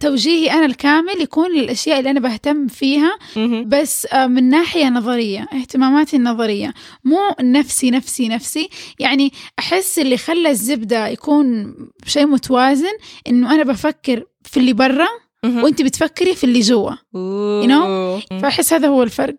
توجيهي 0.00 0.50
أنا 0.52 0.66
الكامل 0.66 1.20
يكون 1.20 1.50
للأشياء 1.50 1.98
اللي 1.98 2.10
أنا 2.10 2.20
بهتم 2.20 2.66
فيها 2.66 3.18
مهم. 3.36 3.68
بس 3.68 4.06
آه، 4.06 4.26
من 4.26 4.48
ناحية 4.48 4.88
نظرية 4.88 5.48
اهتماماتي 5.54 6.16
النظرية 6.16 6.74
مو 7.04 7.18
نفسي 7.40 7.90
نفسي 7.90 8.28
نفسي 8.28 8.68
يعني 8.98 9.32
أحس 9.58 9.98
اللي 9.98 10.16
خلى 10.16 10.50
الزبدة 10.50 11.08
يكون 11.08 11.74
شيء 12.06 12.26
متوازن 12.26 12.92
إنه 13.28 13.54
أنا 13.54 13.62
بفكر 13.62 14.24
في 14.44 14.56
اللي 14.56 14.72
برا. 14.72 15.08
وأنت 15.44 15.82
بتفكري 15.82 16.34
في 16.34 16.44
اللي 16.44 16.60
جوا 16.60 16.92
أوه. 17.14 17.66
know؟ 17.66 18.40
فأحس 18.40 18.72
هذا 18.72 18.88
هو 18.88 19.02
الفرق 19.02 19.34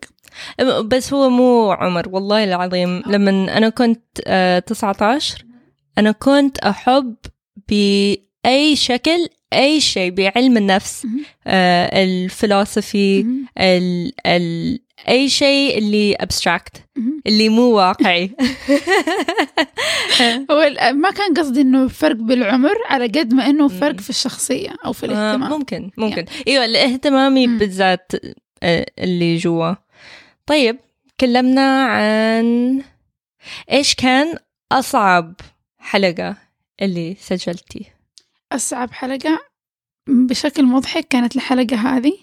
بس 0.86 1.14
هو 1.14 1.30
مو 1.30 1.72
عمر 1.72 2.10
والله 2.10 2.44
العظيم 2.44 3.04
لما 3.08 3.58
أنا 3.58 3.70
كنت 3.70 4.04
آه 4.28 4.60
19 4.60 5.46
أنا 5.98 6.12
كنت 6.12 6.58
أحب 6.58 7.16
بأي 7.70 8.76
شكل 8.76 9.28
أي 9.54 9.82
شيء 9.82 10.12
بعلم 10.12 10.58
النفس. 10.58 11.08
آه 11.48 12.04
الفلسفي. 12.04 13.26
ال 13.58 14.12
ال 14.26 14.80
أي 15.08 15.30
شيء 15.30 15.78
اللي 15.78 16.18
مهم. 16.98 17.22
اللي 17.28 17.50
مو 17.50 17.62
واقعي 17.62 18.32
هو 20.52 20.72
ما 20.94 21.12
كان 21.12 21.34
قصدي 21.38 21.62
إنه 21.62 21.88
فرق 21.88 22.16
بالعمر 22.16 22.76
على 22.90 23.06
قد 23.08 23.34
ما 23.34 23.50
إنه 23.50 23.68
فرق. 23.68 24.00
في 24.00 24.10
الشخصية 24.10 24.70
أو 24.86 24.94
في 24.94 25.06
آه، 25.06 25.10
الاهتمام 25.10 25.50
ممكن 25.52 25.92
ممكن 25.98 26.26
إيوه 26.48 26.66
الاهتمامي. 26.66 27.48
بالذات 27.48 28.12
آه، 28.64 28.86
اللي 29.00 29.38
جوا 29.38 29.74
طيب 30.46 30.80
كلمنا 31.20 31.86
عن 31.86 32.82
إيش 33.72 33.96
كان 33.96 34.38
أصعب 34.72 35.34
حلقة 35.80 36.38
اللي 36.82 37.16
سجلتي؟ 37.20 37.86
أصعب 38.52 38.92
حلقة 38.92 39.40
بشكل 40.08 40.66
مضحك 40.66 41.08
كانت 41.08 41.36
الحلقة 41.36 41.76
هذه. 41.76 42.14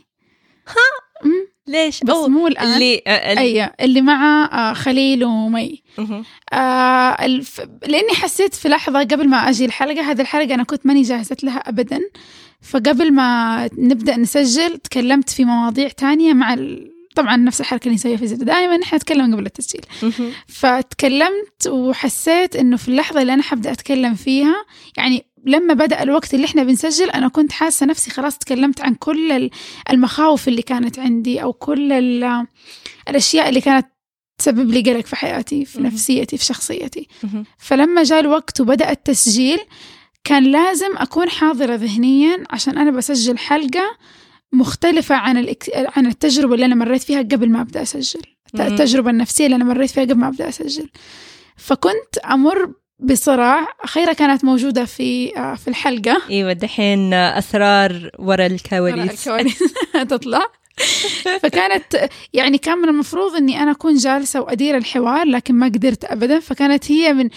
ها؟ 0.69 1.31
ليش؟ 1.67 2.01
بس 2.05 2.11
أوه، 2.11 2.29
مو 2.29 2.47
الآن. 2.47 2.73
اللي 2.75 3.03
آه، 3.07 3.33
ال- 3.33 3.39
اي 3.39 3.71
اللي 3.81 4.01
مع 4.01 4.45
آه، 4.53 4.73
خليل 4.73 5.25
ومي. 5.25 5.83
آه 6.53 6.57
الف... 7.25 7.61
لأني 7.87 8.09
حسيت 8.15 8.55
في 8.55 8.69
لحظة 8.69 8.99
قبل 9.01 9.29
ما 9.29 9.37
أجي 9.37 9.65
الحلقة 9.65 10.11
هذه 10.11 10.21
الحلقة 10.21 10.55
أنا 10.55 10.63
كنت 10.65 10.87
ماني 10.87 11.03
جاهزت 11.03 11.45
لها 11.45 11.59
ابدا. 11.59 12.01
فقبل 12.61 13.13
ما 13.13 13.69
نبدأ 13.79 14.17
نسجل 14.17 14.79
تكلمت 14.79 15.31
في 15.31 15.45
مواضيع 15.45 15.89
تانية 15.89 16.33
مع 16.35 16.55
ال... 16.55 16.93
طبعا 17.23 17.37
نفس 17.37 17.61
الحركة 17.61 17.85
اللي 17.85 17.95
نسويها 17.95 18.17
في 18.17 18.27
زد 18.27 18.45
دائما 18.45 18.83
إحنا 18.83 18.99
نتكلم 18.99 19.35
قبل 19.35 19.47
التسجيل. 19.47 19.81
فتكلمت 20.47 21.67
وحسيت 21.69 22.57
إنه 22.57 22.77
في 22.77 22.89
اللحظة 22.89 23.23
اللي 23.23 23.35
أنا 23.35 23.43
حبدأ 23.43 23.73
أتكلم 23.73 24.15
فيها 24.15 24.55
يعني 24.97 25.25
لما 25.47 25.75
بدأ 25.75 26.03
الوقت 26.03 26.35
اللي 26.35 26.47
إحنا 26.47 26.63
بنسجل 26.65 27.11
أنا 27.11 27.29
كنت 27.29 27.53
حاسة 27.53 27.87
نفسي 27.87 28.11
خلاص 28.11 28.39
تكلمت 28.39 28.81
عن 28.81 28.95
كل 28.95 29.33
ال- 29.33 29.51
المخاوف 29.91 30.49
اللي 30.49 30.63
كانت 30.63 30.99
عندي 30.99 31.43
أو 31.43 31.53
كل 31.53 31.93
ال- 31.93 32.47
الأشياء 33.09 33.49
اللي 33.49 33.61
كانت 33.61 33.87
تسبب 34.39 34.71
لي 34.71 34.81
قلق 34.81 35.07
في 35.07 35.17
حياتي 35.17 35.65
في. 35.65 35.81
نفسيتي 35.81 36.37
في 36.39 36.45
شخصيتي. 36.45 37.09
فلما 37.59 38.03
جاء 38.03 38.21
الوقت 38.21 38.61
وبدأ 38.61 38.91
التسجيل 38.91 39.59
كان 40.25 40.45
لازم 40.45 40.97
أكون 40.97 41.29
حاضرة 41.31 41.75
ذهنيا 41.75 42.45
عشان 42.51 42.79
أنا 42.79 42.91
بسجل 42.91 43.39
حلقة 43.39 43.97
مختلفة 44.53 45.15
عن 45.15 45.37
الإك... 45.37 45.71
عن 45.97 46.07
التجربة 46.07 46.55
اللي 46.55 46.67
أنا 46.67 46.75
مريت 46.75 47.03
فيها 47.03 47.23
قبل 47.23 47.51
ما 47.51 47.61
أبدأ 47.61 47.83
أسجل. 47.83 48.21
التجربة 48.61 49.11
النفسية 49.11 49.45
اللي 49.45 49.57
أنا 49.57 49.65
مريت 49.65 49.91
فيها 49.91 50.05
قبل 50.05 50.15
ما 50.15 50.29
أبدأ 50.29 50.49
أسجل. 50.49 50.89
فكنت 51.57 52.19
أمر 52.31 52.73
بصراع. 52.99 53.69
أخيرا 53.81 54.13
كانت 54.13 54.45
موجودة 54.45 54.85
في 54.85 55.37
آه، 55.39 55.55
في 55.55 55.69
الحلقة. 55.69 56.23
إيوه 56.31 56.53
دحين 56.53 57.15
أسرار 57.15 58.11
ورا 58.19 58.47
الكواليس. 58.47 59.29
الكواليس. 59.29 59.63
تطلع. 60.11 60.47
فكانت 61.43 62.09
يعني 62.33 62.59
كان 62.59 62.79
من 62.79 62.89
المفروض 62.89 63.35
إني 63.35 63.63
أنا 63.63 63.71
أكون 63.71 63.95
جالسة 63.97 64.41
وأدير 64.41 64.77
الحوار 64.77 65.27
لكن 65.27 65.55
ما 65.55 65.67
قدرت 65.67 66.05
ابدا 66.05 66.41
فكانت 66.41 66.91
هي 66.93 67.13
من 67.13 67.29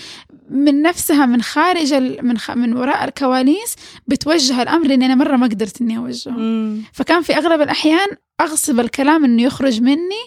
من 0.50 0.82
نفسها 0.82 1.26
من 1.26 1.42
خارج 1.42 1.94
من 2.22 2.38
خ... 2.38 2.52
من 2.52 2.74
وراء 2.78 3.04
الكواليس 3.06 3.76
بتوجه 4.08 4.62
الأمر 4.62 4.88
لأني 4.88 5.06
أنا 5.06 5.16
مرة 5.16 5.36
ما 5.36 5.48
قدرت 5.48 5.82
إني 5.82 5.98
أوجهه 5.98 6.32
مم. 6.32 6.82
فكان 6.94 7.22
في 7.22 7.38
أغلب 7.38 7.62
الأحيان 7.62 8.08
أغصب 8.42 8.80
الكلام 8.80 9.26
إنه 9.26 9.42
يخرج 9.44 9.82
مني 9.82 10.24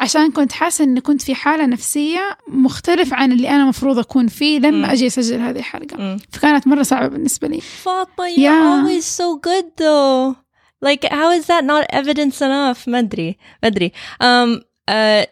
عشان 0.00 0.30
كنت 0.30 0.52
حاسة 0.52 0.84
إني 0.84 1.00
كنت 1.00 1.22
في 1.22 1.34
حالة 1.34 1.66
نفسية 1.66 2.38
مختلف 2.48 3.14
عن 3.14 3.32
اللي 3.32 3.48
أنا 3.50 3.64
مفروض 3.64 3.98
أكون 3.98 4.28
فيه 4.28 4.58
مم. 4.58 4.66
لما 4.66 4.92
أجي 4.92 5.06
أسجل 5.06 5.40
هذه 5.40 5.58
الحلقة 5.58 5.96
مم. 5.98 6.16
فكانت 6.32 6.66
مرة 6.66 6.82
صعبة 6.82 7.06
بالنسبة 7.08 7.48
لي 7.48 7.60
فاطمة 7.60 8.28
you're 8.28 8.38
Yeah. 8.38 8.74
always 8.74 9.04
so 9.04 9.36
good 9.48 9.64
though 9.82 10.47
like 10.84 11.04
how 11.10 11.30
is 11.38 11.46
that 11.46 11.64
not 11.64 11.84
evidence 11.90 12.40
enough? 12.42 12.88
ما 12.88 12.98
أدري. 12.98 13.36
ما 13.62 13.68
أدري. 13.68 13.92
Um, 14.22 14.60
uh, 14.90 15.26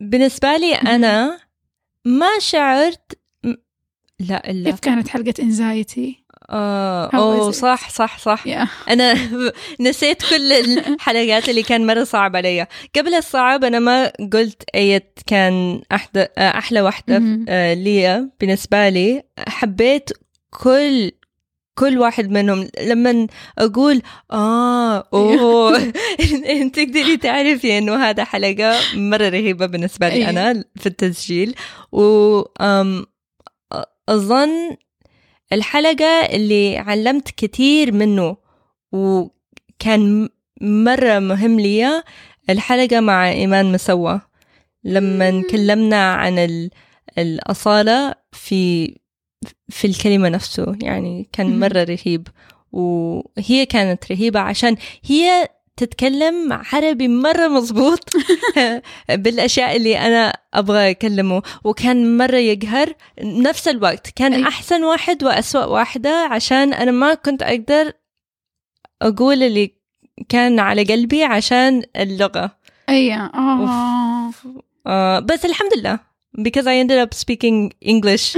بالنسبة 0.00 0.56
لي 0.56 0.74
أنا 0.74 1.38
ما 2.04 2.38
شعرت 2.38 3.18
م- 3.44 3.54
لا 4.20 4.50
إلا. 4.50 4.70
كيف 4.70 4.80
كانت 4.80 5.08
حلقة 5.08 5.34
انزايتي 5.42 6.24
آه 6.50 7.50
it? 7.50 7.54
صح 7.54 7.90
صح 7.90 8.18
صح. 8.18 8.46
يا 8.46 8.68
أنا 8.90 9.14
نسيت 9.80 10.22
كل 10.30 10.52
الحلقات 10.52 11.48
اللي 11.48 11.62
كان 11.62 11.86
مرة 11.86 12.04
صعب 12.04 12.36
علي 12.36 12.66
قبل 12.96 13.14
الصعب 13.14 13.64
أنا 13.64 13.78
ما 13.78 14.12
قلت 14.32 14.62
أية 14.74 15.12
كان 15.26 15.82
أحد 15.92 16.18
أحلى 16.38 16.80
واحدة 16.80 17.18
مهم. 17.18 17.46
آه، 17.48 17.74
لي 17.74 18.28
بالنسبة 18.40 18.88
لي 18.88 19.22
حبيت 19.48 20.10
كل 20.50 21.12
كل 21.78 21.98
واحد 21.98 22.30
منهم 22.30 22.68
لما 22.82 23.26
أقول 23.58 24.02
آه 24.30 25.08
أوه 25.14 25.76
انت 26.50 26.76
تقدري 26.80 27.16
تعرفي 27.16 27.78
إنه 27.78 27.96
هذا 27.96 28.24
حلقة 28.24 28.72
مرة 28.94 29.28
رهيبة 29.28 29.66
بالنسبة 29.66 30.08
لي 30.08 30.14
أيوة. 30.14 30.30
أنا 30.30 30.64
في 30.76 30.86
التسجيل 30.86 31.54
و 31.92 32.40
أظن 34.08 34.76
الحلقة 35.52 36.04
اللي 36.32 36.78
علمت 36.78 37.28
كثير 37.36 37.92
منه 37.92 38.36
وكان 38.92 40.28
مرة 40.60 41.18
مهم 41.18 41.60
لي 41.60 42.02
الحلقة 42.50 43.00
مع 43.00 43.30
إيمان 43.30 43.72
مسوى 43.72 44.20
لما. 44.84 45.42
كلمنا 45.50 46.12
عن 46.12 46.38
ال- 46.38 46.70
الأصالة 47.18 48.14
في 48.32 48.94
في 49.68 49.86
الكلمة 49.86 50.28
نفسه 50.28 50.76
يعني 50.82 51.28
كان. 51.32 51.60
مرة 51.60 51.84
رهيب. 51.84 52.28
وهي 52.72 53.66
كانت 53.68 54.12
رهيبة 54.12 54.40
عشان 54.40 54.76
هي 55.04 55.48
تتكلم 55.76 56.52
عربي 56.72 57.08
مرة 57.08 57.48
مظبوط. 57.48 58.10
بالأشياء 59.10 59.76
اللي 59.76 59.98
أنا 59.98 60.32
أبغى 60.54 60.90
أكلمه. 60.90 61.42
وكان 61.64 62.16
مرة 62.18 62.36
يقهر 62.36 62.94
نفس 63.22 63.68
الوقت. 63.68 64.10
كان 64.10 64.32
أي. 64.32 64.42
أحسن 64.42 64.84
واحد 64.84 65.24
وأسوأ 65.24 65.64
واحدة 65.64 66.28
عشان 66.30 66.72
أنا 66.74 66.90
ما 66.90 67.14
كنت 67.14 67.42
أقدر 67.42 67.92
أقول 69.02 69.42
اللي 69.42 69.72
كان 70.28 70.58
على 70.60 70.84
قلبي 70.84 71.24
عشان 71.24 71.82
اللغة. 71.96 72.50
أي 72.88 73.14
آه. 73.14 74.30
آه 74.86 75.18
بس 75.18 75.44
الحمد 75.44 75.74
لله. 75.78 76.07
Because 76.36 76.66
I 76.66 76.74
ended 76.84 76.98
up 77.06 77.14
speaking 77.14 77.70
English 77.88 78.36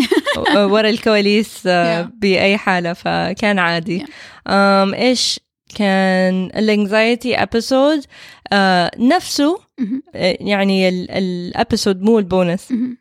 آه، 0.57 0.67
ورا 0.73 0.89
الكواليس 0.91 1.63
آه، 1.67 2.03
Yeah. 2.05 2.09
بأي 2.21 2.57
حالة 2.57 2.93
فكان 2.93 3.59
عادي 3.59 4.01
Yeah. 4.01 4.05
um, 4.49 4.95
إيش 4.95 5.41
كان 5.77 6.45
ال 6.57 6.67
anxiety 6.67 7.37
episode 7.43 8.05
آه 8.53 8.91
نفسه 8.99 9.59
مهم. 9.79 10.03
آه، 10.15 10.37
يعني 10.41 10.89
ال 10.89 11.03
episode 11.03 12.03
مو 12.03 12.19
البونس 12.19 12.73
مهم. 12.73 12.97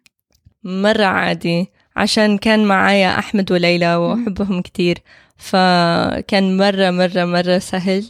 مرة 0.63 1.05
عادي 1.05 1.67
عشان 1.95 2.37
كان 2.37 2.65
معايا 2.65 3.19
أحمد 3.19 3.51
وليلى 3.51 3.95
وأحبهم 3.95 4.61
كتير 4.61 4.97
فكان 5.37 6.57
مرة 6.57 6.89
مرة 6.91 7.25
مرة 7.25 7.57
سهل 7.57 8.05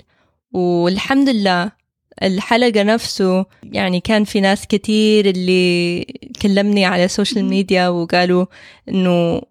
والحمد 0.54 1.30
لله 1.30 1.72
الحلقة 2.24 2.84
نفسه 2.84 3.46
يعني 3.64 4.00
كان 4.00 4.24
في 4.24 4.42
ناس 4.42 4.68
كتير 4.68 5.26
اللي 5.26 6.06
كلمني 6.42 6.86
على 6.86 7.04
ال 7.06 7.11
social. 7.11 7.46
media 7.46 7.88
وقالوا 7.88 8.46
إنه 8.90 9.42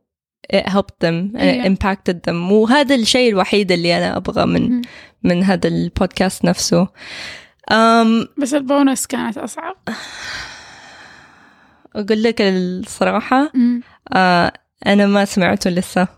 it 0.53 0.65
helped 0.67 0.99
them 1.05 1.37
it 1.37 1.65
impacted 1.67 2.17
them. 2.29 2.53
وهذا 2.53 2.95
الشيء 2.95 3.31
الوحيد 3.31 3.73
اللي 3.73 3.97
أنا 3.99 4.17
أبغى 4.17 4.47
من. 4.47 4.83
من 5.23 5.43
هذا 5.43 5.69
البودكاست 5.69 6.45
نفسه. 6.45 6.87
um, 7.71 8.29
بس 8.39 8.55
البونس 8.55 9.07
كانت 9.07 9.39
أصعب. 9.39 9.77
أقول 11.97 12.23
لك 12.23 12.41
الصراحة 12.41 13.51
مم. 13.55 13.83
آه 14.13 14.53
أنا 14.87 15.07
ما 15.07 15.25
سمعته 15.25 15.71
لسه. 15.71 16.09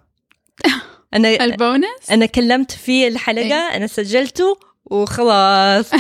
أنا 1.15 1.45
البونس؟ 1.45 2.11
أنا 2.11 2.27
كلمت 2.27 2.73
في 2.73 3.09
الحلقة 3.09 3.77
أنا 3.77 3.87
سجلته 3.87 4.59
وخلاص. 4.91 5.91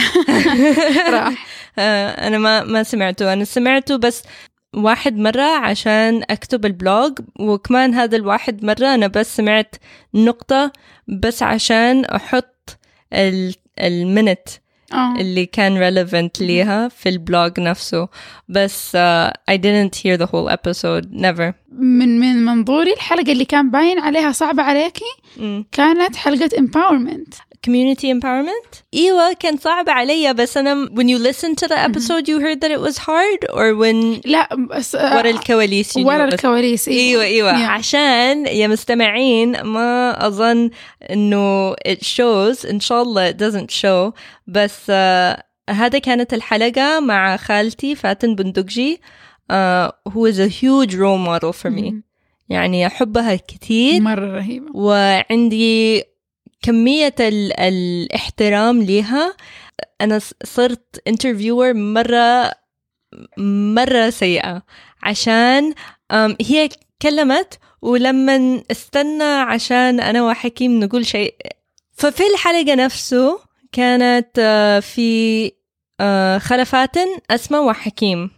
راح 1.08 1.46
آه، 1.78 2.26
أنا 2.26 2.38
ما 2.38 2.64
ما 2.64 2.82
سمعته. 2.82 3.32
أنا 3.32 3.44
سمعته 3.44 3.96
بس 3.96 4.22
واحد 4.76 5.16
مرة 5.16 5.42
عشان 5.58 6.22
أكتب 6.30 6.66
ال 6.66 6.77
blog 6.77 7.18
وكمان 7.40 7.94
هذا 7.94 8.16
الواحد 8.16 8.64
مرة 8.64 8.94
أنا 8.94 9.06
بس 9.06 9.36
سمعت 9.36 9.74
نقطة 10.14 10.72
بس 11.08 11.42
عشان 11.42 12.04
أحط 12.04 12.78
ال- 13.12 13.54
ال 13.80 13.90
minute 13.90 14.48
آه. 14.92 15.14
اللي 15.18 15.46
كان 15.46 15.78
relevant 15.90 16.40
ليها 16.40 16.88
في 16.88 17.08
ال 17.08 17.19
blog 17.19 17.60
نفسه. 17.60 18.08
بس 18.48 18.96
uh, 18.96 19.30
I 19.50 19.56
didn't 19.56 19.94
hear 20.02 20.16
the 20.22 20.26
whole 20.30 20.50
episode. 20.52 21.06
Never. 21.12 21.52
من 21.72 22.20
من 22.20 22.44
منظوري 22.44 22.92
الحلقة 22.92 23.32
اللي 23.32 23.44
كان 23.44 23.70
باين 23.70 23.98
عليها 23.98 24.32
صعبة 24.32 24.62
عليكي. 24.62 25.04
كانت 25.72 26.16
حلقة 26.16 26.48
empowerment. 26.48 27.34
Community 27.66 28.08
empowerment? 28.10 28.82
أيوه 28.94 29.32
كان 29.32 29.56
صعب 29.56 29.88
علي 29.88 30.34
بس 30.34 30.56
أنا 30.56 30.86
when 30.94 31.06
you 31.08 31.18
listened 31.18 31.56
to 31.58 31.68
the 31.68 31.78
episode 31.88 32.28
you 32.28 32.40
heard 32.40 32.60
that 32.60 32.70
it 32.70 32.80
was 32.80 32.98
hard 32.98 33.44
or 33.50 33.74
when 33.74 34.20
لا 34.24 34.48
بس 34.70 34.94
ورا 34.94 35.30
الكواليس 35.30 35.98
you 35.98 36.02
ورا 36.02 36.26
knew 36.26 36.28
it 36.28 36.30
was- 36.30 36.34
الكواليس 36.34 36.88
إيوه 36.88 37.22
إيوه. 37.24 37.52
Yeah. 37.52 37.68
عشان 37.70 38.46
يا 38.46 38.66
مستمعين 38.66 39.60
ما 39.62 40.26
أظن 40.26 40.70
إنه 41.10 41.72
it 41.74 41.98
shows 42.16 42.66
إن 42.70 42.80
شاء 42.80 43.02
الله 43.02 43.30
it 43.32 43.34
doesn't 43.34 43.70
show 43.70 44.12
بس 44.46 44.76
uh, 44.90 45.40
هذا 45.70 45.98
كانت 45.98 46.34
الحلقة 46.34 47.00
مع 47.00 47.36
خالتي 47.36 47.94
فاتن 47.94 48.34
بندقجي 48.34 49.00
uh, 49.52 49.90
who 50.12 50.26
is 50.26 50.38
a 50.38 50.48
huge 50.48 50.94
role 50.94 51.18
model 51.28 51.52
for 51.52 51.70
me. 51.70 51.82
مم. 51.92 52.02
يعني 52.48 52.86
أحبها 52.86 53.34
كثير 53.36 54.00
مرة 54.00 54.36
رهيبة. 54.36 54.66
وعندي 54.74 56.02
كمية 56.62 57.14
ال... 57.20 57.60
الاحترام 57.60 58.82
ليها. 58.82 59.36
أنا 60.00 60.20
صرت 60.44 61.02
انترفيور 61.08 61.74
مرة 61.74 62.52
مرة 63.74 64.10
سيئة 64.10 64.62
عشان 65.02 65.74
هي 66.40 66.68
كلمت 67.02 67.58
ولما 67.82 68.62
استنى 68.70 69.24
عشان 69.24 70.00
أنا 70.00 70.22
وحكيم 70.24 70.80
نقول 70.80 71.06
شيء. 71.06 71.34
ففي 71.92 72.22
الحلقة 72.26 72.74
نفسه 72.74 73.40
كانت 73.72 74.38
آه، 74.38 74.80
في 74.80 75.52
آه، 76.00 76.38
خلفات 76.38 76.96
أسماء 77.30 77.64
وحكيم. 77.64 78.30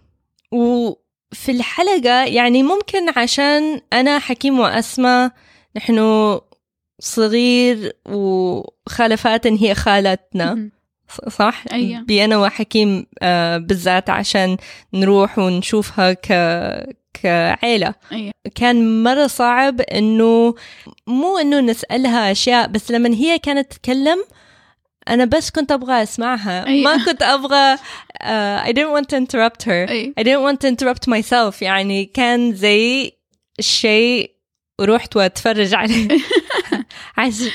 وفي 0.53 1.49
الحلقة 1.49 2.25
يعني 2.25 2.63
ممكن 2.63 3.19
عشان 3.19 3.81
أنا 3.93 4.19
حكيم 4.19 4.61
وأسماء 4.61 5.31
نحن 5.77 5.99
صغير 7.03 7.93
وخالفات 8.07 9.47
هي 9.47 9.75
خالتنا. 9.75 10.71
صح؟ 11.29 11.65
أيوة. 11.73 12.01
بي 12.01 12.25
أنا 12.25 12.39
وحكيم 12.39 13.07
آه، 13.23 13.59
بالذات 13.59 14.11
عشان 14.11 14.57
نروح 14.95 15.39
ونشوفها 15.39 16.13
ك 16.13 16.33
كعيلة 17.23 17.95
أيوة. 18.13 18.33
كان 18.55 19.03
مرة 19.03 19.27
صعب 19.27 19.81
إنه 19.81 20.55
مو 21.07 21.39
إنه 21.39 21.61
نسألها 21.61 22.33
أشياء 22.33 22.69
بس 22.69 22.91
لما 22.91 23.09
هي 23.15 23.39
كانت 23.39 23.73
تتكلم 23.73 24.25
أنا 25.09 25.25
بس 25.25 25.51
كنت 25.51 25.73
أبغى 25.73 26.03
أسمعها 26.03 26.67
أيوة. 26.67 26.97
ما 26.97 27.05
كنت 27.05 27.23
أبغى 27.23 27.77
uh, 27.77 28.69
I 28.69 28.73
didn't 28.73 28.93
want 28.93 29.09
to 29.09 29.17
interrupt 29.17 29.63
her 29.63 29.91
أي 29.91 30.15
I 30.21 30.23
didn't 30.23 30.43
want 30.43 30.61
to 30.61 30.69
interrupt 30.69 31.11
myself 31.11 31.63
يعني 31.63 32.05
كان 32.05 32.55
زي 32.55 33.13
الشيء 33.59 34.33
ورحت 34.81 35.17
وأتفرج 35.17 35.75
عليه 35.75 36.09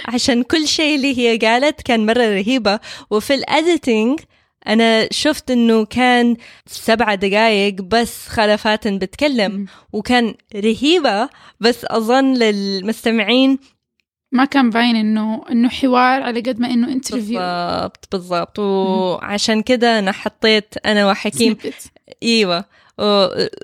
عشان 0.06 0.44
كل 0.44 0.68
شيء 0.68 0.96
اللي 0.96 1.18
هي 1.18 1.38
قالت 1.38 1.82
كان 1.82 2.06
مرة 2.06 2.26
رهيبة. 2.26 2.80
وفي 3.10 3.34
ال 3.34 3.44
editing 3.45 4.20
أنا 4.68 5.08
شفت 5.12 5.52
إنه 5.52 5.86
كان 5.86 6.36
سبعة 6.66 7.16
دقايق 7.16 7.74
بس 7.82 8.28
خلفات 8.28 8.88
بتكلم. 8.88 9.52
مم. 9.52 9.66
وكان 9.94 10.36
رهيبة 10.56 11.30
بس 11.60 11.86
أظن 11.86 12.34
للمستمعين 12.34 13.60
ما 14.32 14.46
كان 14.46 14.70
باين 14.70 14.96
إنه 14.96 15.44
إنه 15.52 15.70
حوار 15.70 16.22
على 16.24 16.40
قد 16.40 16.60
ما 16.60 16.68
إنه 16.74 16.88
interview 16.88 17.40
بالضبط 17.40 18.08
بالضبط. 18.12 18.60
وعشان 18.60 19.62
كده 19.62 20.00
أنا 20.00 20.12
حطيت 20.12 20.74
أنا 20.86 21.08
وحكيم. 21.08 21.58
إيوه. 22.24 22.66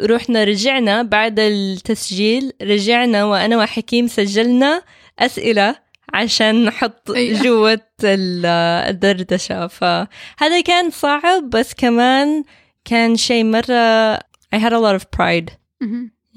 رحنا 0.03 0.43
رجعنا 0.43 1.03
بعد 1.03 1.39
التسجيل 1.39 2.53
رجعنا 2.61 3.25
وأنا 3.25 3.57
وحكيم 3.57 4.07
سجلنا 4.07 4.81
أسئلة 5.19 5.75
عشان 6.13 6.65
نحط 6.65 7.11
أيوة. 7.11 7.41
جوة 7.41 7.81
ال- 8.03 8.45
الدردشة. 8.89 9.67
فهذا 9.67 10.61
كان 10.65 10.89
صعب 10.89 11.49
بس 11.49 11.73
كمان 11.73 12.43
كان 12.85 13.15
شيء 13.15 13.43
مرة 13.43 14.17
I 14.55 14.59
had 14.59 14.71
a 14.73 14.79
lot 14.79 15.01
of 15.01 15.05
pride. 15.17 15.51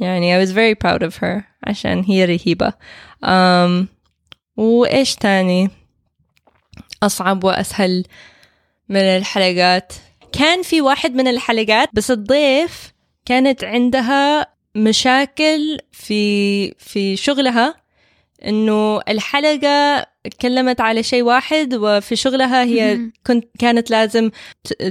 يعني 0.01 0.39
I 0.39 0.47
was 0.47 0.53
very 0.53 0.74
proud 0.74 1.03
of 1.03 1.16
her 1.22 1.43
عشان 1.64 2.05
هي 2.05 2.24
رهيبة. 2.24 2.72
um, 3.24 3.87
وإيش 4.57 5.14
تاني؟ 5.14 5.70
أصعب 7.03 7.45
وأسهل 7.45 8.05
من 8.89 9.01
الحلقات. 9.01 9.93
كان 10.33 10.62
في 10.62 10.81
واحد 10.81 11.14
من 11.14 11.29
الحلقات 11.29 11.89
بس 11.93 12.11
الضيف 12.11 12.93
كانت 13.27 13.64
عندها 13.64 14.47
مشاكل 14.74 15.79
في 15.93 16.70
في 16.79 17.16
شغلها. 17.16 17.74
إنه 18.47 19.01
الحلقة 19.09 20.07
تكلمت 20.30 20.80
على 20.80 21.03
شيء 21.03 21.22
واحد 21.22 21.74
وفي 21.74 22.16
شغلها 22.16 22.64
هي. 22.64 23.01
كنت 23.26 23.44
كانت 23.59 23.90
لازم 23.90 24.30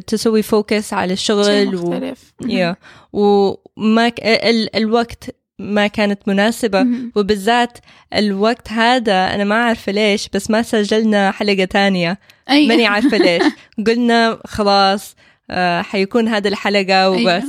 تسوي 0.08 0.42
فوكس 0.42 0.94
على 0.94 1.14
الشغل 1.14 1.76
و... 1.76 2.14
يا 2.48 2.76
وما 3.14 4.10
ك... 4.10 4.20
ال... 4.22 4.76
الوقت 4.76 5.36
ما 5.60 5.88
كانت 5.88 6.28
مناسبة. 6.28 6.88
وبالذات 7.16 7.78
الوقت 8.14 8.72
هذا 8.72 9.36
أنا 9.36 9.44
ما 9.44 9.56
عارفة 9.56 9.92
ليش 9.92 10.30
بس 10.34 10.50
ما 10.50 10.62
سجلنا 10.62 11.32
حلقة 11.32 11.66
تانية. 11.66 12.20
أي 12.50 12.68
ماني 12.68 12.86
عارفة 12.86 13.18
ليش. 13.18 13.44
قلنا 13.88 14.40
خلاص 14.46 15.16
آه، 15.50 15.82
حيكون 15.82 16.28
هذا 16.28 16.48
الحلقة 16.48 17.10
وبس. 17.10 17.28
أيوة. 17.28 17.44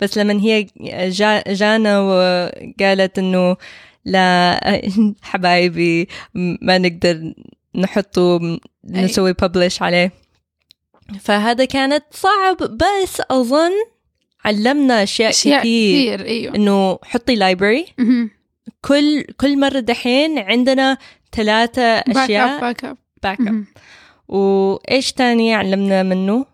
بس 0.00 0.18
لما 0.18 0.40
هي 0.40 0.66
جا 1.08 1.42
جانا 1.46 2.00
وقالت 2.00 3.18
إنه 3.18 3.56
لا 4.04 4.60
حبايبي 5.22 6.08
ما 6.34 6.78
نقدر 6.78 7.32
نحطه. 7.74 8.40
نسوي 8.84 9.32
ببلش 9.32 9.82
عليه. 9.82 10.12
فهذا 11.20 11.64
كانت 11.64 12.04
صعب 12.10 12.56
بس 12.56 13.22
أظن 13.30 13.70
علمنا 14.44 15.02
أشياء, 15.02 15.30
أشياء 15.30 15.60
كثير 15.60 16.16
كثير 16.16 16.26
أيوه. 16.26 16.54
إنه 16.56 16.98
حطي 17.02 17.34
لايبرري. 17.34 17.86
كل 18.84 19.22
كل 19.22 19.60
مرة 19.60 19.80
دحين 19.80 20.38
عندنا 20.38 20.98
ثلاثة 21.32 21.82
أشياء. 21.82 22.60
backup 22.60 22.96
backup 23.22 23.46
مهم. 23.46 23.66
وإيش 24.28 25.12
تاني 25.12 25.54
علمنا 25.54 26.02
منه؟ 26.02 26.46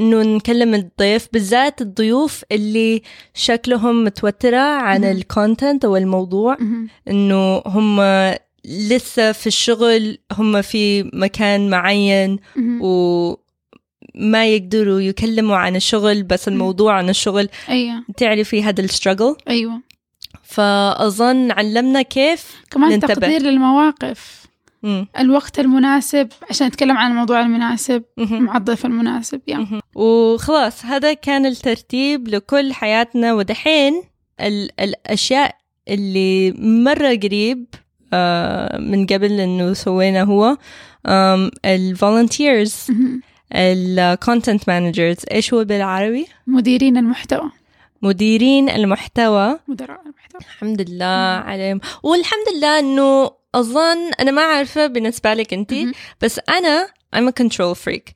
إنه 0.00 0.22
نكلم 0.36 0.74
الضيف 0.74 1.28
بالذات 1.32 1.80
الضيوف 1.80 2.44
اللي 2.52 3.02
شكلهم 3.34 4.04
متوترة 4.04 4.56
عن. 4.58 5.04
ال 5.04 5.14
content 5.14 5.84
أو 5.84 5.96
الموضوع. 5.96 6.56
إنه 7.08 7.62
هم 7.66 8.00
لسه 8.64 9.32
في 9.32 9.46
الشغل 9.46 10.18
هم 10.32 10.62
في 10.62 11.10
مكان 11.12 11.70
معين 11.70 12.38
مهم. 12.56 12.80
وما 12.82 14.46
يقدروا 14.46 15.00
يكلموا 15.00 15.56
عن 15.56 15.76
الشغل 15.76 16.22
بس 16.22 16.48
الموضوع 16.48 16.94
عن 16.94 17.08
الشغل 17.08 17.48
أيوه 17.68 18.04
تعرفي 18.16 18.62
هذا 18.62 18.86
ال 18.86 18.92
struggle 18.92 19.36
أيوه 19.48 19.80
فأظن 20.42 21.50
علمنا 21.50 22.02
كيف 22.02 22.54
كمان 22.70 22.90
ننتبه. 22.90 23.14
تقدير 23.14 23.42
للمواقف 23.42 24.46
مم. 24.82 25.06
الوقت 25.18 25.58
المناسب 25.58 26.28
عشان 26.50 26.66
نتكلم 26.66 26.96
عن 26.96 27.10
الموضوع 27.10 27.40
المناسب 27.40 28.02
مهم. 28.16 28.42
مع 28.42 28.56
الضيف 28.56 28.86
المناسب 28.86 29.40
يا 29.48 29.56
مهم. 29.56 29.80
وخلاص 29.94 30.84
هذا 30.84 31.12
كان 31.12 31.46
الترتيب 31.46 32.28
لكل 32.28 32.72
حياتنا 32.72 33.34
ودحين 33.34 34.02
ال- 34.40 34.80
الأشياء 34.80 35.56
اللي 35.88 36.50
مرة 36.84 37.14
قريب 37.22 37.66
آه، 38.12 38.78
من 38.78 39.06
قبل 39.06 39.40
إنه 39.40 39.72
سوينا 39.72 40.22
هو 40.22 40.56
ال 41.64 41.73
volunteers. 41.73 42.74
ال 43.54 43.68
content 43.68 44.68
managers 44.68 45.16
إيش 45.32 45.54
هو 45.54 45.64
بالعربي؟ 45.64 46.26
مديرين 46.46 46.96
المحتوى 46.96 47.50
مديرين 48.02 48.68
المحتوى 48.70 49.58
مدراء 49.68 50.00
المحتوى 50.06 50.40
الحمد 50.40 50.90
لله 50.90 51.04
عليهم 51.44 51.80
والحمد 52.02 52.46
لله 52.56 52.78
إنه 52.78 53.30
أظن 53.54 54.12
أنا 54.20 54.30
ما 54.30 54.42
عارفة 54.42 54.86
بالنسبة 54.86 55.34
لك 55.34 55.54
مهم. 55.54 55.92
بس 56.20 56.40
أنا 56.48 56.88
I'm 57.16 57.28
a 57.28 57.42
control 57.42 57.74
freak. 57.74 58.12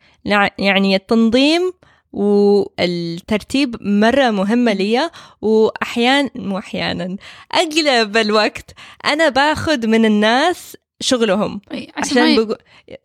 يعني 0.59 0.97
التنظيم 0.97 1.73
والترتيب 2.13 3.77
مرة 3.83 4.31
مهمة 4.31 4.73
لي 4.73 5.11
وأحيانا 5.43 6.31
مو 6.35 6.59
أحيانا 6.59 7.17
أغلب 7.55 8.17
الوقت 8.17 8.71
أنا 9.05 9.29
باخذ 9.29 9.87
من 9.87 10.05
الناس 10.05 10.77
شغلهم. 11.01 11.61
أي 11.73 11.93
عشان 11.97 12.19
عشان 12.19 12.45
بقو... 12.45 12.55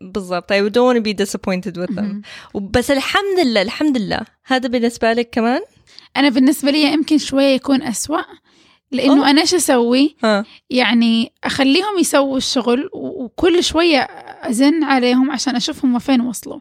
بالضبط 0.00 0.52
I 0.52 0.56
don't 0.56 0.94
want 0.94 0.96
to 0.96 1.02
be 1.02 1.14
disappointed 1.24 1.76
with 1.76 1.96
them. 1.96 2.22
بس 2.54 2.90
الحمد 2.90 3.40
لله 3.44 3.62
الحمد 3.62 3.98
لله. 3.98 4.20
هذا 4.44 4.68
بالنسبة 4.68 5.12
لك 5.12 5.30
كمان؟ 5.30 5.60
أنا 6.16 6.28
بالنسبة 6.28 6.70
لي 6.70 6.82
يمكن 6.82 7.18
شوية 7.18 7.54
يكون 7.54 7.82
أسوأ. 7.82 8.22
لأنه 8.92 9.30
أوه. 9.30 9.40
إيش 9.40 9.54
أسوي 9.54 10.16
ها 10.24 10.44
يعني 10.70 11.32
أخليهم 11.44 11.98
يسووا 11.98 12.36
الشغل 12.36 12.90
وكل 12.92 13.64
شوية 13.64 13.98
أزن 14.42 14.84
عليهم 14.84 15.30
عشان 15.30 15.56
أشوف 15.56 15.84
هم 15.84 15.98
فين 15.98 16.20
وصلوا. 16.20 16.60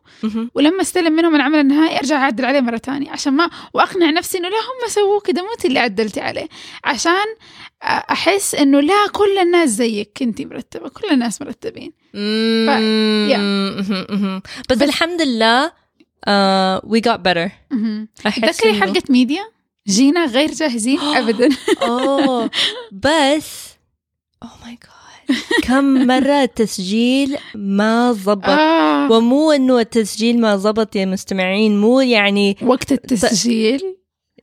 ولما 0.55 0.81
استلم 0.81 1.13
منهم 1.13 1.35
العمل 1.35 1.59
النهائي 1.59 1.97
أرجع 1.97 2.15
أعدل 2.15 2.45
عليه 2.45 2.59
مرة 2.61 2.77
تانية 2.77 3.11
عشان 3.11 3.33
ما 3.33 3.49
وأقنع 3.73 4.09
نفسي 4.09 4.37
إنه 4.37 4.49
لا 4.49 4.55
هم 4.57 4.89
سووا 4.89 5.19
كده 5.21 5.41
مو 5.41 5.47
اللي 5.65 5.79
عدلتي 5.79 6.21
عليه 6.21 6.47
عشان 6.83 7.25
أحس 7.83 8.55
إنه 8.55 8.79
لا 8.79 9.07
كل 9.13 9.37
الناس 9.41 9.69
زيك 9.69 10.11
كنتي 10.17 10.45
مرتبة 10.45 10.89
كل 10.89 11.07
الناس 11.11 11.41
مرتبين. 11.41 11.93
مهم. 14.09 14.41
بس, 14.69 14.77
بس- 14.77 14.81
الحمد 14.83 15.21
لله 15.21 15.67
uh, 15.67 16.81
we 16.85 16.99
got 17.09 17.17
better 17.17 17.49
مهم. 17.71 18.07
أحس 18.27 18.41
تذكري 18.41 18.81
حلقة 18.81 19.03
ميديا 19.09 19.43
جينا 19.89 20.25
غير 20.25 20.51
جاهزين 20.51 20.99
أبدا. 21.19 21.49
أوه. 21.81 22.49
بس 23.03 23.69
اوه 24.43 24.51
ماي 24.65 24.71
جاد 24.71 25.37
كم 25.63 25.83
مرة 26.07 26.43
التسجيل 26.43 27.37
ما 27.55 28.13
زبط 28.13 28.45
آه. 28.49 29.11
ومو 29.11 29.51
إنه 29.51 29.79
التسجيل 29.79 30.41
ما 30.41 30.57
زبط 30.57 30.95
يا 30.95 31.05
مستمعين 31.05 31.81
مو 31.81 31.99
يعني 32.01 32.57
وقت 32.61 32.91
التسجيل؟ 32.91 33.81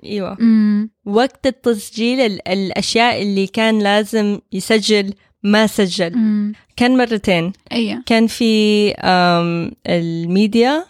إيوه. 0.04 0.36
مم. 0.40 0.90
وقت 1.06 1.46
التسجيل 1.46 2.20
ال- 2.20 2.48
الأشياء 2.48 3.22
اللي 3.22 3.46
كان 3.46 3.78
لازم 3.78 4.38
يسجل 4.52 5.14
ما 5.42 5.66
سجل. 5.66 6.16
مم. 6.16 6.52
كان 6.76 6.96
مرتين. 6.96 7.52
أيوة. 7.72 8.02
كان 8.06 8.26
في 8.26 8.92
الميديا 9.86 10.84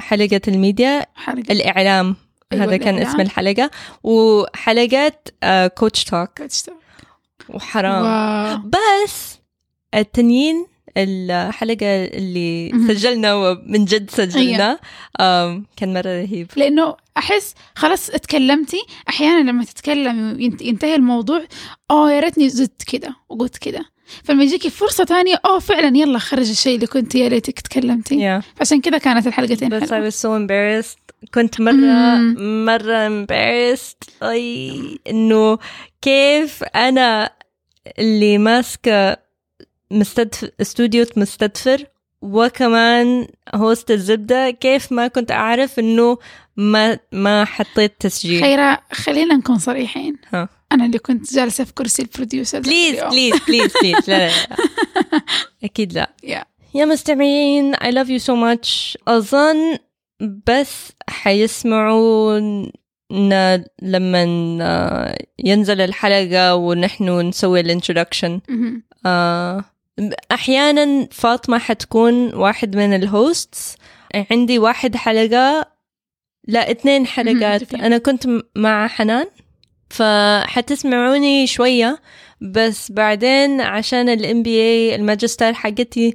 حلقة 0.00 0.40
الميديا 0.48 1.06
حلقة. 1.14 1.52
الإعلام. 1.52 2.16
أيوة، 2.52 2.64
هذا 2.64 2.76
كان. 2.76 2.98
اسم 2.98 3.20
الحلقة 3.20 3.70
وحلقة 4.02 5.12
Couch 5.68 6.04
Talk 6.04 6.28
Couch 6.38 6.62
Talk. 6.62 6.74
وحرام 7.48 8.02
wow. 8.04 8.58
بس 9.04 9.38
التانيين 9.94 10.66
الحلقة 10.96 12.04
اللي. 12.04 12.70
سجلنا 12.88 13.34
ومن 13.34 13.84
جد 13.84 14.10
سجلنا 14.10 14.78
آم، 15.20 15.66
كان 15.76 15.94
مرة 15.94 16.20
رهيب 16.22 16.50
لأنه 16.56 16.96
أحس 17.16 17.54
خلاص 17.74 18.10
اتكلمتي 18.10 18.82
أحيانا 19.08 19.50
لما 19.50 19.64
تتكلمي 19.64 20.32
وينت- 20.34 20.62
ينتهي 20.62 20.94
الموضوع 20.94 21.44
اوه 21.90 22.12
يا 22.12 22.20
ريتني 22.20 22.48
زدت 22.48 22.82
كده 22.82 23.16
وقلت 23.28 23.56
كده 23.58 23.84
فلما 24.24 24.42
يجيكي 24.44 24.70
فرصة 24.70 25.04
تانية 25.04 25.40
أوه 25.46 25.58
فعلا 25.58 25.96
يلا 25.96 26.18
خرج 26.18 26.50
الشيء 26.50 26.74
اللي 26.74 26.86
كنت 26.86 27.14
يا 27.14 27.28
ريتك 27.28 27.60
تكلمتي 27.60 28.16
yeah. 28.40 28.44
عشان 28.60 28.80
كده 28.80 28.98
كانت 28.98 29.26
الحلقتين 29.26 29.68
بس 29.68 29.82
I 29.82 29.92
حلوة 29.92 30.10
was 30.10 30.12
so 30.12 30.26
embarrassed 30.46 30.98
كنت 31.34 31.60
مرة. 31.60 32.18
مرة 32.64 33.08
embarrassed 33.08 34.22
أي 34.22 34.80
إنه 35.10 35.58
كيف 36.02 36.62
أنا 36.64 37.30
اللي 37.98 38.38
ماسكة 38.38 39.16
مستدف... 39.90 40.50
استوديو 40.60 41.06
مستدفر 41.16 41.84
وكمان 42.22 43.26
هوست 43.54 43.90
الزبدة 43.90 44.50
كيف 44.50 44.92
ما 44.92 45.08
كنت 45.08 45.30
أعرف 45.30 45.78
إنه 45.78 46.18
ما 46.56 46.98
ما 47.12 47.44
حطيت 47.44 47.92
تسجيل 48.00 48.42
خيرة 48.42 48.80
خلينا 48.92 49.34
نكون 49.36 49.58
صريحين 49.58 50.16
ها. 50.34 50.48
أنا 50.74 50.86
اللي 50.86 50.98
كنت 50.98 51.34
جالسة 51.34 51.64
في 51.64 51.72
كرسي 51.74 52.02
ال 52.02 52.08
producer 52.08 52.60
please. 52.60 53.00
please 53.00 53.34
please 53.48 53.72
please 53.82 54.10
لا 54.10 54.18
لا 54.18 54.28
لا 54.50 54.56
أكيد 55.64 55.92
لا 55.92 56.12
يا. 56.22 56.44
يا 56.74 56.84
مستمعين 56.84 57.74
I 57.76 57.78
love 57.90 58.08
you 58.08 58.24
so 58.26 58.32
much 58.34 58.96
أظن 59.08 59.78
بس 60.46 60.92
حيسمعوا 61.08 62.38
لما 63.82 64.24
ينزل 65.44 65.80
الحلقة 65.80 66.54
ونحن 66.54 67.20
نسوي 67.20 67.60
ال 67.60 67.66
introduction. 67.66 68.40
آه 69.06 69.64
أحيانا 70.32 71.08
فاطمة 71.10 71.58
حتكون 71.58 72.34
واحد 72.34 72.76
من 72.76 72.94
ال 72.94 73.08
hosts 73.08 73.76
عندي 74.30 74.58
واحد 74.58 74.96
حلقة 74.96 75.66
لا 76.48 76.70
اثنين 76.70 77.06
حلقات. 77.06 77.74
أنا 77.74 77.98
كنت 77.98 78.28
مع 78.56 78.88
حنان 78.88 79.26
فحتسمعوني 79.90 81.46
شوية 81.46 82.00
بس 82.40 82.92
بعدين 82.92 83.60
عشان 83.60 84.08
الام 84.08 84.42
بي 84.42 84.50
اي 84.50 84.94
الماجستير 84.94 85.52
حقتي 85.52 86.14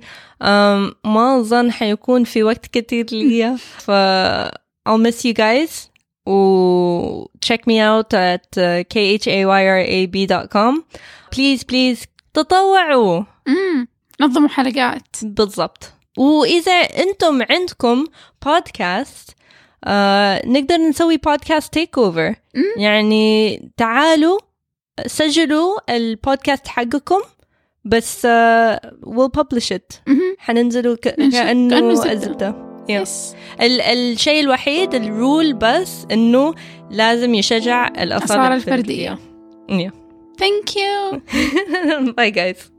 ما 1.05 1.37
أظن 1.39 1.71
حيكون 1.71 2.23
في 2.23 2.43
وقت 2.43 2.65
كتير 2.67 3.05
ليا. 3.11 3.55
ف 3.85 3.91
I'll 4.89 5.01
miss 5.07 5.23
you 5.25 5.33
guys. 5.33 5.89
و 6.27 7.25
check 7.45 7.61
me 7.67 7.77
out 7.79 8.13
at 8.13 8.57
khayrab.com 8.93 10.73
please 11.35 11.63
please 11.63 12.05
تطوعوا. 12.33 13.23
مم. 13.47 13.87
نظموا 14.21 14.49
حلقات. 14.49 15.15
بالضبط. 15.23 15.93
وإذا 16.17 16.71
أنتم 16.73 17.41
عندكم 17.49 18.05
بودكاست 18.45 19.38
آه 19.83 20.41
نقدر 20.47 20.77
نسوي 20.77 21.17
بودكاست 21.17 21.73
takeover. 21.73 22.35
يعني 22.77 23.57
تعالوا 23.77 24.39
سجلوا 25.05 25.95
البودكاست 25.95 26.67
حقكم 26.67 27.19
بس 27.85 28.27
we'll 29.05 29.29
publish 29.39 29.75
it 29.75 29.95
مهم. 30.07 30.35
حننزلوا 30.39 30.95
ك-. 30.95 31.15
الزبدة 31.19 32.69
Yeah. 32.87 32.91
yes 32.91 33.35
ال- 33.61 33.81
الشيء 33.81 34.39
الوحيد 34.39 34.95
ال 34.95 35.07
rule 35.07 35.53
بس 35.53 36.05
إنه 36.11 36.53
لازم 36.91 37.33
يشجع 37.33 37.87
الآثار 37.87 38.53
الفردية 38.53 39.13
الفردية 39.13 39.89
Yeah. 39.89 39.93
Thank 40.39 40.75
you 40.77 41.21
Bye 42.19 42.33
guys. 42.35 42.78